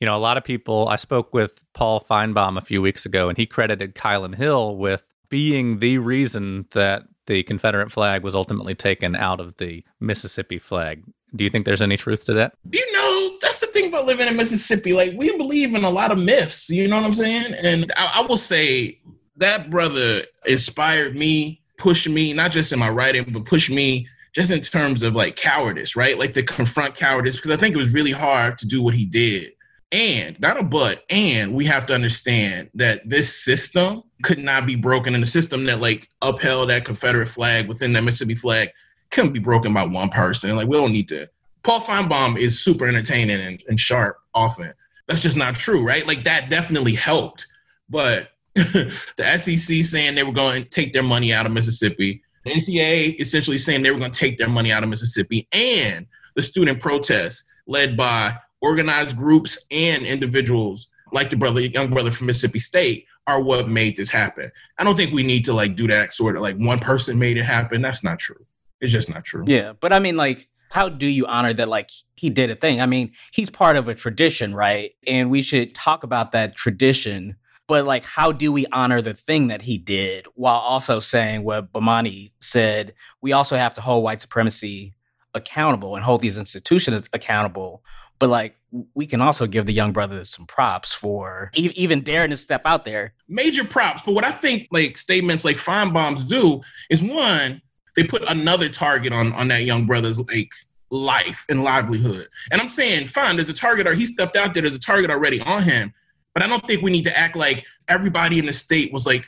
you 0.00 0.06
know, 0.06 0.16
a 0.16 0.18
lot 0.18 0.36
of 0.36 0.44
people 0.44 0.88
I 0.88 0.96
spoke 0.96 1.32
with 1.32 1.64
Paul 1.74 2.00
Finebaum 2.00 2.58
a 2.58 2.64
few 2.64 2.82
weeks 2.82 3.06
ago 3.06 3.28
and 3.28 3.38
he 3.38 3.46
credited 3.46 3.94
Kylin 3.94 4.34
Hill 4.34 4.76
with 4.76 5.04
being 5.28 5.78
the 5.78 5.98
reason 5.98 6.66
that 6.72 7.04
the 7.26 7.42
Confederate 7.44 7.90
flag 7.90 8.22
was 8.22 8.34
ultimately 8.34 8.74
taken 8.74 9.16
out 9.16 9.40
of 9.40 9.56
the 9.56 9.84
Mississippi 10.00 10.58
flag. 10.58 11.04
Do 11.34 11.44
you 11.44 11.50
think 11.50 11.66
there's 11.66 11.82
any 11.82 11.96
truth 11.96 12.24
to 12.26 12.34
that? 12.34 12.54
You 12.70 12.92
know, 12.92 13.36
that's 13.40 13.60
the 13.60 13.66
thing 13.66 13.88
about 13.88 14.06
living 14.06 14.28
in 14.28 14.36
Mississippi. 14.36 14.92
Like, 14.92 15.14
we 15.16 15.36
believe 15.36 15.74
in 15.74 15.84
a 15.84 15.90
lot 15.90 16.12
of 16.12 16.24
myths. 16.24 16.70
You 16.70 16.86
know 16.88 16.96
what 16.96 17.04
I'm 17.04 17.14
saying? 17.14 17.54
And 17.54 17.92
I, 17.96 18.20
I 18.20 18.26
will 18.26 18.36
say 18.36 19.00
that 19.36 19.70
brother 19.70 20.22
inspired 20.46 21.16
me, 21.16 21.60
pushed 21.76 22.08
me, 22.08 22.32
not 22.32 22.52
just 22.52 22.72
in 22.72 22.78
my 22.78 22.88
writing, 22.88 23.24
but 23.32 23.44
pushed 23.44 23.70
me 23.70 24.06
just 24.32 24.50
in 24.50 24.60
terms 24.60 25.02
of 25.02 25.14
like 25.14 25.36
cowardice, 25.36 25.96
right? 25.96 26.18
Like 26.18 26.34
to 26.34 26.42
confront 26.42 26.94
cowardice, 26.94 27.36
because 27.36 27.50
I 27.50 27.56
think 27.56 27.74
it 27.74 27.78
was 27.78 27.92
really 27.92 28.12
hard 28.12 28.58
to 28.58 28.66
do 28.66 28.82
what 28.82 28.94
he 28.94 29.06
did. 29.06 29.52
And 29.92 30.38
not 30.40 30.58
a 30.58 30.64
but, 30.64 31.04
and 31.08 31.54
we 31.54 31.64
have 31.66 31.86
to 31.86 31.94
understand 31.94 32.68
that 32.74 33.08
this 33.08 33.32
system 33.44 34.02
could 34.24 34.38
not 34.38 34.66
be 34.66 34.74
broken. 34.74 35.14
And 35.14 35.22
the 35.22 35.28
system 35.28 35.64
that 35.66 35.80
like 35.80 36.08
upheld 36.20 36.70
that 36.70 36.84
Confederate 36.84 37.26
flag 37.26 37.68
within 37.68 37.92
that 37.92 38.02
Mississippi 38.02 38.34
flag 38.34 38.70
couldn't 39.10 39.32
be 39.32 39.40
broken 39.40 39.72
by 39.72 39.84
one 39.84 40.08
person. 40.08 40.56
Like 40.56 40.68
we 40.68 40.76
don't 40.76 40.92
need 40.92 41.08
to. 41.08 41.28
Paul 41.62 41.80
Finebaum 41.80 42.36
is 42.36 42.60
super 42.60 42.86
entertaining 42.86 43.40
and, 43.40 43.62
and 43.68 43.80
sharp 43.80 44.18
often. 44.34 44.72
That's 45.08 45.22
just 45.22 45.36
not 45.36 45.54
true, 45.54 45.84
right? 45.84 46.06
Like 46.06 46.24
that 46.24 46.50
definitely 46.50 46.94
helped. 46.94 47.46
But 47.88 48.30
the 48.54 49.38
SEC 49.38 49.84
saying 49.84 50.14
they 50.14 50.22
were 50.22 50.32
going 50.32 50.62
to 50.62 50.68
take 50.68 50.92
their 50.92 51.02
money 51.02 51.32
out 51.32 51.46
of 51.46 51.52
Mississippi, 51.52 52.22
the 52.44 52.52
NCAA 52.52 53.18
essentially 53.20 53.58
saying 53.58 53.82
they 53.82 53.90
were 53.90 53.98
going 53.98 54.12
to 54.12 54.18
take 54.18 54.38
their 54.38 54.48
money 54.48 54.70
out 54.70 54.82
of 54.82 54.88
Mississippi, 54.88 55.48
and 55.52 56.06
the 56.34 56.42
student 56.42 56.80
protests 56.80 57.44
led 57.66 57.96
by 57.96 58.36
organized 58.60 59.16
groups 59.16 59.66
and 59.70 60.04
individuals 60.04 60.88
like 61.12 61.30
the 61.30 61.36
brother, 61.36 61.60
young 61.60 61.90
brother 61.90 62.10
from 62.10 62.26
Mississippi 62.26 62.58
State, 62.58 63.06
are 63.26 63.40
what 63.40 63.68
made 63.68 63.96
this 63.96 64.10
happen. 64.10 64.50
I 64.78 64.84
don't 64.84 64.96
think 64.96 65.12
we 65.12 65.22
need 65.22 65.44
to 65.46 65.54
like 65.54 65.76
do 65.76 65.86
that 65.88 66.12
sort 66.12 66.36
of 66.36 66.42
like 66.42 66.56
one 66.56 66.78
person 66.78 67.18
made 67.18 67.36
it 67.38 67.44
happen. 67.44 67.82
That's 67.82 68.04
not 68.04 68.18
true. 68.18 68.44
It's 68.80 68.92
just 68.92 69.08
not 69.08 69.24
true. 69.24 69.44
Yeah, 69.46 69.72
but 69.80 69.92
I 69.92 69.98
mean, 69.98 70.16
like, 70.16 70.48
how 70.70 70.88
do 70.88 71.06
you 71.06 71.26
honor 71.26 71.52
that? 71.54 71.68
Like, 71.68 71.90
he 72.16 72.30
did 72.30 72.50
a 72.50 72.56
thing. 72.56 72.80
I 72.80 72.86
mean, 72.86 73.12
he's 73.32 73.50
part 73.50 73.76
of 73.76 73.88
a 73.88 73.94
tradition, 73.94 74.54
right? 74.54 74.92
And 75.06 75.30
we 75.30 75.42
should 75.42 75.74
talk 75.74 76.02
about 76.04 76.32
that 76.32 76.56
tradition 76.56 77.36
But 77.66 77.86
like, 77.86 78.04
how 78.04 78.32
do 78.32 78.52
we 78.52 78.66
honor 78.72 79.00
the 79.00 79.14
thing 79.14 79.46
that 79.48 79.62
he 79.62 79.78
did 79.78 80.26
while 80.34 80.58
also 80.58 81.00
saying 81.00 81.44
what 81.44 81.72
Bomani 81.72 82.32
said? 82.40 82.94
We 83.22 83.32
also 83.32 83.56
have 83.56 83.74
to 83.74 83.80
hold 83.80 84.04
white 84.04 84.20
supremacy 84.20 84.94
accountable 85.32 85.96
and 85.96 86.04
hold 86.04 86.20
these 86.20 86.38
institutions 86.38 87.08
accountable. 87.12 87.82
But 88.18 88.28
like, 88.28 88.56
we 88.94 89.06
can 89.06 89.20
also 89.20 89.46
give 89.46 89.66
the 89.66 89.72
young 89.72 89.92
brothers 89.92 90.30
some 90.30 90.46
props 90.46 90.92
for 90.92 91.50
e- 91.56 91.72
even 91.74 92.02
daring 92.02 92.30
to 92.30 92.36
step 92.36 92.62
out 92.64 92.84
there. 92.84 93.14
Major 93.28 93.64
props. 93.64 94.02
But 94.04 94.12
what 94.14 94.24
I 94.24 94.30
think 94.32 94.68
like 94.70 94.98
statements 94.98 95.44
like 95.44 95.56
Finebaum's 95.56 96.22
do 96.24 96.60
is 96.90 97.02
one, 97.02 97.62
they 97.96 98.04
put 98.04 98.28
another 98.28 98.68
target 98.68 99.12
on 99.12 99.32
on 99.32 99.48
that 99.48 99.64
young 99.64 99.86
brother's 99.86 100.18
like 100.18 100.50
life 100.90 101.44
and 101.48 101.62
livelihood. 101.62 102.28
And 102.50 102.60
I'm 102.60 102.68
saying, 102.68 103.08
fine, 103.08 103.36
there's 103.36 103.48
a 103.48 103.54
target 103.54 103.86
or 103.86 103.94
he 103.94 104.06
stepped 104.06 104.36
out 104.36 104.54
there, 104.54 104.62
there's 104.62 104.76
a 104.76 104.80
target 104.80 105.10
already 105.10 105.40
on 105.40 105.62
him. 105.62 105.92
But 106.34 106.42
I 106.42 106.48
don't 106.48 106.66
think 106.66 106.82
we 106.82 106.90
need 106.90 107.04
to 107.04 107.16
act 107.16 107.36
like 107.36 107.64
everybody 107.88 108.38
in 108.38 108.46
the 108.46 108.52
state 108.52 108.92
was 108.92 109.06
like, 109.06 109.26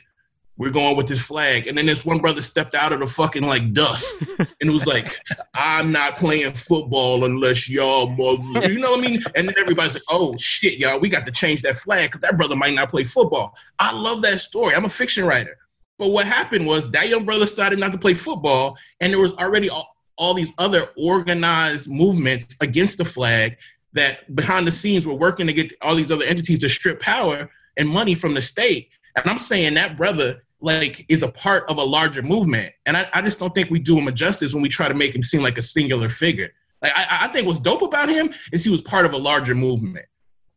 we're 0.57 0.71
going 0.71 0.97
with 0.97 1.07
this 1.07 1.21
flag. 1.21 1.67
And 1.67 1.77
then 1.77 1.85
this 1.85 2.03
one 2.03 2.17
brother 2.17 2.41
stepped 2.41 2.73
out 2.73 2.91
of 2.91 2.99
the 2.99 3.05
fucking 3.05 3.43
like 3.43 3.73
dust 3.73 4.17
and 4.61 4.71
was 4.73 4.87
like, 4.87 5.15
I'm 5.53 5.91
not 5.91 6.17
playing 6.17 6.51
football 6.53 7.25
unless 7.25 7.69
y'all, 7.69 8.09
mother-" 8.09 8.71
you 8.71 8.79
know 8.79 8.91
what 8.91 9.05
I 9.05 9.09
mean? 9.09 9.21
And 9.35 9.47
then 9.47 9.55
everybody's 9.59 9.93
like, 9.93 10.03
oh 10.09 10.35
shit, 10.37 10.79
y'all, 10.79 10.99
we 10.99 11.09
got 11.09 11.25
to 11.27 11.31
change 11.31 11.61
that 11.61 11.75
flag 11.75 12.09
because 12.09 12.21
that 12.21 12.37
brother 12.37 12.55
might 12.55 12.73
not 12.73 12.89
play 12.89 13.03
football. 13.03 13.55
I 13.77 13.91
love 13.91 14.23
that 14.23 14.39
story. 14.39 14.73
I'm 14.73 14.85
a 14.85 14.89
fiction 14.89 15.25
writer. 15.25 15.57
But 15.97 16.09
what 16.09 16.27
happened 16.27 16.67
was 16.67 16.91
that 16.91 17.09
young 17.09 17.25
brother 17.25 17.45
decided 17.45 17.79
not 17.79 17.91
to 17.91 17.97
play 17.97 18.13
football, 18.13 18.77
and 18.99 19.11
there 19.11 19.19
was 19.19 19.33
already 19.33 19.69
all, 19.69 19.95
all 20.17 20.33
these 20.33 20.53
other 20.57 20.89
organized 20.97 21.89
movements 21.89 22.55
against 22.61 22.97
the 22.97 23.05
flag 23.05 23.57
that 23.93 24.35
behind 24.35 24.67
the 24.67 24.71
scenes 24.71 25.07
were 25.07 25.13
working 25.13 25.47
to 25.47 25.53
get 25.53 25.73
all 25.81 25.95
these 25.95 26.11
other 26.11 26.25
entities 26.25 26.59
to 26.59 26.69
strip 26.69 26.99
power 26.99 27.49
and 27.77 27.89
money 27.89 28.15
from 28.15 28.33
the 28.33 28.41
state. 28.41 28.89
And 29.15 29.27
I'm 29.29 29.39
saying 29.39 29.73
that 29.75 29.97
brother 29.97 30.43
like 30.59 31.05
is 31.07 31.23
a 31.23 31.31
part 31.31 31.69
of 31.69 31.77
a 31.77 31.83
larger 31.83 32.21
movement. 32.21 32.73
And 32.85 32.97
I, 32.97 33.07
I 33.13 33.21
just 33.21 33.39
don't 33.39 33.53
think 33.53 33.69
we 33.69 33.79
do 33.79 33.97
him 33.97 34.07
a 34.07 34.11
justice 34.11 34.53
when 34.53 34.63
we 34.63 34.69
try 34.69 34.87
to 34.87 34.93
make 34.93 35.15
him 35.15 35.23
seem 35.23 35.41
like 35.41 35.57
a 35.57 35.61
singular 35.61 36.09
figure. 36.09 36.51
Like 36.81 36.93
I, 36.95 37.19
I 37.21 37.27
think 37.29 37.47
what's 37.47 37.59
dope 37.59 37.81
about 37.81 38.09
him 38.09 38.31
is 38.51 38.63
he 38.63 38.69
was 38.69 38.81
part 38.81 39.05
of 39.05 39.13
a 39.13 39.17
larger 39.17 39.55
movement. 39.55 40.05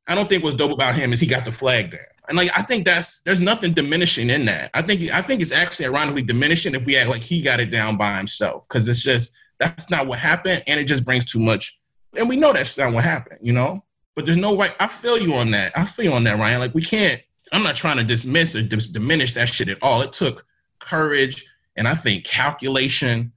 I 0.06 0.14
don't 0.14 0.28
think 0.28 0.42
what's 0.42 0.56
dope 0.56 0.72
about 0.72 0.94
him 0.94 1.12
is 1.12 1.20
he 1.20 1.26
got 1.26 1.44
the 1.44 1.52
flag 1.52 1.90
there. 1.90 2.08
And 2.30 2.36
like 2.36 2.50
I 2.54 2.62
think 2.62 2.84
that's 2.84 3.20
there's 3.22 3.40
nothing 3.40 3.74
diminishing 3.74 4.30
in 4.30 4.44
that. 4.44 4.70
I 4.72 4.82
think 4.82 5.02
I 5.12 5.20
think 5.20 5.42
it's 5.42 5.50
actually 5.50 5.86
ironically 5.86 6.22
diminishing 6.22 6.76
if 6.76 6.84
we 6.84 6.96
act 6.96 7.10
like 7.10 7.22
he 7.22 7.42
got 7.42 7.58
it 7.58 7.70
down 7.70 7.96
by 7.96 8.16
himself 8.16 8.68
because 8.68 8.88
it's 8.88 9.00
just 9.00 9.32
that's 9.58 9.90
not 9.90 10.06
what 10.06 10.20
happened, 10.20 10.62
and 10.68 10.78
it 10.78 10.84
just 10.84 11.04
brings 11.04 11.24
too 11.24 11.40
much. 11.40 11.76
And 12.16 12.28
we 12.28 12.36
know 12.36 12.52
that's 12.52 12.78
not 12.78 12.92
what 12.92 13.02
happened, 13.02 13.40
you 13.42 13.52
know. 13.52 13.84
But 14.14 14.26
there's 14.26 14.38
no 14.38 14.54
way. 14.54 14.70
I 14.78 14.86
feel 14.86 15.18
you 15.18 15.34
on 15.34 15.50
that. 15.50 15.72
I 15.76 15.84
feel 15.84 16.04
you 16.04 16.12
on 16.12 16.24
that, 16.24 16.38
Ryan. 16.38 16.60
Like 16.60 16.74
we 16.74 16.82
can't. 16.82 17.20
I'm 17.52 17.64
not 17.64 17.74
trying 17.74 17.96
to 17.96 18.04
dismiss 18.04 18.54
or 18.54 18.62
dis- 18.62 18.86
diminish 18.86 19.34
that 19.34 19.48
shit 19.48 19.68
at 19.68 19.82
all. 19.82 20.00
It 20.00 20.12
took 20.12 20.46
courage 20.78 21.44
and 21.74 21.88
I 21.88 21.96
think 21.96 22.24
calculation, 22.24 23.32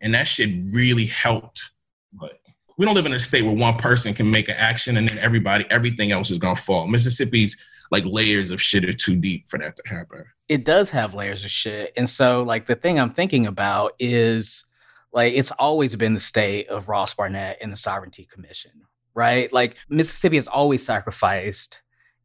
and 0.00 0.14
that 0.14 0.26
shit 0.26 0.48
really 0.72 1.04
helped. 1.04 1.70
But 2.14 2.40
we 2.78 2.86
don't 2.86 2.94
live 2.94 3.04
in 3.04 3.12
a 3.12 3.18
state 3.18 3.42
where 3.42 3.54
one 3.54 3.76
person 3.76 4.14
can 4.14 4.30
make 4.30 4.48
an 4.48 4.56
action 4.56 4.96
and 4.96 5.06
then 5.06 5.18
everybody, 5.18 5.66
everything 5.68 6.12
else 6.12 6.30
is 6.30 6.38
gonna 6.38 6.54
fall. 6.54 6.86
Mississippi's 6.86 7.54
like 7.90 8.04
layers 8.04 8.50
of 8.50 8.60
shit 8.60 8.84
are 8.84 8.92
too 8.92 9.16
deep 9.16 9.48
for 9.48 9.58
that 9.58 9.76
to 9.76 9.82
happen. 9.86 10.24
It 10.48 10.64
does 10.64 10.90
have 10.90 11.14
layers 11.14 11.44
of 11.44 11.50
shit. 11.50 11.92
And 11.96 12.08
so, 12.08 12.42
like, 12.42 12.66
the 12.66 12.74
thing 12.74 12.98
I'm 12.98 13.12
thinking 13.12 13.46
about 13.46 13.92
is 13.98 14.64
like, 15.12 15.34
it's 15.34 15.50
always 15.52 15.94
been 15.96 16.14
the 16.14 16.20
state 16.20 16.68
of 16.68 16.88
Ross 16.88 17.14
Barnett 17.14 17.58
and 17.60 17.72
the 17.72 17.76
Sovereignty 17.76 18.24
Commission, 18.24 18.72
right? 19.14 19.52
Like, 19.52 19.76
Mississippi 19.88 20.36
has 20.36 20.48
always 20.48 20.84
sacrificed 20.84 21.80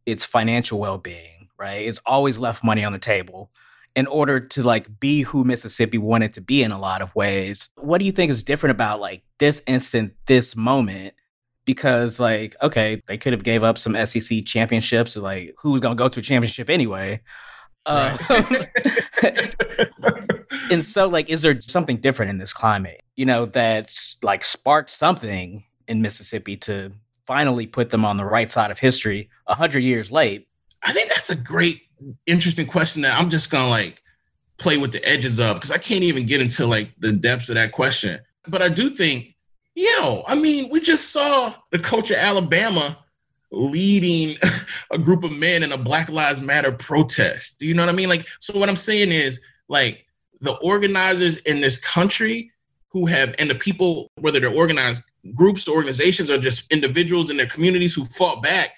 its 0.05 0.26
financial 0.26 0.80
well 0.80 0.97
being, 0.97 1.49
right? 1.57 1.80
It's 1.80 2.01
always 2.05 2.39
left 2.39 2.64
money 2.64 2.84
on 2.84 2.93
the 2.93 2.99
table 2.99 3.51
in 3.95 4.07
order 4.07 4.39
to 4.39 4.64
like 4.64 4.99
be 4.99 5.22
who 5.22 5.43
Mississippi 5.43 5.97
wanted 5.97 6.34
to 6.34 6.41
be 6.41 6.64
in 6.64 6.72
a 6.72 6.80
lot 6.80 7.01
of 7.01 7.16
ways. 7.16 7.70
What 7.78 7.99
do 7.99 8.05
you 8.05 8.11
think 8.11 8.32
is 8.32 8.43
different 8.43 8.72
about 8.72 8.99
like 8.99 9.24
this 9.39 9.61
instant, 9.68 10.14
this 10.26 10.55
moment? 10.55 11.14
Because 11.66 12.20
like, 12.20 12.55
okay, 12.61 13.01
they 13.07 13.18
could 13.18 13.34
have 13.34 13.43
gave 13.43 13.64
up 13.64 13.78
some 13.78 13.95
SEC 14.05 14.45
championships. 14.45 15.16
Like, 15.16 15.55
who's 15.61 15.82
gonna 15.82 15.95
go 15.95 16.07
to 16.07 16.20
a 16.20 16.24
championship 16.24 16.70
anyway? 16.70 17.22
Uh, 17.86 18.18
and 20.72 20.84
so, 20.84 21.07
like, 21.07 21.30
is 21.30 21.41
there 21.41 21.59
something 21.61 21.97
different 21.97 22.30
in 22.30 22.38
this 22.38 22.53
climate? 22.53 23.01
You 23.16 23.26
know, 23.26 23.45
that's 23.45 24.18
like 24.24 24.43
sparked 24.45 24.89
something 24.89 25.64
in 25.88 26.01
Mississippi 26.01 26.57
to 26.57 26.91
finally 27.26 27.68
put 27.68 27.89
them 27.89 28.05
on 28.05 28.18
the 28.18 28.26
right 28.26 28.51
side 28.51 28.72
of 28.72 28.80
history 28.80 29.30
a 29.47 29.55
hundred 29.55 29.80
years 29.82 30.11
late. 30.11 30.47
I 30.84 30.93
think 30.93 31.09
that's 31.09 31.30
a 31.30 31.36
great, 31.36 31.84
interesting 32.26 32.68
question 32.68 33.01
that 33.03 33.18
I'm 33.18 33.30
just 33.30 33.49
gonna 33.49 33.70
like 33.70 34.01
play 34.57 34.78
with 34.78 34.91
the 34.91 35.07
edges 35.07 35.39
of 35.39 35.55
because 35.55 35.72
I 35.72 35.78
can't 35.78 36.03
even 36.03 36.26
get 36.26 36.41
into 36.41 36.66
like 36.66 36.91
the 36.99 37.11
depths 37.11 37.49
of 37.49 37.55
that 37.55 37.72
question. 37.72 38.20
But 38.47 38.61
I 38.61 38.70
do 38.70 38.89
think, 38.89 39.33
yo, 39.76 40.24
I 40.28 40.36
mean, 40.36 40.70
we 40.70 40.80
just 40.80 41.12
saw 41.12 41.54
the 41.72 41.80
coach 41.80 42.12
of 42.12 42.18
Alabama 42.18 42.98
leading 43.52 44.38
a 44.92 44.98
group 44.98 45.24
of 45.24 45.32
men 45.32 45.64
in 45.64 45.72
a 45.72 45.78
Black 45.78 46.10
Lives 46.10 46.42
Matter 46.42 46.72
protest. 46.72 47.60
Do 47.60 47.68
you 47.68 47.74
know 47.74 47.84
what 47.84 47.94
I 47.94 47.96
mean? 47.96 48.10
Like, 48.10 48.28
so 48.40 48.58
what 48.58 48.70
I'm 48.70 48.76
saying 48.76 49.12
is 49.12 49.40
like 49.68 50.06
the 50.42 50.54
organizers 50.54 51.38
in 51.38 51.62
this 51.62 51.78
country 51.78 52.52
who 52.90 53.06
have 53.06 53.34
and 53.40 53.50
the 53.50 53.56
people, 53.56 54.12
whether 54.20 54.40
they're 54.40 54.54
organized 54.54 55.04
groups 55.34 55.68
or 55.68 55.76
organizations 55.76 56.30
or 56.30 56.38
just 56.38 56.72
individuals 56.72 57.30
in 57.30 57.38
their 57.38 57.48
communities 57.48 57.96
who 57.96 58.06
fought 58.06 58.44
back, 58.44 58.72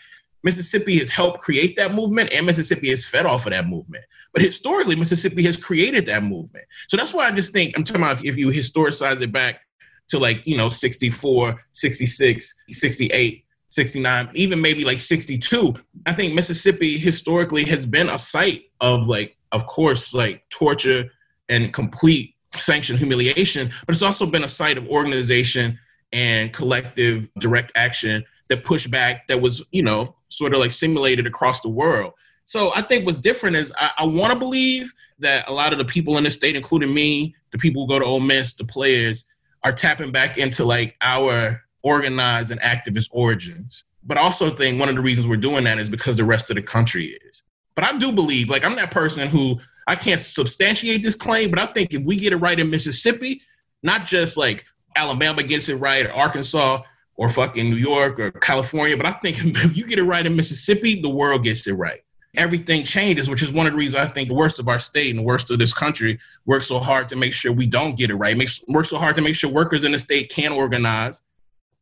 Mississippi 0.44 1.00
has 1.00 1.10
helped 1.10 1.40
create 1.40 1.76
that 1.76 1.94
movement 1.94 2.32
and 2.32 2.46
Mississippi 2.46 2.90
has 2.90 3.06
fed 3.06 3.26
off 3.26 3.46
of 3.46 3.52
that 3.52 3.68
movement. 3.68 4.06
But 4.32 4.44
historically, 4.44 4.96
Mississippi 4.96 5.44
has 5.44 5.58
created 5.58 6.06
that 6.06 6.24
movement. 6.24 6.66
So 6.88 6.98
that's 6.98 7.14
why 7.14 7.26
I 7.26 7.32
just 7.32 7.52
think 7.52 7.74
I'm 7.76 7.84
talking 7.84 8.04
about 8.04 8.24
if 8.24 8.38
you 8.38 8.50
historicize 8.50 9.22
it 9.22 9.32
back 9.32 9.62
to 10.10 10.20
like, 10.20 10.42
you 10.46 10.58
know, 10.58 10.70
64, 10.70 11.60
66, 11.72 12.54
68, 12.70 13.46
69, 13.70 14.30
even 14.34 14.62
maybe 14.62 14.86
like 14.86 15.00
62. 15.00 15.74
I 16.06 16.14
think 16.14 16.34
Mississippi 16.34 16.98
historically 16.98 17.66
has 17.66 17.86
been 17.86 18.10
a 18.10 18.20
site 18.20 18.66
of 18.82 19.08
like, 19.08 19.38
of 19.52 19.66
course, 19.68 20.14
like 20.14 20.48
torture 20.50 21.12
and 21.50 21.74
complete 21.74 22.36
sanctioned 22.54 23.00
humiliation, 23.00 23.72
but 23.86 23.94
it's 23.96 24.02
also 24.02 24.26
been 24.26 24.44
a 24.44 24.50
site 24.50 24.78
of 24.78 24.88
organization 24.88 25.78
and 26.14 26.54
collective 26.54 27.30
direct 27.40 27.72
action 27.76 28.24
that 28.50 28.64
pushed 28.64 28.92
back 28.92 29.28
that 29.28 29.42
was, 29.42 29.64
you 29.72 29.84
know, 29.84 30.16
sort 30.30 30.54
of 30.54 30.60
like 30.60 30.72
simulated 30.72 31.28
across 31.28 31.62
the 31.62 31.70
world. 31.70 32.14
So 32.46 32.72
I 32.76 32.82
think 32.82 33.06
what's 33.06 33.18
different 33.18 33.56
is 33.56 33.74
I, 33.78 33.92
I 34.00 34.06
want 34.06 34.32
to 34.32 34.40
believe 34.40 34.94
that 35.20 35.50
a 35.50 35.52
lot 35.52 35.74
of 35.74 35.80
the 35.80 35.86
people 35.86 36.18
in 36.18 36.24
the 36.24 36.32
state, 36.32 36.56
including 36.56 36.94
me, 36.94 37.36
the 37.52 37.58
people 37.58 37.84
who 37.84 37.94
go 37.94 38.00
to 38.00 38.06
Ole 38.06 38.20
Miss, 38.20 38.54
the 38.54 38.66
players, 38.66 39.26
are 39.66 39.74
tapping 39.74 40.12
back 40.12 40.38
into 40.38 40.64
like 40.64 40.96
our 41.02 41.60
organized 41.82 42.52
and 42.52 42.62
activist 42.62 43.10
origins. 43.12 43.84
But 44.04 44.20
I 44.20 44.22
also 44.22 44.52
think 44.52 44.80
one 44.80 44.90
of 44.90 44.96
the 44.96 45.02
reasons 45.02 45.28
we're 45.28 45.38
doing 45.38 45.64
that 45.64 45.80
is 45.80 45.90
because 45.90 46.16
the 46.16 46.24
rest 46.24 46.52
of 46.52 46.56
the 46.56 46.62
country 46.62 47.18
is. 47.26 47.42
But 47.74 47.84
I 47.84 47.98
do 47.98 48.12
believe, 48.12 48.50
like, 48.50 48.64
I'm 48.64 48.76
that 48.76 48.92
person 48.92 49.28
who 49.28 49.60
I 49.88 49.96
can't 49.96 50.22
substantiate 50.22 51.02
this 51.02 51.16
claim, 51.16 51.50
but 51.50 51.58
I 51.58 51.66
think 51.66 51.94
if 51.94 52.04
we 52.06 52.16
get 52.16 52.32
it 52.32 52.38
right 52.38 52.58
in 52.58 52.70
Mississippi, 52.70 53.42
not 53.82 54.06
just 54.06 54.38
like 54.38 54.66
Alabama 54.96 55.42
gets 55.42 55.68
it 55.68 55.76
right 55.76 56.06
or 56.06 56.14
Arkansas 56.14 56.84
or 57.16 57.28
fucking 57.28 57.68
New 57.68 57.76
York 57.76 58.20
or 58.20 58.32
California, 58.32 58.96
but 58.96 59.08
I 59.08 59.14
think 59.14 59.38
if 59.44 59.76
you 59.76 59.88
get 59.88 59.98
it 59.98 60.04
right 60.04 60.26
in 60.26 60.36
Mississippi, 60.36 61.02
the 61.02 61.10
world 61.10 61.44
gets 61.44 61.66
it 61.66 61.74
right. 61.74 62.02
Everything 62.38 62.84
changes, 62.84 63.30
which 63.30 63.44
is 63.44 63.52
one 63.52 63.68
of 63.68 63.74
the 63.74 63.78
reasons 63.78 64.04
I 64.04 64.08
think 64.08 64.30
the 64.30 64.36
worst 64.36 64.60
of 64.60 64.68
our 64.68 64.80
state 64.80 65.10
and 65.10 65.20
the 65.20 65.24
worst 65.24 65.52
of 65.52 65.60
this 65.60 65.74
country 65.74 66.20
work 66.46 66.62
so 66.64 66.80
hard 66.80 67.10
to 67.10 67.16
make 67.16 67.34
sure 67.34 67.52
we 67.52 67.68
don't 67.68 67.98
get 67.98 68.10
it 68.10 68.16
right. 68.16 68.38
Makes 68.38 68.64
work 68.68 68.86
so 68.86 68.98
hard 68.98 69.16
to 69.16 69.22
make 69.22 69.36
sure 69.36 69.50
workers 69.50 69.84
in 69.84 69.92
the 69.92 70.00
state 70.00 70.30
can 70.30 70.52
organize. 70.52 71.22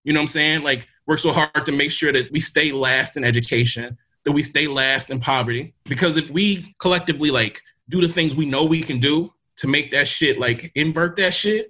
You 0.03 0.13
know 0.13 0.19
what 0.19 0.23
I'm 0.23 0.27
saying? 0.27 0.63
Like 0.63 0.87
work 1.07 1.19
so 1.19 1.31
hard 1.31 1.65
to 1.65 1.71
make 1.71 1.91
sure 1.91 2.11
that 2.11 2.31
we 2.31 2.39
stay 2.39 2.71
last 2.71 3.17
in 3.17 3.23
education, 3.23 3.97
that 4.23 4.31
we 4.31 4.43
stay 4.43 4.67
last 4.67 5.09
in 5.09 5.19
poverty. 5.19 5.73
Because 5.85 6.17
if 6.17 6.29
we 6.29 6.75
collectively 6.79 7.31
like 7.31 7.61
do 7.89 8.01
the 8.01 8.07
things 8.07 8.35
we 8.35 8.45
know 8.45 8.65
we 8.65 8.81
can 8.81 8.99
do 8.99 9.33
to 9.57 9.67
make 9.67 9.91
that 9.91 10.07
shit 10.07 10.39
like 10.39 10.71
invert 10.75 11.15
that 11.17 11.33
shit, 11.33 11.69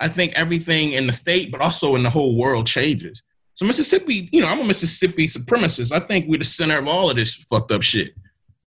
I 0.00 0.08
think 0.08 0.32
everything 0.34 0.92
in 0.92 1.06
the 1.06 1.12
state, 1.12 1.52
but 1.52 1.60
also 1.60 1.94
in 1.94 2.02
the 2.02 2.10
whole 2.10 2.36
world 2.36 2.66
changes. 2.66 3.22
So 3.54 3.66
Mississippi, 3.66 4.28
you 4.32 4.40
know, 4.40 4.48
I'm 4.48 4.60
a 4.60 4.64
Mississippi 4.64 5.26
supremacist. 5.26 5.92
I 5.92 6.00
think 6.00 6.26
we're 6.26 6.38
the 6.38 6.44
center 6.44 6.78
of 6.78 6.88
all 6.88 7.10
of 7.10 7.16
this 7.16 7.34
fucked 7.34 7.70
up 7.70 7.82
shit, 7.82 8.14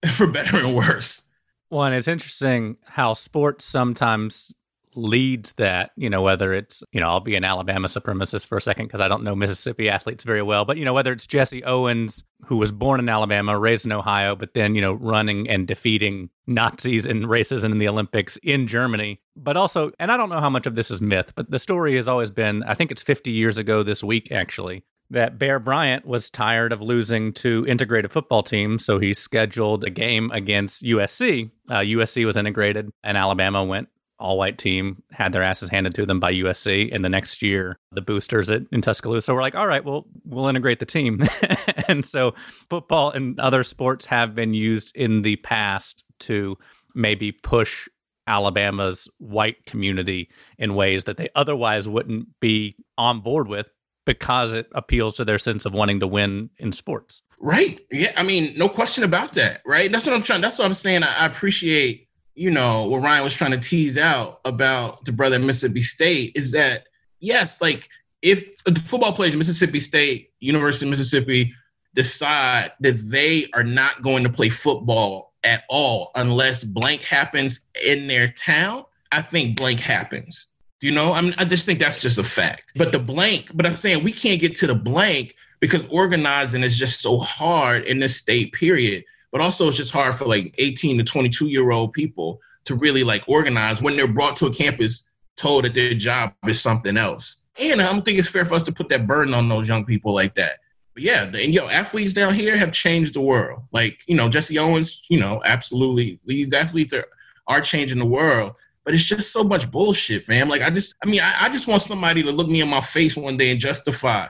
for 0.12 0.28
better 0.28 0.58
and 0.58 0.76
worse. 0.76 1.24
Well, 1.70 1.84
and 1.84 1.96
it's 1.96 2.08
interesting 2.08 2.78
how 2.86 3.14
sports 3.14 3.66
sometimes 3.66 4.56
leads 4.96 5.54
that, 5.54 5.92
you 5.96 6.10
know, 6.10 6.22
whether 6.22 6.54
it's, 6.54 6.84
you 6.92 7.00
know, 7.00 7.08
I'll 7.08 7.20
be 7.20 7.36
an 7.36 7.44
Alabama 7.44 7.88
supremacist 7.88 8.48
for 8.48 8.58
a 8.58 8.62
second 8.62 8.88
because 8.88 9.02
I 9.02 9.08
don't 9.08 9.24
know 9.24 9.36
Mississippi 9.36 9.90
athletes 9.90 10.24
very 10.24 10.42
well, 10.42 10.66
but, 10.66 10.78
you 10.78 10.86
know, 10.86 10.94
whether 10.94 11.12
it's 11.12 11.28
Jesse 11.28 11.64
Owens, 11.64 12.24
who 12.46 12.58
was 12.58 12.72
born 12.72 13.00
in 13.00 13.08
Alabama, 13.08 13.58
raised 13.58 13.86
in 13.86 13.92
Ohio, 13.92 14.36
but 14.36 14.54
then, 14.54 14.76
you 14.76 14.82
know, 14.82 14.94
running 14.94 15.48
and 15.48 15.68
defeating 15.68 16.30
Nazis 16.48 17.06
and 17.06 17.26
racism 17.26 17.72
in 17.72 17.78
the 17.78 17.88
Olympics 17.88 18.38
in 18.38 18.68
Germany, 18.68 19.22
but 19.36 19.56
also, 19.56 19.92
and 20.00 20.12
I 20.12 20.18
don't 20.18 20.30
know 20.30 20.40
how 20.40 20.50
much 20.50 20.66
of 20.66 20.76
this 20.76 20.90
is 20.90 21.02
myth, 21.02 21.34
but 21.36 21.52
the 21.52 21.60
story 21.60 21.96
has 21.96 22.08
always 22.08 22.32
been, 22.32 22.64
I 22.64 22.74
think 22.74 22.92
it's 22.92 23.04
50 23.04 23.32
years 23.32 23.58
ago 23.58 23.84
this 23.84 24.04
week, 24.04 24.32
actually. 24.32 24.84
That 25.12 25.40
Bear 25.40 25.60
Bryant 25.60 26.06
was 26.06 26.30
tired 26.30 26.72
of 26.72 26.82
losing 26.82 27.34
to 27.34 27.66
integrated 27.68 28.12
football 28.12 28.44
teams, 28.44 28.86
so 28.86 29.00
he 29.00 29.14
scheduled 29.14 29.84
a 29.84 29.90
game 29.90 30.32
against 30.32 30.84
USC. 30.84 31.52
Uh, 31.70 31.80
USC 31.80 32.26
was 32.26 32.38
integrated, 32.38 32.92
and 33.04 33.18
Alabama 33.18 33.64
went 33.64 33.90
all 34.20 34.38
white 34.38 34.58
team, 34.58 35.02
had 35.12 35.32
their 35.32 35.44
asses 35.44 35.70
handed 35.70 35.96
to 35.96 36.06
them 36.06 36.20
by 36.20 36.34
USC. 36.34 36.94
And 36.94 37.04
the 37.04 37.10
next 37.10 37.42
year, 37.42 37.80
the 37.92 38.02
boosters 38.02 38.50
at, 38.50 38.64
in 38.72 38.82
Tuscaloosa 38.82 39.34
were 39.34 39.42
like, 39.42 39.56
all 39.56 39.68
right, 39.68 39.84
well, 39.84 40.06
we'll 40.26 40.48
integrate 40.48 40.80
the 40.80 40.86
team. 40.86 41.24
and 41.88 42.06
so 42.06 42.36
football 42.70 43.12
and 43.12 43.40
other 43.40 43.64
sports 43.64 44.06
have 44.06 44.36
been 44.36 44.54
used 44.54 44.96
in 44.96 45.22
the 45.22 45.38
past 45.38 46.04
to 46.20 46.58
maybe 46.94 47.32
push 47.32 47.88
Alabama's 48.28 49.08
white 49.18 49.66
community 49.66 50.30
in 50.58 50.76
ways 50.76 51.06
that 51.06 51.18
they 51.18 51.30
otherwise 51.36 51.88
wouldn't 51.88 52.28
be 52.40 52.76
on 52.98 53.22
board 53.22 53.48
with 53.48 53.72
because 54.10 54.56
it 54.56 54.68
appeals 54.74 55.16
to 55.18 55.24
their 55.24 55.38
sense 55.38 55.66
of 55.66 55.74
wanting 55.74 56.00
to 56.00 56.08
win 56.08 56.50
in 56.58 56.72
sports. 56.72 57.22
Right. 57.40 57.80
Yeah. 57.92 58.12
I 58.18 58.24
mean, 58.24 58.54
no 58.58 58.68
question 58.68 59.04
about 59.04 59.34
that. 59.34 59.62
Right. 59.66 59.92
That's 59.92 60.06
what 60.08 60.16
I'm 60.16 60.24
trying. 60.24 60.42
That's 60.42 60.58
what 60.58 60.66
I'm 60.66 60.74
saying. 60.74 61.04
I, 61.04 61.14
I 61.14 61.26
appreciate 61.28 62.10
you 62.40 62.50
know, 62.50 62.88
what 62.88 63.02
Ryan 63.02 63.26
was 63.26 63.36
trying 63.36 63.52
to 63.52 63.58
tease 63.58 63.98
out 63.98 64.40
about 64.46 65.04
the 65.04 65.12
brother 65.12 65.38
Mississippi 65.40 65.82
State 65.82 66.32
is 66.36 66.54
that, 66.54 66.88
yes, 67.20 67.60
like 67.60 67.90
if 68.22 68.64
the 68.64 68.80
football 68.80 69.12
players 69.12 69.36
Mississippi 69.36 69.82
State, 69.82 70.32
University 70.40 70.86
of 70.86 70.90
Mississippi 70.90 71.54
decide 71.96 72.72
that 72.80 72.98
they 73.10 73.48
are 73.54 73.66
not 73.66 74.02
going 74.02 74.24
to 74.24 74.30
play 74.30 74.48
football 74.48 75.34
at 75.44 75.66
all 75.70 76.12
unless 76.16 76.64
blank 76.64 77.02
happens 77.02 77.68
in 77.86 78.08
their 78.08 78.30
town, 78.30 78.86
I 79.12 79.22
think 79.22 79.58
blank 79.58 79.82
happens. 79.82 80.48
You 80.82 80.92
know? 80.92 81.14
I 81.14 81.22
mean, 81.22 81.36
I 81.38 81.46
just 81.46 81.66
think 81.66 81.80
that's 81.80 82.00
just 82.00 82.18
a 82.18 82.24
fact. 82.24 82.72
But 82.76 82.92
the 82.92 83.00
blank, 83.00 83.52
but 83.54 83.66
I'm 83.66 83.74
saying 83.74 84.04
we 84.04 84.14
can't 84.14 84.40
get 84.40 84.56
to 84.56 84.68
the 84.68 84.76
blank 84.76 85.36
because 85.60 85.86
organizing 85.90 86.64
is 86.64 86.78
just 86.78 87.02
so 87.02 87.20
hard 87.20 87.84
in 87.84 88.00
this 88.00 88.16
state, 88.16 88.54
period 88.54 89.04
but 89.32 89.42
also 89.42 89.68
it's 89.68 89.78
just 89.78 89.92
hard 89.92 90.16
for 90.16 90.26
like 90.26 90.54
18 90.58 90.98
to 90.98 91.04
22 91.04 91.48
year 91.48 91.72
old 91.72 91.94
people 91.94 92.40
to 92.66 92.76
really 92.76 93.04
like 93.04 93.24
organize 93.28 93.82
when 93.82 93.96
they're 93.96 94.08
brought 94.08 94.36
to 94.38 94.48
a 94.48 94.54
campus 94.54 95.04
told 95.38 95.66
that 95.66 95.74
their 95.74 95.94
job 95.94 96.34
is 96.48 96.62
something 96.62 96.98
else. 96.98 97.38
And 97.58 97.82
I 97.82 97.92
don't 97.92 98.04
think 98.04 98.20
it's 98.20 98.30
fair 98.30 98.46
for 98.46 98.56
us 98.56 98.64
to 98.64 98.72
put 98.72 98.90
that 98.90 99.08
burden 99.08 99.34
on 99.34 99.50
those 99.50 99.68
young 99.68 99.86
people 99.86 100.14
like 100.14 100.36
that. 100.36 100.60
But 100.94 101.04
yeah, 101.04 101.24
and 101.24 101.54
yo, 101.54 101.68
athletes 101.68 102.14
down 102.14 102.34
here 102.34 102.58
have 102.58 102.72
changed 102.72 103.14
the 103.14 103.22
world. 103.22 103.64
Like, 103.72 104.02
you 104.08 104.16
know, 104.16 104.30
Jesse 104.30 104.58
Owens, 104.60 105.04
you 105.10 105.20
know, 105.20 105.42
absolutely. 105.46 106.20
These 106.26 106.54
athletes 106.54 106.94
are 106.94 107.06
are 107.48 107.62
changing 107.62 107.98
the 107.98 108.06
world. 108.06 108.54
But 108.90 108.96
it's 108.96 109.04
just 109.04 109.32
so 109.32 109.44
much 109.44 109.70
bullshit, 109.70 110.26
fam. 110.26 110.50
Like 110.50 110.64
I 110.64 110.72
just 110.72 110.96
I 111.04 111.06
mean, 111.08 111.22
I, 111.22 111.44
I 111.44 111.50
just 111.50 111.68
want 111.68 111.84
somebody 111.84 112.24
to 112.24 112.32
look 112.32 112.50
me 112.50 112.62
in 112.62 112.68
my 112.68 112.82
face 112.82 113.16
one 113.16 113.38
day 113.38 113.52
and 113.52 113.60
justify 113.60 114.26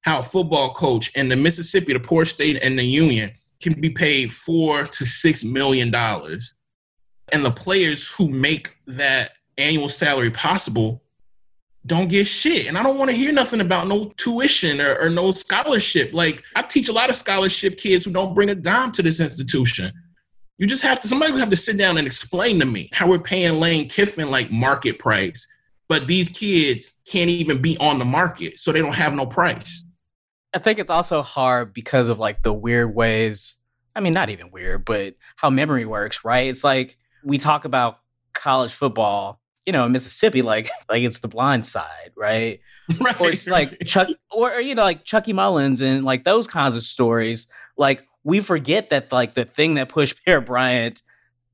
how 0.00 0.20
a 0.20 0.22
football 0.22 0.72
coach 0.72 1.14
in 1.14 1.28
the 1.28 1.36
Mississippi, 1.36 1.92
the 1.92 2.00
poor 2.00 2.24
state, 2.24 2.58
and 2.62 2.78
the 2.78 2.84
union 2.84 3.32
can 3.60 3.78
be 3.78 3.90
paid 3.90 4.32
four 4.32 4.84
to 4.84 5.04
six 5.04 5.44
million 5.44 5.90
dollars, 5.90 6.54
and 7.32 7.44
the 7.44 7.50
players 7.50 8.10
who 8.10 8.30
make 8.30 8.74
that 8.86 9.32
annual 9.58 9.90
salary 9.90 10.30
possible 10.30 11.02
don't 11.84 12.08
get 12.08 12.26
shit. 12.26 12.66
And 12.66 12.78
I 12.78 12.82
don't 12.82 12.96
want 12.96 13.10
to 13.10 13.16
hear 13.16 13.30
nothing 13.30 13.60
about 13.60 13.88
no 13.88 14.10
tuition 14.16 14.80
or, 14.80 14.98
or, 15.02 15.10
no 15.10 15.32
scholarship. 15.32 16.14
Like 16.14 16.42
I 16.56 16.62
teach 16.62 16.88
a 16.88 16.94
lot 16.94 17.10
of 17.10 17.16
scholarship 17.16 17.76
kids 17.76 18.06
who 18.06 18.12
don't 18.12 18.34
bring 18.34 18.48
a 18.48 18.54
dime 18.54 18.90
to 18.92 19.02
this 19.02 19.20
institution. 19.20 19.92
You 20.58 20.66
just 20.66 20.82
have 20.82 20.98
to 21.00 21.08
somebody 21.08 21.32
would 21.32 21.40
have 21.40 21.50
to 21.50 21.56
sit 21.56 21.78
down 21.78 21.98
and 21.98 22.06
explain 22.06 22.58
to 22.60 22.66
me 22.66 22.90
how 22.92 23.08
we're 23.08 23.20
paying 23.20 23.60
Lane 23.60 23.88
Kiffin 23.88 24.30
like 24.30 24.50
market 24.50 24.98
price, 24.98 25.46
but 25.88 26.08
these 26.08 26.28
kids 26.28 26.98
can't 27.06 27.30
even 27.30 27.62
be 27.62 27.76
on 27.78 27.98
the 27.98 28.04
market, 28.04 28.58
so 28.58 28.72
they 28.72 28.80
don't 28.80 28.94
have 28.94 29.14
no 29.14 29.24
price. 29.24 29.84
I 30.52 30.58
think 30.58 30.78
it's 30.78 30.90
also 30.90 31.22
hard 31.22 31.72
because 31.72 32.08
of 32.08 32.18
like 32.18 32.42
the 32.42 32.52
weird 32.52 32.94
ways. 32.94 33.56
I 33.94 34.00
mean, 34.00 34.12
not 34.12 34.30
even 34.30 34.50
weird, 34.50 34.84
but 34.84 35.14
how 35.36 35.50
memory 35.50 35.84
works, 35.84 36.24
right? 36.24 36.48
It's 36.48 36.64
like 36.64 36.96
we 37.22 37.38
talk 37.38 37.64
about 37.64 37.98
college 38.32 38.72
football, 38.72 39.40
you 39.66 39.72
know, 39.72 39.86
in 39.86 39.92
Mississippi, 39.92 40.42
like 40.42 40.70
like 40.88 41.02
it's 41.02 41.20
the 41.20 41.28
blind 41.28 41.66
side, 41.66 42.12
right? 42.16 42.60
right. 43.00 43.20
Or 43.20 43.30
it's 43.30 43.46
like 43.46 43.78
Chuck, 43.84 44.08
or 44.32 44.60
you 44.60 44.74
know, 44.74 44.82
like 44.82 45.04
Chucky 45.04 45.32
Mullins 45.32 45.82
and 45.82 46.04
like 46.04 46.24
those 46.24 46.48
kinds 46.48 46.74
of 46.76 46.82
stories. 46.82 47.46
Like 47.76 48.07
we 48.24 48.40
forget 48.40 48.90
that 48.90 49.12
like 49.12 49.34
the 49.34 49.44
thing 49.44 49.74
that 49.74 49.88
pushed 49.88 50.24
Bear 50.26 50.40
Bryant 50.40 51.02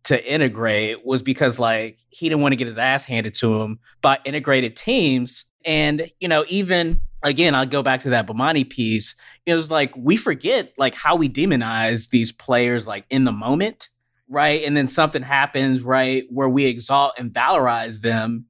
to 0.05 0.33
integrate 0.33 1.05
was 1.05 1.23
because 1.23 1.59
like 1.59 1.99
he 2.11 2.29
didn't 2.29 2.43
want 2.43 2.53
to 2.53 2.57
get 2.57 2.67
his 2.67 2.79
ass 2.79 3.07
handed 3.07 3.35
to 3.35 3.63
him 3.63 3.79
by 4.03 4.19
integrated 4.25 4.77
teams, 4.77 5.45
and 5.65 6.11
you 6.21 6.29
know, 6.29 6.45
even 6.49 7.01
again, 7.25 7.55
I'll 7.55 7.67
go 7.67 7.83
back 7.83 8.01
to 8.01 8.11
that 8.11 8.27
Bomani 8.27 8.69
piece. 8.69 9.17
It 9.47 9.55
was 9.55 9.71
like 9.71 9.97
we 9.97 10.17
forget 10.17 10.73
like 10.77 10.95
how 10.95 11.17
we 11.17 11.29
demonize 11.29 12.11
these 12.11 12.31
players 12.31 12.87
like 12.87 13.07
in 13.11 13.25
the 13.25 13.33
moment, 13.33 13.89
right? 14.29 14.63
And 14.65 14.77
then 14.77 14.89
something 14.89 15.23
happens, 15.23 15.83
right, 15.83 16.25
where 16.31 16.49
we 16.49 16.67
exalt 16.67 17.15
and 17.19 17.33
valorize 17.33 18.03
them. 18.03 18.47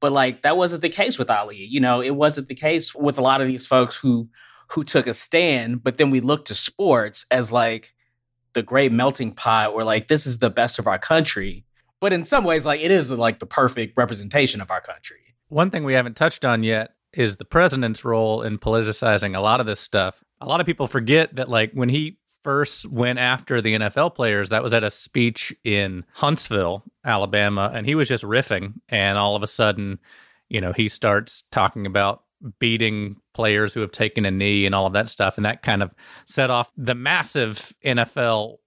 But 0.00 0.12
like 0.12 0.42
that 0.42 0.56
wasn't 0.56 0.82
the 0.82 0.88
case 0.88 1.18
with 1.18 1.30
Ali. 1.30 1.66
You 1.68 1.80
know, 1.80 2.00
it 2.00 2.14
wasn't 2.14 2.48
the 2.48 2.54
case 2.54 2.94
with 2.94 3.18
a 3.18 3.22
lot 3.22 3.40
of 3.40 3.48
these 3.48 3.66
folks 3.66 3.98
who 3.98 4.28
who 4.72 4.84
took 4.84 5.06
a 5.06 5.14
stand, 5.14 5.82
but 5.82 5.98
then 5.98 6.10
we 6.10 6.20
look 6.20 6.44
to 6.46 6.54
sports 6.54 7.26
as 7.30 7.52
like 7.52 7.94
the 8.54 8.62
great 8.62 8.92
melting 8.92 9.32
pot 9.32 9.72
or 9.72 9.84
like 9.84 10.08
this 10.08 10.26
is 10.26 10.38
the 10.38 10.50
best 10.50 10.78
of 10.78 10.86
our 10.86 10.98
country. 10.98 11.64
But 12.00 12.12
in 12.12 12.24
some 12.24 12.44
ways, 12.44 12.66
like 12.66 12.80
it 12.80 12.90
is 12.90 13.10
like 13.10 13.38
the 13.38 13.46
perfect 13.46 13.96
representation 13.96 14.60
of 14.60 14.70
our 14.70 14.80
country. 14.80 15.18
One 15.48 15.70
thing 15.70 15.84
we 15.84 15.94
haven't 15.94 16.16
touched 16.16 16.44
on 16.44 16.62
yet 16.62 16.94
is 17.12 17.36
the 17.36 17.44
president's 17.44 18.04
role 18.04 18.42
in 18.42 18.58
politicizing 18.58 19.36
a 19.36 19.40
lot 19.40 19.60
of 19.60 19.66
this 19.66 19.80
stuff. 19.80 20.24
A 20.40 20.46
lot 20.46 20.60
of 20.60 20.66
people 20.66 20.86
forget 20.86 21.36
that, 21.36 21.48
like, 21.48 21.72
when 21.72 21.90
he 21.90 22.18
first 22.42 22.90
went 22.90 23.18
after 23.18 23.60
the 23.60 23.74
NFL 23.74 24.14
players, 24.14 24.48
that 24.48 24.62
was 24.62 24.72
at 24.72 24.82
a 24.82 24.90
speech 24.90 25.54
in 25.62 26.04
Huntsville, 26.14 26.82
Alabama, 27.04 27.70
and 27.74 27.86
he 27.86 27.94
was 27.94 28.08
just 28.08 28.24
riffing. 28.24 28.80
And 28.88 29.18
all 29.18 29.36
of 29.36 29.42
a 29.42 29.46
sudden, 29.46 29.98
you 30.48 30.60
know, 30.60 30.72
he 30.72 30.88
starts 30.88 31.44
talking 31.50 31.86
about 31.86 32.22
beating 32.58 33.16
players 33.34 33.74
who 33.74 33.80
have 33.80 33.92
taken 33.92 34.24
a 34.24 34.30
knee 34.30 34.66
and 34.66 34.74
all 34.74 34.86
of 34.86 34.92
that 34.92 35.08
stuff. 35.08 35.36
And 35.36 35.44
that 35.44 35.62
kind 35.62 35.82
of 35.82 35.94
set 36.26 36.50
off 36.50 36.70
the 36.76 36.94
massive 36.94 37.72
NFL 37.84 38.58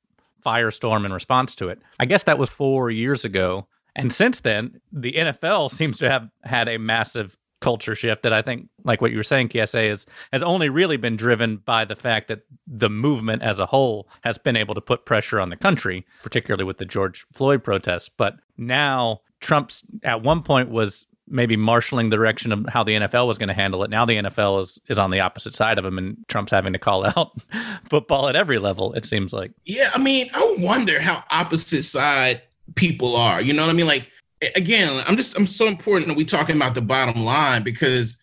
firestorm 0.46 1.06
in 1.06 1.14
response 1.14 1.56
to 1.56 1.70
it. 1.70 1.82
I 2.00 2.06
guess 2.06 2.24
that 2.24 2.38
was 2.38 2.50
four 2.50 2.90
years 2.90 3.26
ago. 3.26 3.68
And 3.96 4.14
since 4.14 4.42
then, 4.42 4.80
the 4.92 5.14
NFL 5.14 5.72
seems 5.72 5.98
to 6.00 6.10
have 6.10 6.30
had 6.44 6.70
a 6.70 6.78
massive 6.78 7.38
culture 7.62 7.96
shift 7.96 8.22
that 8.22 8.34
I 8.34 8.42
think, 8.42 8.70
like 8.84 9.02
what 9.02 9.12
you 9.12 9.18
were 9.18 9.24
saying, 9.24 9.50
KSA, 9.50 9.90
is 9.90 10.06
has 10.32 10.44
only 10.44 10.70
really 10.70 10.98
been 10.98 11.16
driven 11.16 11.58
by 11.58 11.86
the 11.86 11.96
fact 11.96 12.28
that 12.28 12.42
the 12.68 12.90
movement 12.90 13.42
as 13.42 13.60
a 13.60 13.66
whole 13.66 14.08
has 14.24 14.38
been 14.38 14.56
able 14.56 14.76
to 14.76 14.82
put 14.82 15.06
pressure 15.06 15.40
on 15.40 15.50
the 15.50 15.56
country, 15.56 16.06
particularly 16.22 16.64
with 16.64 16.78
the 16.78 16.86
George 16.86 17.26
Floyd 17.34 17.64
protests. 17.64 18.10
But 18.10 18.36
now 18.58 19.22
Trump's 19.40 19.84
at 20.04 20.22
one 20.22 20.44
point 20.44 20.70
was 20.70 21.08
maybe 21.28 21.58
marshaling 21.58 22.10
the 22.10 22.16
direction 22.16 22.52
of 22.52 22.66
how 22.70 22.84
the 22.84 22.94
NFL 22.94 23.28
was 23.28 23.38
going 23.38 23.48
to 23.48 23.54
handle 23.54 23.84
it. 23.84 23.90
Now 23.90 24.06
the 24.06 24.18
NFL 24.18 24.62
is 24.62 24.80
is 24.88 25.00
on 25.00 25.12
the 25.12 25.20
opposite 25.20 25.54
side 25.54 25.78
of 25.78 25.86
him, 25.86 25.98
and 25.98 26.18
Trump's 26.28 26.52
having 26.52 26.74
to 26.74 26.80
call 26.80 27.06
out 27.18 27.42
football 27.90 28.28
at 28.28 28.36
every 28.36 28.60
level. 28.60 28.94
It 28.94 29.06
seems 29.06 29.34
like. 29.34 29.52
Yeah, 29.66 29.92
I 29.94 29.98
mean, 29.98 30.30
I 30.34 30.56
wonder 30.60 31.00
how 31.00 31.24
opposite 31.30 31.84
side 31.84 32.42
people 32.76 33.16
are. 33.16 33.42
You 33.42 33.54
know 33.54 33.64
what 33.64 33.72
I 33.72 33.78
mean? 33.78 33.88
Like 33.88 34.12
again, 34.56 35.04
I'm 35.08 35.18
just 35.18 35.38
I'm 35.38 35.48
so 35.48 35.68
important 35.68 36.08
that 36.10 36.18
we 36.18 36.26
talking 36.26 36.56
about 36.56 36.74
the 36.74 36.82
bottom 36.82 37.24
line 37.24 37.64
because 37.64 38.22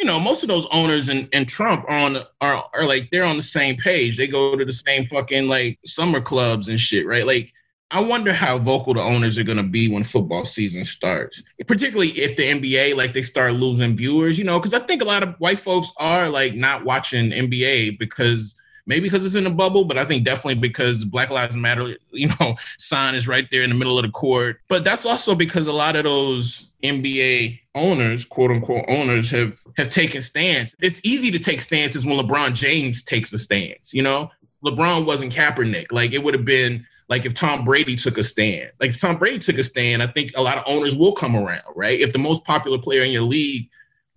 you 0.00 0.06
know 0.06 0.20
most 0.20 0.42
of 0.42 0.48
those 0.48 0.66
owners 0.70 1.08
and, 1.08 1.28
and 1.32 1.48
Trump 1.48 1.84
are 1.88 1.98
on 1.98 2.16
are 2.40 2.64
are 2.74 2.86
like 2.86 3.10
they're 3.10 3.24
on 3.24 3.36
the 3.36 3.42
same 3.42 3.76
page. 3.76 4.16
They 4.16 4.28
go 4.28 4.56
to 4.56 4.64
the 4.64 4.72
same 4.72 5.06
fucking 5.06 5.48
like 5.48 5.78
summer 5.84 6.20
clubs 6.20 6.68
and 6.68 6.78
shit, 6.78 7.06
right? 7.06 7.26
Like 7.26 7.52
I 7.90 8.00
wonder 8.00 8.34
how 8.34 8.58
vocal 8.58 8.92
the 8.92 9.00
owners 9.00 9.38
are 9.38 9.44
going 9.44 9.58
to 9.58 9.64
be 9.64 9.88
when 9.88 10.04
football 10.04 10.44
season 10.44 10.84
starts, 10.84 11.42
particularly 11.66 12.10
if 12.10 12.36
the 12.36 12.42
NBA 12.42 12.96
like 12.96 13.14
they 13.14 13.22
start 13.22 13.54
losing 13.54 13.96
viewers, 13.96 14.38
you 14.38 14.44
know, 14.44 14.58
because 14.58 14.74
I 14.74 14.80
think 14.80 15.00
a 15.00 15.06
lot 15.06 15.22
of 15.22 15.34
white 15.38 15.58
folks 15.58 15.90
are 15.96 16.28
like 16.28 16.54
not 16.54 16.84
watching 16.84 17.30
NBA 17.30 17.98
because 17.98 18.60
maybe 18.86 19.08
because 19.08 19.24
it's 19.24 19.36
in 19.36 19.46
a 19.46 19.54
bubble, 19.54 19.84
but 19.84 19.96
I 19.96 20.04
think 20.04 20.24
definitely 20.24 20.56
because 20.56 21.04
Black 21.04 21.30
Lives 21.30 21.56
Matter, 21.56 21.96
you 22.10 22.28
know, 22.40 22.56
sign 22.78 23.14
is 23.14 23.26
right 23.26 23.48
there 23.50 23.62
in 23.62 23.70
the 23.70 23.76
middle 23.76 23.98
of 23.98 24.04
the 24.04 24.10
court. 24.10 24.60
But 24.68 24.84
that's 24.84 25.06
also 25.06 25.34
because 25.34 25.66
a 25.66 25.72
lot 25.72 25.96
of 25.96 26.04
those 26.04 26.70
NBA 26.82 27.60
owners, 27.74 28.26
quote 28.26 28.50
unquote 28.50 28.84
owners, 28.88 29.30
have 29.30 29.58
have 29.78 29.88
taken 29.88 30.20
stance. 30.20 30.74
It's 30.80 31.00
easy 31.04 31.30
to 31.30 31.38
take 31.38 31.62
stances 31.62 32.04
when 32.04 32.18
LeBron 32.18 32.52
James 32.52 33.02
takes 33.02 33.32
a 33.32 33.38
stance. 33.38 33.94
You 33.94 34.02
know, 34.02 34.30
LeBron 34.64 35.06
wasn't 35.06 35.34
Kaepernick. 35.34 35.86
Like 35.90 36.12
it 36.12 36.22
would 36.22 36.34
have 36.34 36.44
been 36.44 36.86
like 37.08 37.24
if 37.24 37.34
Tom 37.34 37.64
Brady 37.64 37.96
took 37.96 38.18
a 38.18 38.22
stand. 38.22 38.70
Like 38.80 38.90
if 38.90 39.00
Tom 39.00 39.16
Brady 39.16 39.38
took 39.38 39.58
a 39.58 39.64
stand, 39.64 40.02
I 40.02 40.06
think 40.06 40.32
a 40.36 40.42
lot 40.42 40.58
of 40.58 40.64
owners 40.66 40.96
will 40.96 41.12
come 41.12 41.34
around, 41.34 41.62
right? 41.74 41.98
If 41.98 42.12
the 42.12 42.18
most 42.18 42.44
popular 42.44 42.78
player 42.78 43.02
in 43.02 43.10
your 43.10 43.22
league 43.22 43.68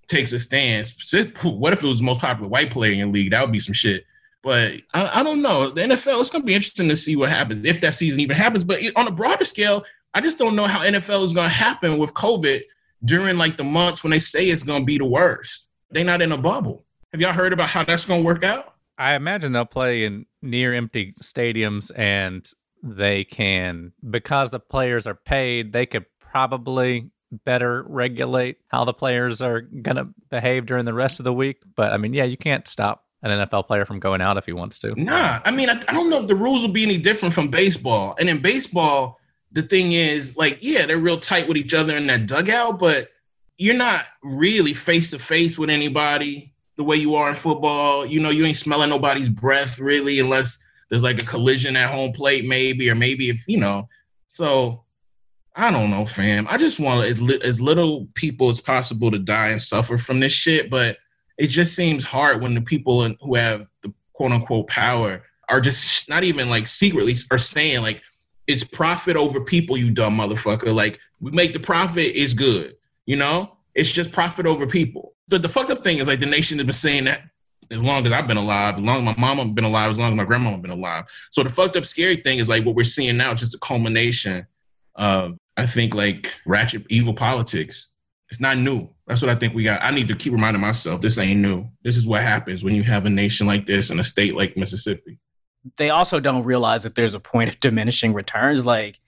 takes 0.08 0.34
a 0.34 0.40
stance, 0.40 0.92
what 1.44 1.74
if 1.74 1.84
it 1.84 1.88
was 1.88 2.00
the 2.00 2.06
most 2.06 2.22
popular 2.22 2.50
white 2.50 2.72
player 2.72 2.92
in 2.92 3.00
your 3.00 3.08
league? 3.08 3.32
That 3.32 3.42
would 3.42 3.54
be 3.54 3.60
some 3.62 3.74
shit. 3.74 4.06
But 4.44 4.82
I, 4.94 5.20
I, 5.20 5.24
don't 5.24 5.42
know. 5.42 5.70
The 5.70 5.82
NFL, 5.82 6.20
it's 6.20 6.32
going 6.32 6.42
to 6.42 6.46
be 6.46 6.56
interesting 6.56 6.90
to 6.90 6.96
see 6.96 7.16
what 7.16 7.30
happens 7.30 7.64
if 7.64 7.80
that 7.82 7.94
season 7.94 8.20
even 8.20 8.36
happens. 8.36 8.64
But 8.64 8.82
on 8.96 9.08
a 9.08 9.12
broader 9.12 9.46
scale, 9.46 9.86
I 10.14 10.22
just 10.22 10.38
don't 10.38 10.56
know 10.56 10.66
how 10.66 10.84
NFL 10.84 11.24
is 11.24 11.32
going 11.32 11.48
to 11.48 11.56
happen 11.56 12.00
with 12.00 12.14
COVID 12.16 12.62
during 13.06 13.38
like 13.38 13.58
the 13.58 13.64
months 13.64 14.04
when 14.04 14.12
they 14.12 14.20
say 14.20 14.48
it's 14.48 14.64
going 14.64 14.82
to 14.82 14.86
be 14.86 14.98
the 14.98 15.06
worst. 15.06 15.68
They're 15.92 16.04
not 16.04 16.22
in 16.22 16.32
a 16.32 16.38
bubble. 16.38 16.86
Have 17.12 17.22
y'all 17.22 17.34
heard 17.34 17.54
about 17.54 17.70
how 17.70 17.84
that's 17.84 18.06
going 18.06 18.22
to 18.22 18.26
work 18.26 18.44
out? 18.44 18.76
I 18.98 19.16
imagine 19.16 19.52
they'll 19.52 19.66
play 19.66 20.06
in 20.06 20.26
near 20.42 20.74
empty 20.74 21.14
stadiums 21.22 21.92
and 21.98 22.50
they 22.84 23.24
can, 23.24 23.94
because 24.10 24.50
the 24.50 24.60
players 24.60 25.08
are 25.08 25.16
paid, 25.16 25.74
they 25.74 25.86
could 25.86 26.06
probably 26.20 27.10
better 27.46 27.84
regulate 27.88 28.58
how 28.68 28.84
the 28.84 28.94
players 28.94 29.42
are 29.42 29.62
going 29.62 29.96
to 29.96 30.08
behave 30.30 30.66
during 30.66 30.86
the 30.86 30.94
rest 30.94 31.20
of 31.20 31.24
the 31.24 31.34
week. 31.34 31.58
But 31.76 31.94
I 31.94 31.98
mean, 31.98 32.14
yeah, 32.14 32.26
you 32.26 32.38
can't 32.38 32.68
stop 32.68 33.06
an 33.24 33.48
NFL 33.48 33.68
player 33.68 33.86
from 33.86 34.00
going 34.00 34.22
out 34.22 34.38
if 34.38 34.46
he 34.46 34.54
wants 34.54 34.80
to. 34.80 34.96
Nah, 34.96 35.40
I 35.46 35.52
mean, 35.52 35.70
I, 35.70 35.74
I 35.88 35.94
don't 35.94 36.10
know 36.10 36.20
if 36.20 36.28
the 36.28 36.36
rules 36.36 36.64
will 36.64 36.72
be 36.72 36.84
any 36.84 36.98
different 36.98 37.34
from 37.34 37.50
baseball. 37.50 38.16
And 38.20 38.30
in 38.30 38.42
baseball, 38.42 39.20
the 39.52 39.62
thing 39.62 39.94
is, 39.94 40.36
like, 40.38 40.58
yeah, 40.62 40.86
they're 40.86 40.98
real 40.98 41.20
tight 41.20 41.48
with 41.48 41.58
each 41.58 41.74
other 41.74 41.96
in 41.96 42.08
that 42.08 42.26
dugout, 42.26 42.80
but 42.80 43.10
you're 43.58 43.76
not 43.76 44.06
really 44.24 44.74
face 44.74 45.12
to 45.12 45.20
face 45.20 45.58
with 45.60 45.70
anybody 45.70 46.54
the 46.78 46.84
way 46.84 46.96
you 46.96 47.16
are 47.16 47.30
in 47.30 47.36
football. 47.36 48.06
You 48.06 48.20
know, 48.20 48.30
you 48.30 48.46
ain't 48.46 48.58
smelling 48.58 48.90
nobody's 48.90 49.30
breath 49.30 49.78
really, 49.78 50.20
unless 50.20 50.58
there's 50.92 51.04
like 51.04 51.24
a 51.24 51.26
collision 51.26 51.78
at 51.78 51.90
home 51.90 52.12
plate, 52.12 52.46
maybe, 52.46 52.90
or 52.90 52.96
maybe 52.96 53.30
if 53.30 53.48
you 53.48 53.58
know. 53.58 53.88
So 54.28 54.84
I 55.56 55.72
don't 55.72 55.90
know, 55.90 56.06
fam. 56.06 56.48
I 56.50 56.58
just 56.58 56.80
want 56.80 57.06
as, 57.06 57.22
li- 57.22 57.42
as 57.44 57.62
little 57.62 58.08
people 58.14 58.50
as 58.50 58.60
possible 58.60 59.10
to 59.10 59.18
die 59.18 59.50
and 59.50 59.62
suffer 59.62 59.98
from 59.98 60.20
this 60.20 60.34
shit, 60.34 60.70
but 60.70 60.98
it 61.38 61.48
just 61.48 61.76
seems 61.76 62.04
hard 62.04 62.44
when 62.44 62.54
the 62.54 62.62
people 62.62 63.04
in, 63.04 63.18
who 63.22 63.36
have 63.36 63.70
the 63.82 63.94
quote 64.14 64.34
unquote 64.34 64.68
power 64.68 65.24
are 65.50 65.62
just 65.62 66.10
not 66.10 66.26
even 66.26 66.50
like 66.50 66.68
secretly 66.68 67.16
are 67.32 67.38
saying 67.38 67.82
like 67.82 68.02
it's 68.48 68.64
profit 68.64 69.16
over 69.16 69.40
people, 69.42 69.78
you 69.78 69.92
dumb 69.92 70.18
motherfucker. 70.18 70.76
Like 70.76 71.00
we 71.22 71.32
make 71.32 71.54
the 71.54 71.60
profit 71.60 72.16
is 72.16 72.34
good. 72.34 72.76
You 73.06 73.16
know, 73.16 73.58
it's 73.76 73.92
just 73.92 74.12
profit 74.12 74.46
over 74.46 74.68
people. 74.68 75.14
But 75.30 75.42
the 75.42 75.50
fucked 75.50 75.70
up 75.70 75.86
thing 75.86 76.00
is 76.00 76.10
like 76.10 76.20
the 76.20 76.26
nation 76.26 76.58
has 76.58 76.66
been 76.66 76.74
saying 76.74 77.06
that 77.06 77.22
as 77.72 77.82
long 77.82 78.06
as 78.06 78.12
I've 78.12 78.28
been 78.28 78.38
alive, 78.38 78.76
as 78.76 78.82
long 78.82 78.98
as 78.98 79.04
my 79.04 79.16
mama 79.18 79.52
been 79.52 79.64
alive, 79.64 79.92
as 79.92 79.98
long 79.98 80.12
as 80.12 80.16
my 80.16 80.26
grandma 80.26 80.56
been 80.58 80.72
alive. 80.72 81.06
So 81.30 81.42
the 81.42 81.50
fucked 81.50 81.78
up 81.78 81.86
scary 81.86 82.18
thing 82.18 82.40
is 82.40 82.50
like 82.50 82.66
what 82.66 82.76
we're 82.76 82.84
seeing 82.84 83.18
now, 83.18 83.34
just 83.34 83.56
a 83.56 83.60
culmination 83.60 84.46
of 84.96 85.38
I 85.58 85.66
think 85.66 85.94
like 85.94 86.34
ratchet 86.46 86.86
evil 86.90 87.14
politics. 87.14 87.88
It's 88.30 88.40
not 88.40 88.58
new. 88.58 88.90
That's 89.08 89.22
what 89.22 89.30
I 89.30 89.36
think 89.36 89.54
we 89.54 89.64
got. 89.64 89.84
I 89.84 89.92
need 89.92 90.08
to 90.08 90.16
keep 90.16 90.32
reminding 90.32 90.62
myself 90.62 91.02
this 91.02 91.18
ain't 91.18 91.42
new. 91.42 91.68
This 91.84 91.98
is 91.98 92.08
what 92.08 92.22
happens 92.22 92.64
when 92.64 92.76
you 92.76 92.84
have 92.84 93.06
a 93.06 93.10
nation 93.10 93.46
like 93.46 93.66
this 93.66 93.90
and 93.90 94.00
a 94.00 94.04
state 94.04 94.36
like 94.36 94.56
Mississippi. 94.56 95.20
They 95.78 95.90
also 95.90 96.20
don't 96.20 96.46
realize 96.46 96.84
that 96.84 96.96
there's 96.96 97.14
a 97.14 97.20
point 97.20 97.50
of 97.50 97.60
diminishing 97.60 98.14
returns. 98.14 98.66
Like 98.66 99.00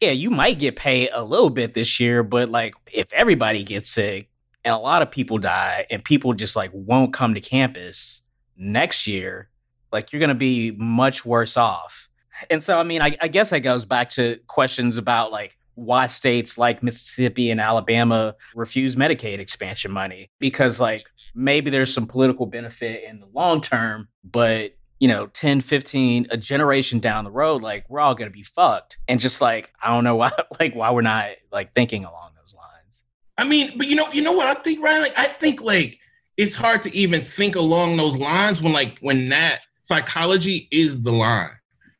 yeah, 0.00 0.10
you 0.10 0.30
might 0.30 0.58
get 0.58 0.76
paid 0.76 1.10
a 1.12 1.24
little 1.24 1.50
bit 1.50 1.74
this 1.74 1.98
year, 2.00 2.22
but 2.22 2.48
like 2.48 2.74
if 2.92 3.12
everybody 3.12 3.64
gets 3.64 3.90
sick 3.90 4.28
and 4.66 4.74
a 4.74 4.78
lot 4.78 5.00
of 5.00 5.12
people 5.12 5.38
die 5.38 5.86
and 5.90 6.04
people 6.04 6.34
just 6.34 6.56
like 6.56 6.70
won't 6.74 7.12
come 7.12 7.34
to 7.34 7.40
campus 7.40 8.22
next 8.56 9.06
year, 9.06 9.48
like 9.92 10.12
you're 10.12 10.18
going 10.18 10.28
to 10.28 10.34
be 10.34 10.72
much 10.72 11.24
worse 11.24 11.56
off. 11.56 12.08
And 12.50 12.60
so, 12.60 12.78
I 12.78 12.82
mean, 12.82 13.00
I, 13.00 13.16
I 13.20 13.28
guess 13.28 13.50
that 13.50 13.60
goes 13.60 13.84
back 13.84 14.08
to 14.10 14.40
questions 14.48 14.98
about 14.98 15.30
like 15.30 15.56
why 15.76 16.06
states 16.06 16.58
like 16.58 16.82
Mississippi 16.82 17.52
and 17.52 17.60
Alabama 17.60 18.34
refuse 18.56 18.96
Medicaid 18.96 19.38
expansion 19.38 19.92
money 19.92 20.30
because 20.40 20.80
like 20.80 21.06
maybe 21.32 21.70
there's 21.70 21.94
some 21.94 22.08
political 22.08 22.44
benefit 22.44 23.04
in 23.08 23.20
the 23.20 23.26
long 23.32 23.60
term, 23.60 24.08
but 24.24 24.72
you 24.98 25.06
know 25.06 25.26
10 25.26 25.60
15 25.60 26.28
a 26.30 26.38
generation 26.38 27.00
down 27.00 27.24
the 27.24 27.30
road 27.30 27.60
like 27.60 27.84
we're 27.90 28.00
all 28.00 28.14
going 28.14 28.30
to 28.30 28.34
be 28.34 28.42
fucked 28.42 28.96
and 29.06 29.20
just 29.20 29.42
like 29.42 29.70
i 29.82 29.88
don't 29.88 30.04
know 30.04 30.16
why 30.16 30.30
like 30.58 30.74
why 30.74 30.90
we're 30.90 31.02
not 31.02 31.32
like 31.52 31.74
thinking 31.74 32.06
along 32.06 32.30
i 33.38 33.44
mean 33.44 33.72
but 33.76 33.86
you 33.86 33.94
know 33.94 34.10
you 34.12 34.22
know 34.22 34.32
what 34.32 34.46
i 34.46 34.60
think 34.60 34.82
ryan 34.82 35.02
like 35.02 35.18
i 35.18 35.26
think 35.26 35.62
like 35.62 35.98
it's 36.36 36.54
hard 36.54 36.82
to 36.82 36.94
even 36.94 37.20
think 37.20 37.56
along 37.56 37.96
those 37.96 38.18
lines 38.18 38.62
when 38.62 38.72
like 38.72 38.98
when 39.00 39.28
that 39.28 39.60
psychology 39.82 40.68
is 40.70 41.02
the 41.04 41.12
line 41.12 41.50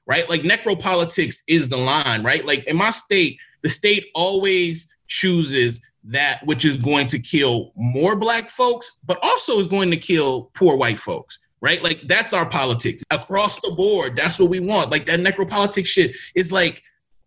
right 0.07 0.29
like 0.29 0.43
necropolitics 0.43 1.37
is 1.49 1.69
the 1.69 1.77
line 1.77 2.23
right 2.23 2.47
like 2.47 2.65
in 2.65 2.77
my 2.77 2.91
state 2.91 3.39
the 3.63 3.69
state 3.69 4.07
always 4.15 4.93
chooses 5.09 5.81
that 6.05 6.45
which 6.47 6.65
is 6.65 6.77
going 6.77 7.07
to 7.07 7.19
kill 7.19 7.73
more 7.77 8.17
black 8.17 8.51
folks 8.51 8.93
but 9.05 9.19
also 9.23 9.59
is 9.59 9.67
going 9.67 9.91
to 9.91 9.97
kill 9.97 10.51
poor 10.55 10.77
white 10.77 10.99
folks 10.99 11.39
right? 11.61 11.83
Like 11.83 12.03
that's 12.03 12.33
our 12.33 12.49
politics 12.49 13.03
across 13.11 13.61
the 13.61 13.73
board. 13.73 14.17
That's 14.17 14.39
what 14.39 14.51
we 14.51 14.61
want. 14.61 14.91
Like 14.91 15.07
that 15.07 15.21
necropolitics 15.21 15.87
shit 15.87 16.17
is 16.35 16.53
like 16.53 16.83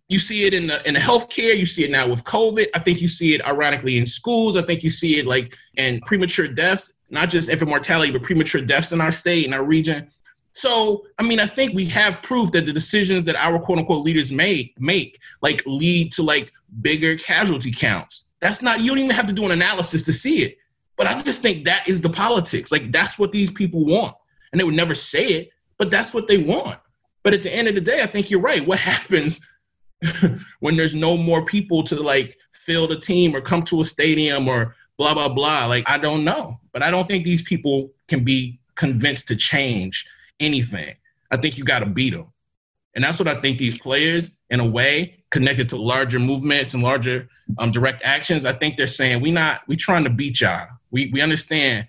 you 0.10 0.18
see 0.18 0.45
it 0.45 0.53
in 0.55 0.68
the 0.68 0.86
in 0.88 0.95
the 0.95 0.99
healthcare. 0.99 1.55
You 1.55 1.68
see 1.68 1.84
it 1.86 1.91
now 1.91 2.07
with 2.07 2.24
COVID. 2.24 2.68
I 2.74 2.80
think 2.80 2.99
you 3.01 3.07
see 3.07 3.36
it 3.36 3.45
ironically 3.45 3.97
in 3.97 4.05
schools. 4.05 4.57
I 4.57 4.64
think 4.64 4.84
you 4.84 4.89
see 4.89 5.20
it 5.20 5.26
like 5.26 5.55
in 5.78 6.01
premature 6.01 6.47
deaths, 6.47 6.91
not 7.12 7.30
just 7.30 7.47
infant 7.47 7.70
mortality, 7.70 8.12
but 8.12 8.24
premature 8.24 8.62
deaths 8.62 8.91
in 8.91 9.01
our 9.01 9.12
state 9.12 9.45
in 9.45 9.53
our 9.53 9.64
region. 9.64 10.10
So, 10.53 11.05
I 11.20 11.24
mean, 11.24 11.39
I 11.39 11.45
think 11.45 11.76
we 11.76 11.86
have 11.86 12.22
proof 12.24 12.51
that 12.51 12.66
the 12.66 12.74
decisions 12.74 13.24
that 13.26 13.36
our 13.36 13.60
quote 13.60 13.78
unquote 13.78 14.03
leaders 14.03 14.32
make 14.32 14.74
make 14.80 15.20
like 15.43 15.62
lead 15.68 16.12
to 16.14 16.24
like 16.24 16.51
bigger 16.82 17.16
casualty 17.16 17.72
counts. 17.72 18.26
That's 18.39 18.64
not 18.64 18.82
you 18.82 18.89
don't 18.89 18.97
even 18.97 19.16
have 19.16 19.28
to 19.28 19.34
do 19.34 19.45
an 19.45 19.51
analysis 19.51 20.01
to 20.03 20.14
see 20.14 20.39
it. 20.39 20.57
But 20.97 21.05
I 21.05 21.18
just 21.20 21.41
think 21.41 21.66
that 21.66 21.88
is 21.88 22.01
the 22.01 22.10
politics. 22.10 22.72
Like 22.72 22.91
that's 22.91 23.20
what 23.20 23.32
these 23.32 23.51
people 23.51 23.86
want. 23.86 24.16
And 24.51 24.60
they 24.60 24.66
would 24.66 24.76
never 24.76 24.95
say 24.95 25.28
it, 25.28 25.51
but 25.78 25.91
that's 25.91 26.16
what 26.16 26.28
they 26.28 26.39
want. 26.39 26.80
But 27.22 27.36
at 27.36 27.43
the 27.43 27.53
end 27.53 27.68
of 27.68 27.76
the 27.76 27.82
day, 27.82 28.01
I 28.01 28.07
think 28.07 28.32
you're 28.32 28.41
right. 28.41 28.66
What 28.66 28.80
happens 28.80 29.39
when 30.60 30.76
there's 30.76 30.95
no 30.95 31.18
more 31.18 31.45
people 31.45 31.84
to 31.84 31.95
like 31.95 32.38
fill 32.54 32.88
the 32.88 33.00
team 33.00 33.36
or 33.36 33.41
come 33.41 33.64
to 33.64 33.82
a 33.82 33.84
stadium 33.84 34.47
or 34.47 34.76
blah 34.97 35.14
blah 35.14 35.30
blah? 35.30 35.66
Like 35.66 35.84
I 35.88 35.97
don't 35.97 36.24
know. 36.24 36.60
But 36.72 36.84
I 36.84 36.91
don't 36.91 37.08
think 37.08 37.26
these 37.26 37.41
people 37.41 37.91
can 38.08 38.24
be 38.24 38.60
convinced 38.76 39.28
to 39.28 39.36
change 39.36 40.06
anything. 40.39 40.95
I 41.32 41.38
think 41.38 41.58
you 41.58 41.64
got 41.64 41.80
to 41.80 41.86
beat 41.86 42.12
them. 42.12 42.28
And 42.95 43.04
that's 43.04 43.20
what 43.20 43.28
I 43.28 43.36
think 43.36 43.60
these 43.60 43.78
players, 43.78 44.30
in 44.50 44.60
a 44.60 44.66
way, 44.66 45.24
connected 45.30 45.70
to 45.70 45.78
larger 45.78 46.20
movements 46.20 46.74
and 46.74 46.82
larger 46.82 47.28
um, 47.58 47.72
direct 47.72 48.02
actions, 48.04 48.45
I 48.45 48.54
think 48.54 48.78
they're 48.78 48.88
saying 48.88 49.22
we 49.22 49.32
not 49.32 49.62
we 49.68 49.76
trying 49.76 50.04
to 50.04 50.10
beat 50.10 50.41
y'all. 50.41 50.68
We 50.91 51.10
we 51.14 51.22
understand 51.22 51.88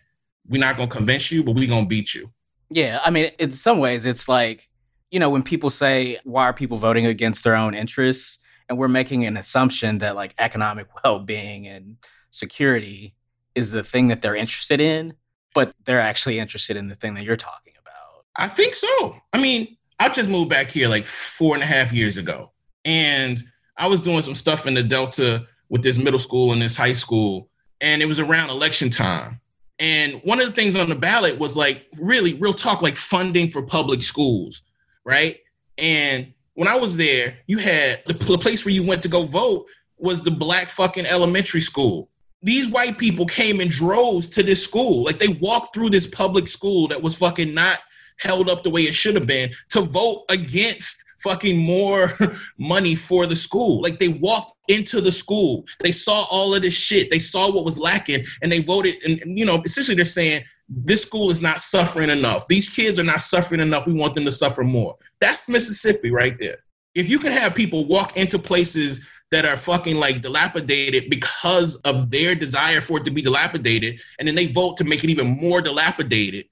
we're 0.48 0.60
not 0.60 0.76
gonna 0.76 0.90
convince 0.90 1.30
you, 1.30 1.44
but 1.44 1.54
we 1.54 1.66
gonna 1.66 1.86
beat 1.86 2.14
you. 2.14 2.30
Yeah, 2.70 3.00
I 3.04 3.10
mean, 3.10 3.32
in 3.38 3.50
some 3.50 3.78
ways, 3.78 4.06
it's 4.06 4.28
like 4.28 4.68
you 5.10 5.18
know 5.18 5.30
when 5.30 5.42
people 5.42 5.70
say 5.70 6.18
why 6.24 6.44
are 6.44 6.52
people 6.52 6.76
voting 6.76 7.06
against 7.06 7.44
their 7.44 7.56
own 7.56 7.74
interests, 7.74 8.38
and 8.68 8.78
we're 8.78 8.88
making 8.88 9.26
an 9.26 9.36
assumption 9.36 9.98
that 9.98 10.16
like 10.16 10.34
economic 10.38 10.86
well-being 11.04 11.66
and 11.66 11.96
security 12.30 13.14
is 13.54 13.72
the 13.72 13.82
thing 13.82 14.08
that 14.08 14.22
they're 14.22 14.36
interested 14.36 14.80
in, 14.80 15.14
but 15.54 15.74
they're 15.84 16.00
actually 16.00 16.38
interested 16.38 16.76
in 16.76 16.88
the 16.88 16.94
thing 16.94 17.14
that 17.14 17.24
you're 17.24 17.36
talking 17.36 17.72
about. 17.80 18.24
I 18.36 18.48
think 18.48 18.74
so. 18.74 19.16
I 19.32 19.40
mean, 19.40 19.76
I 19.98 20.08
just 20.08 20.28
moved 20.28 20.50
back 20.50 20.70
here 20.70 20.88
like 20.88 21.06
four 21.06 21.54
and 21.54 21.62
a 21.62 21.66
half 21.66 21.92
years 21.92 22.16
ago, 22.16 22.52
and 22.84 23.42
I 23.76 23.88
was 23.88 24.00
doing 24.00 24.20
some 24.20 24.34
stuff 24.34 24.66
in 24.66 24.74
the 24.74 24.82
Delta 24.82 25.46
with 25.68 25.82
this 25.82 25.98
middle 25.98 26.18
school 26.18 26.52
and 26.52 26.62
this 26.62 26.76
high 26.76 26.92
school, 26.92 27.48
and 27.80 28.02
it 28.02 28.06
was 28.06 28.18
around 28.18 28.50
election 28.50 28.90
time. 28.90 29.40
And 29.78 30.20
one 30.24 30.40
of 30.40 30.46
the 30.46 30.52
things 30.52 30.76
on 30.76 30.90
the 30.90 30.94
ballot 30.94 31.38
was 31.38 31.56
like 31.56 31.86
really 31.98 32.34
real 32.34 32.52
talk, 32.52 32.82
like 32.82 32.98
funding 32.98 33.50
for 33.50 33.62
public 33.62 34.02
schools, 34.02 34.62
right? 35.04 35.38
And 35.78 36.32
when 36.54 36.68
I 36.68 36.76
was 36.76 36.96
there, 36.96 37.38
you 37.46 37.58
had 37.58 38.02
the, 38.06 38.14
the 38.14 38.38
place 38.38 38.64
where 38.64 38.74
you 38.74 38.82
went 38.86 39.02
to 39.02 39.08
go 39.08 39.22
vote 39.22 39.66
was 39.98 40.22
the 40.22 40.30
black 40.30 40.70
fucking 40.70 41.06
elementary 41.06 41.60
school. 41.60 42.08
These 42.42 42.70
white 42.70 42.98
people 42.98 43.26
came 43.26 43.60
in 43.60 43.68
droves 43.68 44.26
to 44.28 44.42
this 44.42 44.64
school. 44.64 45.04
Like 45.04 45.18
they 45.18 45.28
walked 45.28 45.74
through 45.74 45.90
this 45.90 46.06
public 46.06 46.48
school 46.48 46.88
that 46.88 47.02
was 47.02 47.16
fucking 47.16 47.52
not 47.52 47.80
held 48.18 48.48
up 48.50 48.62
the 48.62 48.70
way 48.70 48.82
it 48.82 48.94
should 48.94 49.14
have 49.14 49.26
been 49.26 49.50
to 49.70 49.82
vote 49.82 50.24
against 50.28 51.04
fucking 51.22 51.56
more 51.56 52.12
money 52.58 52.94
for 52.94 53.26
the 53.26 53.36
school. 53.36 53.82
Like 53.82 53.98
they 53.98 54.08
walked 54.08 54.52
into 54.68 55.00
the 55.00 55.12
school, 55.12 55.64
they 55.80 55.92
saw 55.92 56.26
all 56.30 56.54
of 56.54 56.62
this 56.62 56.74
shit, 56.74 57.10
they 57.10 57.18
saw 57.18 57.52
what 57.52 57.64
was 57.64 57.78
lacking, 57.78 58.24
and 58.42 58.50
they 58.50 58.60
voted. 58.60 58.96
And, 59.04 59.20
and 59.22 59.38
you 59.38 59.44
know, 59.44 59.62
essentially, 59.64 59.96
they're 59.96 60.04
saying 60.04 60.44
this 60.70 61.02
school 61.02 61.30
is 61.30 61.42
not 61.42 61.60
suffering 61.60 62.10
enough. 62.10 62.46
These 62.46 62.68
kids 62.68 62.98
are 62.98 63.04
not 63.04 63.20
suffering 63.20 63.60
enough. 63.60 63.86
We 63.86 63.92
want 63.92 64.14
them 64.14 64.24
to 64.24 64.32
suffer 64.32 64.62
more. 64.62 64.96
That's 65.20 65.48
Mississippi 65.48 66.10
right 66.10 66.38
there. 66.38 66.58
If 66.94 67.10
you 67.10 67.18
can 67.18 67.32
have 67.32 67.54
people 67.54 67.86
walk 67.86 68.16
into 68.16 68.38
places 68.38 69.00
that 69.30 69.44
are 69.44 69.56
fucking 69.56 69.96
like 69.96 70.22
dilapidated 70.22 71.10
because 71.10 71.76
of 71.82 72.10
their 72.10 72.34
desire 72.34 72.80
for 72.80 72.98
it 72.98 73.04
to 73.04 73.10
be 73.10 73.22
dilapidated, 73.22 74.00
and 74.18 74.26
then 74.26 74.34
they 74.34 74.46
vote 74.46 74.76
to 74.78 74.84
make 74.84 75.04
it 75.04 75.10
even 75.10 75.40
more 75.40 75.60
dilapidated, 75.60 76.46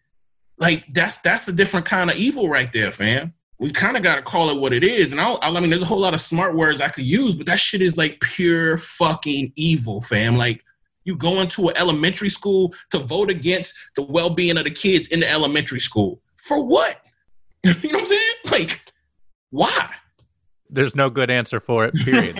like 0.58 0.84
that's 0.92 1.18
that's 1.18 1.48
a 1.48 1.52
different 1.52 1.86
kind 1.86 2.10
of 2.10 2.16
evil 2.16 2.48
right 2.48 2.72
there, 2.72 2.90
fam 2.90 3.34
we 3.58 3.70
kind 3.72 3.96
of 3.96 4.02
got 4.02 4.16
to 4.16 4.22
call 4.22 4.50
it 4.50 4.60
what 4.60 4.72
it 4.72 4.84
is. 4.84 5.12
And 5.12 5.20
I'll, 5.20 5.38
I 5.42 5.58
mean, 5.60 5.70
there's 5.70 5.82
a 5.82 5.86
whole 5.86 5.98
lot 5.98 6.14
of 6.14 6.20
smart 6.20 6.54
words 6.54 6.80
I 6.80 6.88
could 6.88 7.04
use, 7.04 7.34
but 7.34 7.46
that 7.46 7.58
shit 7.58 7.82
is 7.82 7.96
like 7.96 8.20
pure 8.20 8.78
fucking 8.78 9.52
evil, 9.56 10.00
fam. 10.00 10.36
Like, 10.36 10.64
you 11.04 11.16
go 11.16 11.40
into 11.40 11.68
an 11.68 11.76
elementary 11.76 12.28
school 12.28 12.74
to 12.90 12.98
vote 12.98 13.30
against 13.30 13.74
the 13.96 14.02
well 14.02 14.30
being 14.30 14.56
of 14.56 14.64
the 14.64 14.70
kids 14.70 15.08
in 15.08 15.20
the 15.20 15.30
elementary 15.30 15.80
school. 15.80 16.20
For 16.36 16.64
what? 16.64 17.00
you 17.64 17.72
know 17.72 17.98
what 17.98 18.02
I'm 18.02 18.06
saying? 18.06 18.20
Like, 18.50 18.80
why? 19.50 19.90
There's 20.70 20.94
no 20.94 21.08
good 21.08 21.30
answer 21.30 21.60
for 21.60 21.86
it, 21.86 21.94
period. 21.94 22.36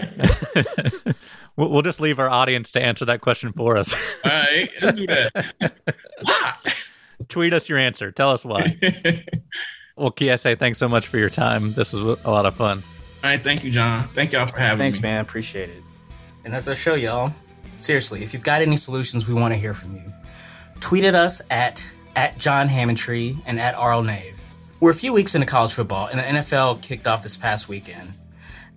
we'll, 1.56 1.82
just 1.82 2.00
leave 2.00 2.18
our 2.18 2.28
audience 2.28 2.70
to 2.72 2.82
answer 2.82 3.06
that 3.06 3.20
question 3.22 3.52
for 3.52 3.76
us. 3.76 3.94
All 4.24 4.30
right, 4.30 4.68
let's 4.82 4.98
do 4.98 5.06
that. 5.06 5.72
why? 6.22 6.54
Tweet 7.28 7.54
us 7.54 7.68
your 7.68 7.78
answer. 7.78 8.12
Tell 8.12 8.30
us 8.30 8.44
why. 8.44 8.76
well, 9.96 10.12
Kiese, 10.12 10.58
thanks 10.58 10.78
so 10.78 10.88
much 10.88 11.06
for 11.06 11.18
your 11.18 11.30
time. 11.30 11.72
This 11.72 11.92
was 11.92 12.18
a 12.24 12.30
lot 12.30 12.46
of 12.46 12.54
fun. 12.54 12.82
All 13.24 13.30
right, 13.30 13.42
thank 13.42 13.64
you, 13.64 13.70
John. 13.70 14.06
Thank 14.08 14.32
y'all 14.32 14.46
for 14.46 14.58
having 14.58 14.78
Thanks, 14.78 14.98
me. 14.98 15.02
Thanks, 15.02 15.02
man. 15.02 15.20
Appreciate 15.22 15.70
it. 15.70 15.82
And 16.44 16.54
that's 16.54 16.68
our 16.68 16.74
show, 16.74 16.94
y'all. 16.94 17.32
Seriously, 17.78 18.24
if 18.24 18.34
you've 18.34 18.44
got 18.44 18.60
any 18.60 18.76
solutions, 18.76 19.28
we 19.28 19.34
want 19.34 19.54
to 19.54 19.58
hear 19.58 19.72
from 19.72 19.94
you. 19.94 20.02
Tweet 20.80 21.04
at 21.04 21.14
us 21.14 21.40
at 21.48 21.88
at 22.16 22.36
John 22.36 22.68
Hammontree 22.68 23.40
and 23.46 23.60
at 23.60 23.76
R.L. 23.76 24.02
Nave. 24.02 24.40
We're 24.80 24.90
a 24.90 24.94
few 24.94 25.12
weeks 25.12 25.36
into 25.36 25.46
college 25.46 25.72
football, 25.72 26.08
and 26.08 26.18
the 26.18 26.24
NFL 26.24 26.82
kicked 26.82 27.06
off 27.06 27.22
this 27.22 27.36
past 27.36 27.68
weekend. 27.68 28.12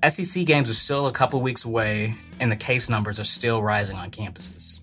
SEC 0.08 0.46
games 0.46 0.70
are 0.70 0.76
still 0.76 1.08
a 1.08 1.12
couple 1.12 1.42
weeks 1.42 1.66
away, 1.66 2.16
and 2.40 2.52
the 2.52 2.56
case 2.56 2.90
numbers 2.90 3.20
are 3.20 3.24
still 3.24 3.64
rising 3.64 3.98
on 3.98 4.12
campuses. 4.12 4.82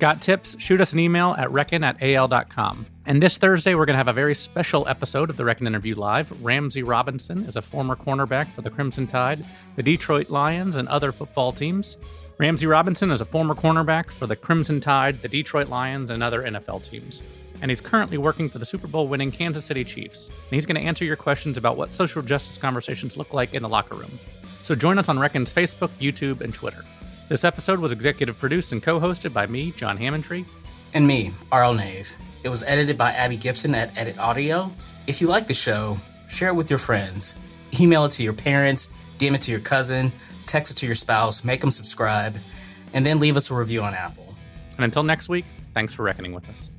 Got 0.00 0.20
tips? 0.20 0.56
Shoot 0.58 0.80
us 0.80 0.92
an 0.92 0.98
email 0.98 1.36
at 1.38 1.52
reckon 1.52 1.84
at 1.84 2.02
al.com. 2.02 2.86
And 3.06 3.22
this 3.22 3.36
Thursday, 3.36 3.74
we're 3.74 3.86
going 3.86 3.94
to 3.94 3.98
have 3.98 4.08
a 4.08 4.12
very 4.12 4.34
special 4.34 4.88
episode 4.88 5.30
of 5.30 5.36
the 5.36 5.44
Reckon 5.44 5.66
Interview 5.66 5.94
Live. 5.94 6.42
Ramzee 6.42 6.82
Robinson 6.82 7.44
is 7.46 7.56
a 7.56 7.62
former 7.62 7.96
cornerback 7.96 8.46
for 8.48 8.62
the 8.62 8.70
Crimson 8.70 9.06
Tide, 9.06 9.44
the 9.76 9.82
Detroit 9.82 10.30
Lions, 10.30 10.76
and 10.76 10.88
other 10.88 11.12
football 11.12 11.52
teams. 11.52 11.96
Ramzee 12.40 12.66
Robinson 12.66 13.10
is 13.10 13.20
a 13.20 13.26
former 13.26 13.54
cornerback 13.54 14.10
for 14.10 14.26
the 14.26 14.34
Crimson 14.34 14.80
Tide, 14.80 15.16
the 15.16 15.28
Detroit 15.28 15.68
Lions, 15.68 16.10
and 16.10 16.22
other 16.22 16.40
NFL 16.40 16.88
teams. 16.88 17.22
And 17.60 17.70
he's 17.70 17.82
currently 17.82 18.16
working 18.16 18.48
for 18.48 18.58
the 18.58 18.64
Super 18.64 18.86
Bowl 18.86 19.08
winning 19.08 19.30
Kansas 19.30 19.66
City 19.66 19.84
Chiefs. 19.84 20.28
And 20.28 20.52
he's 20.52 20.64
going 20.64 20.80
to 20.80 20.88
answer 20.88 21.04
your 21.04 21.16
questions 21.16 21.58
about 21.58 21.76
what 21.76 21.90
social 21.90 22.22
justice 22.22 22.56
conversations 22.56 23.18
look 23.18 23.34
like 23.34 23.52
in 23.52 23.60
the 23.60 23.68
locker 23.68 23.94
room. 23.94 24.10
So 24.62 24.74
join 24.74 24.98
us 24.98 25.10
on 25.10 25.18
Reckon's 25.18 25.52
Facebook, 25.52 25.90
YouTube, 26.00 26.40
and 26.40 26.54
Twitter. 26.54 26.82
This 27.28 27.44
episode 27.44 27.78
was 27.78 27.92
executive 27.92 28.38
produced 28.38 28.72
and 28.72 28.82
co 28.82 28.98
hosted 28.98 29.34
by 29.34 29.44
me, 29.44 29.72
John 29.72 29.98
Hammontree. 29.98 30.46
And 30.94 31.06
me, 31.06 31.32
R.L. 31.52 31.74
Nave. 31.74 32.16
It 32.42 32.48
was 32.48 32.62
edited 32.62 32.96
by 32.96 33.10
Abby 33.12 33.36
Gibson 33.36 33.74
at 33.74 33.94
Edit 33.98 34.18
Audio. 34.18 34.72
If 35.06 35.20
you 35.20 35.26
like 35.26 35.46
the 35.46 35.52
show, 35.52 35.98
share 36.26 36.48
it 36.48 36.54
with 36.54 36.70
your 36.70 36.78
friends. 36.78 37.34
Email 37.78 38.06
it 38.06 38.12
to 38.12 38.22
your 38.22 38.32
parents, 38.32 38.88
DM 39.18 39.34
it 39.34 39.42
to 39.42 39.50
your 39.50 39.60
cousin, 39.60 40.10
text 40.50 40.72
it 40.72 40.76
to 40.78 40.86
your 40.86 40.94
spouse, 40.94 41.44
make 41.44 41.60
them 41.60 41.70
subscribe, 41.70 42.36
and 42.92 43.06
then 43.06 43.20
leave 43.20 43.36
us 43.36 43.50
a 43.50 43.54
review 43.54 43.82
on 43.82 43.94
Apple. 43.94 44.34
And 44.76 44.84
until 44.84 45.02
next 45.02 45.28
week, 45.28 45.44
thanks 45.74 45.94
for 45.94 46.02
reckoning 46.02 46.32
with 46.32 46.48
us. 46.48 46.70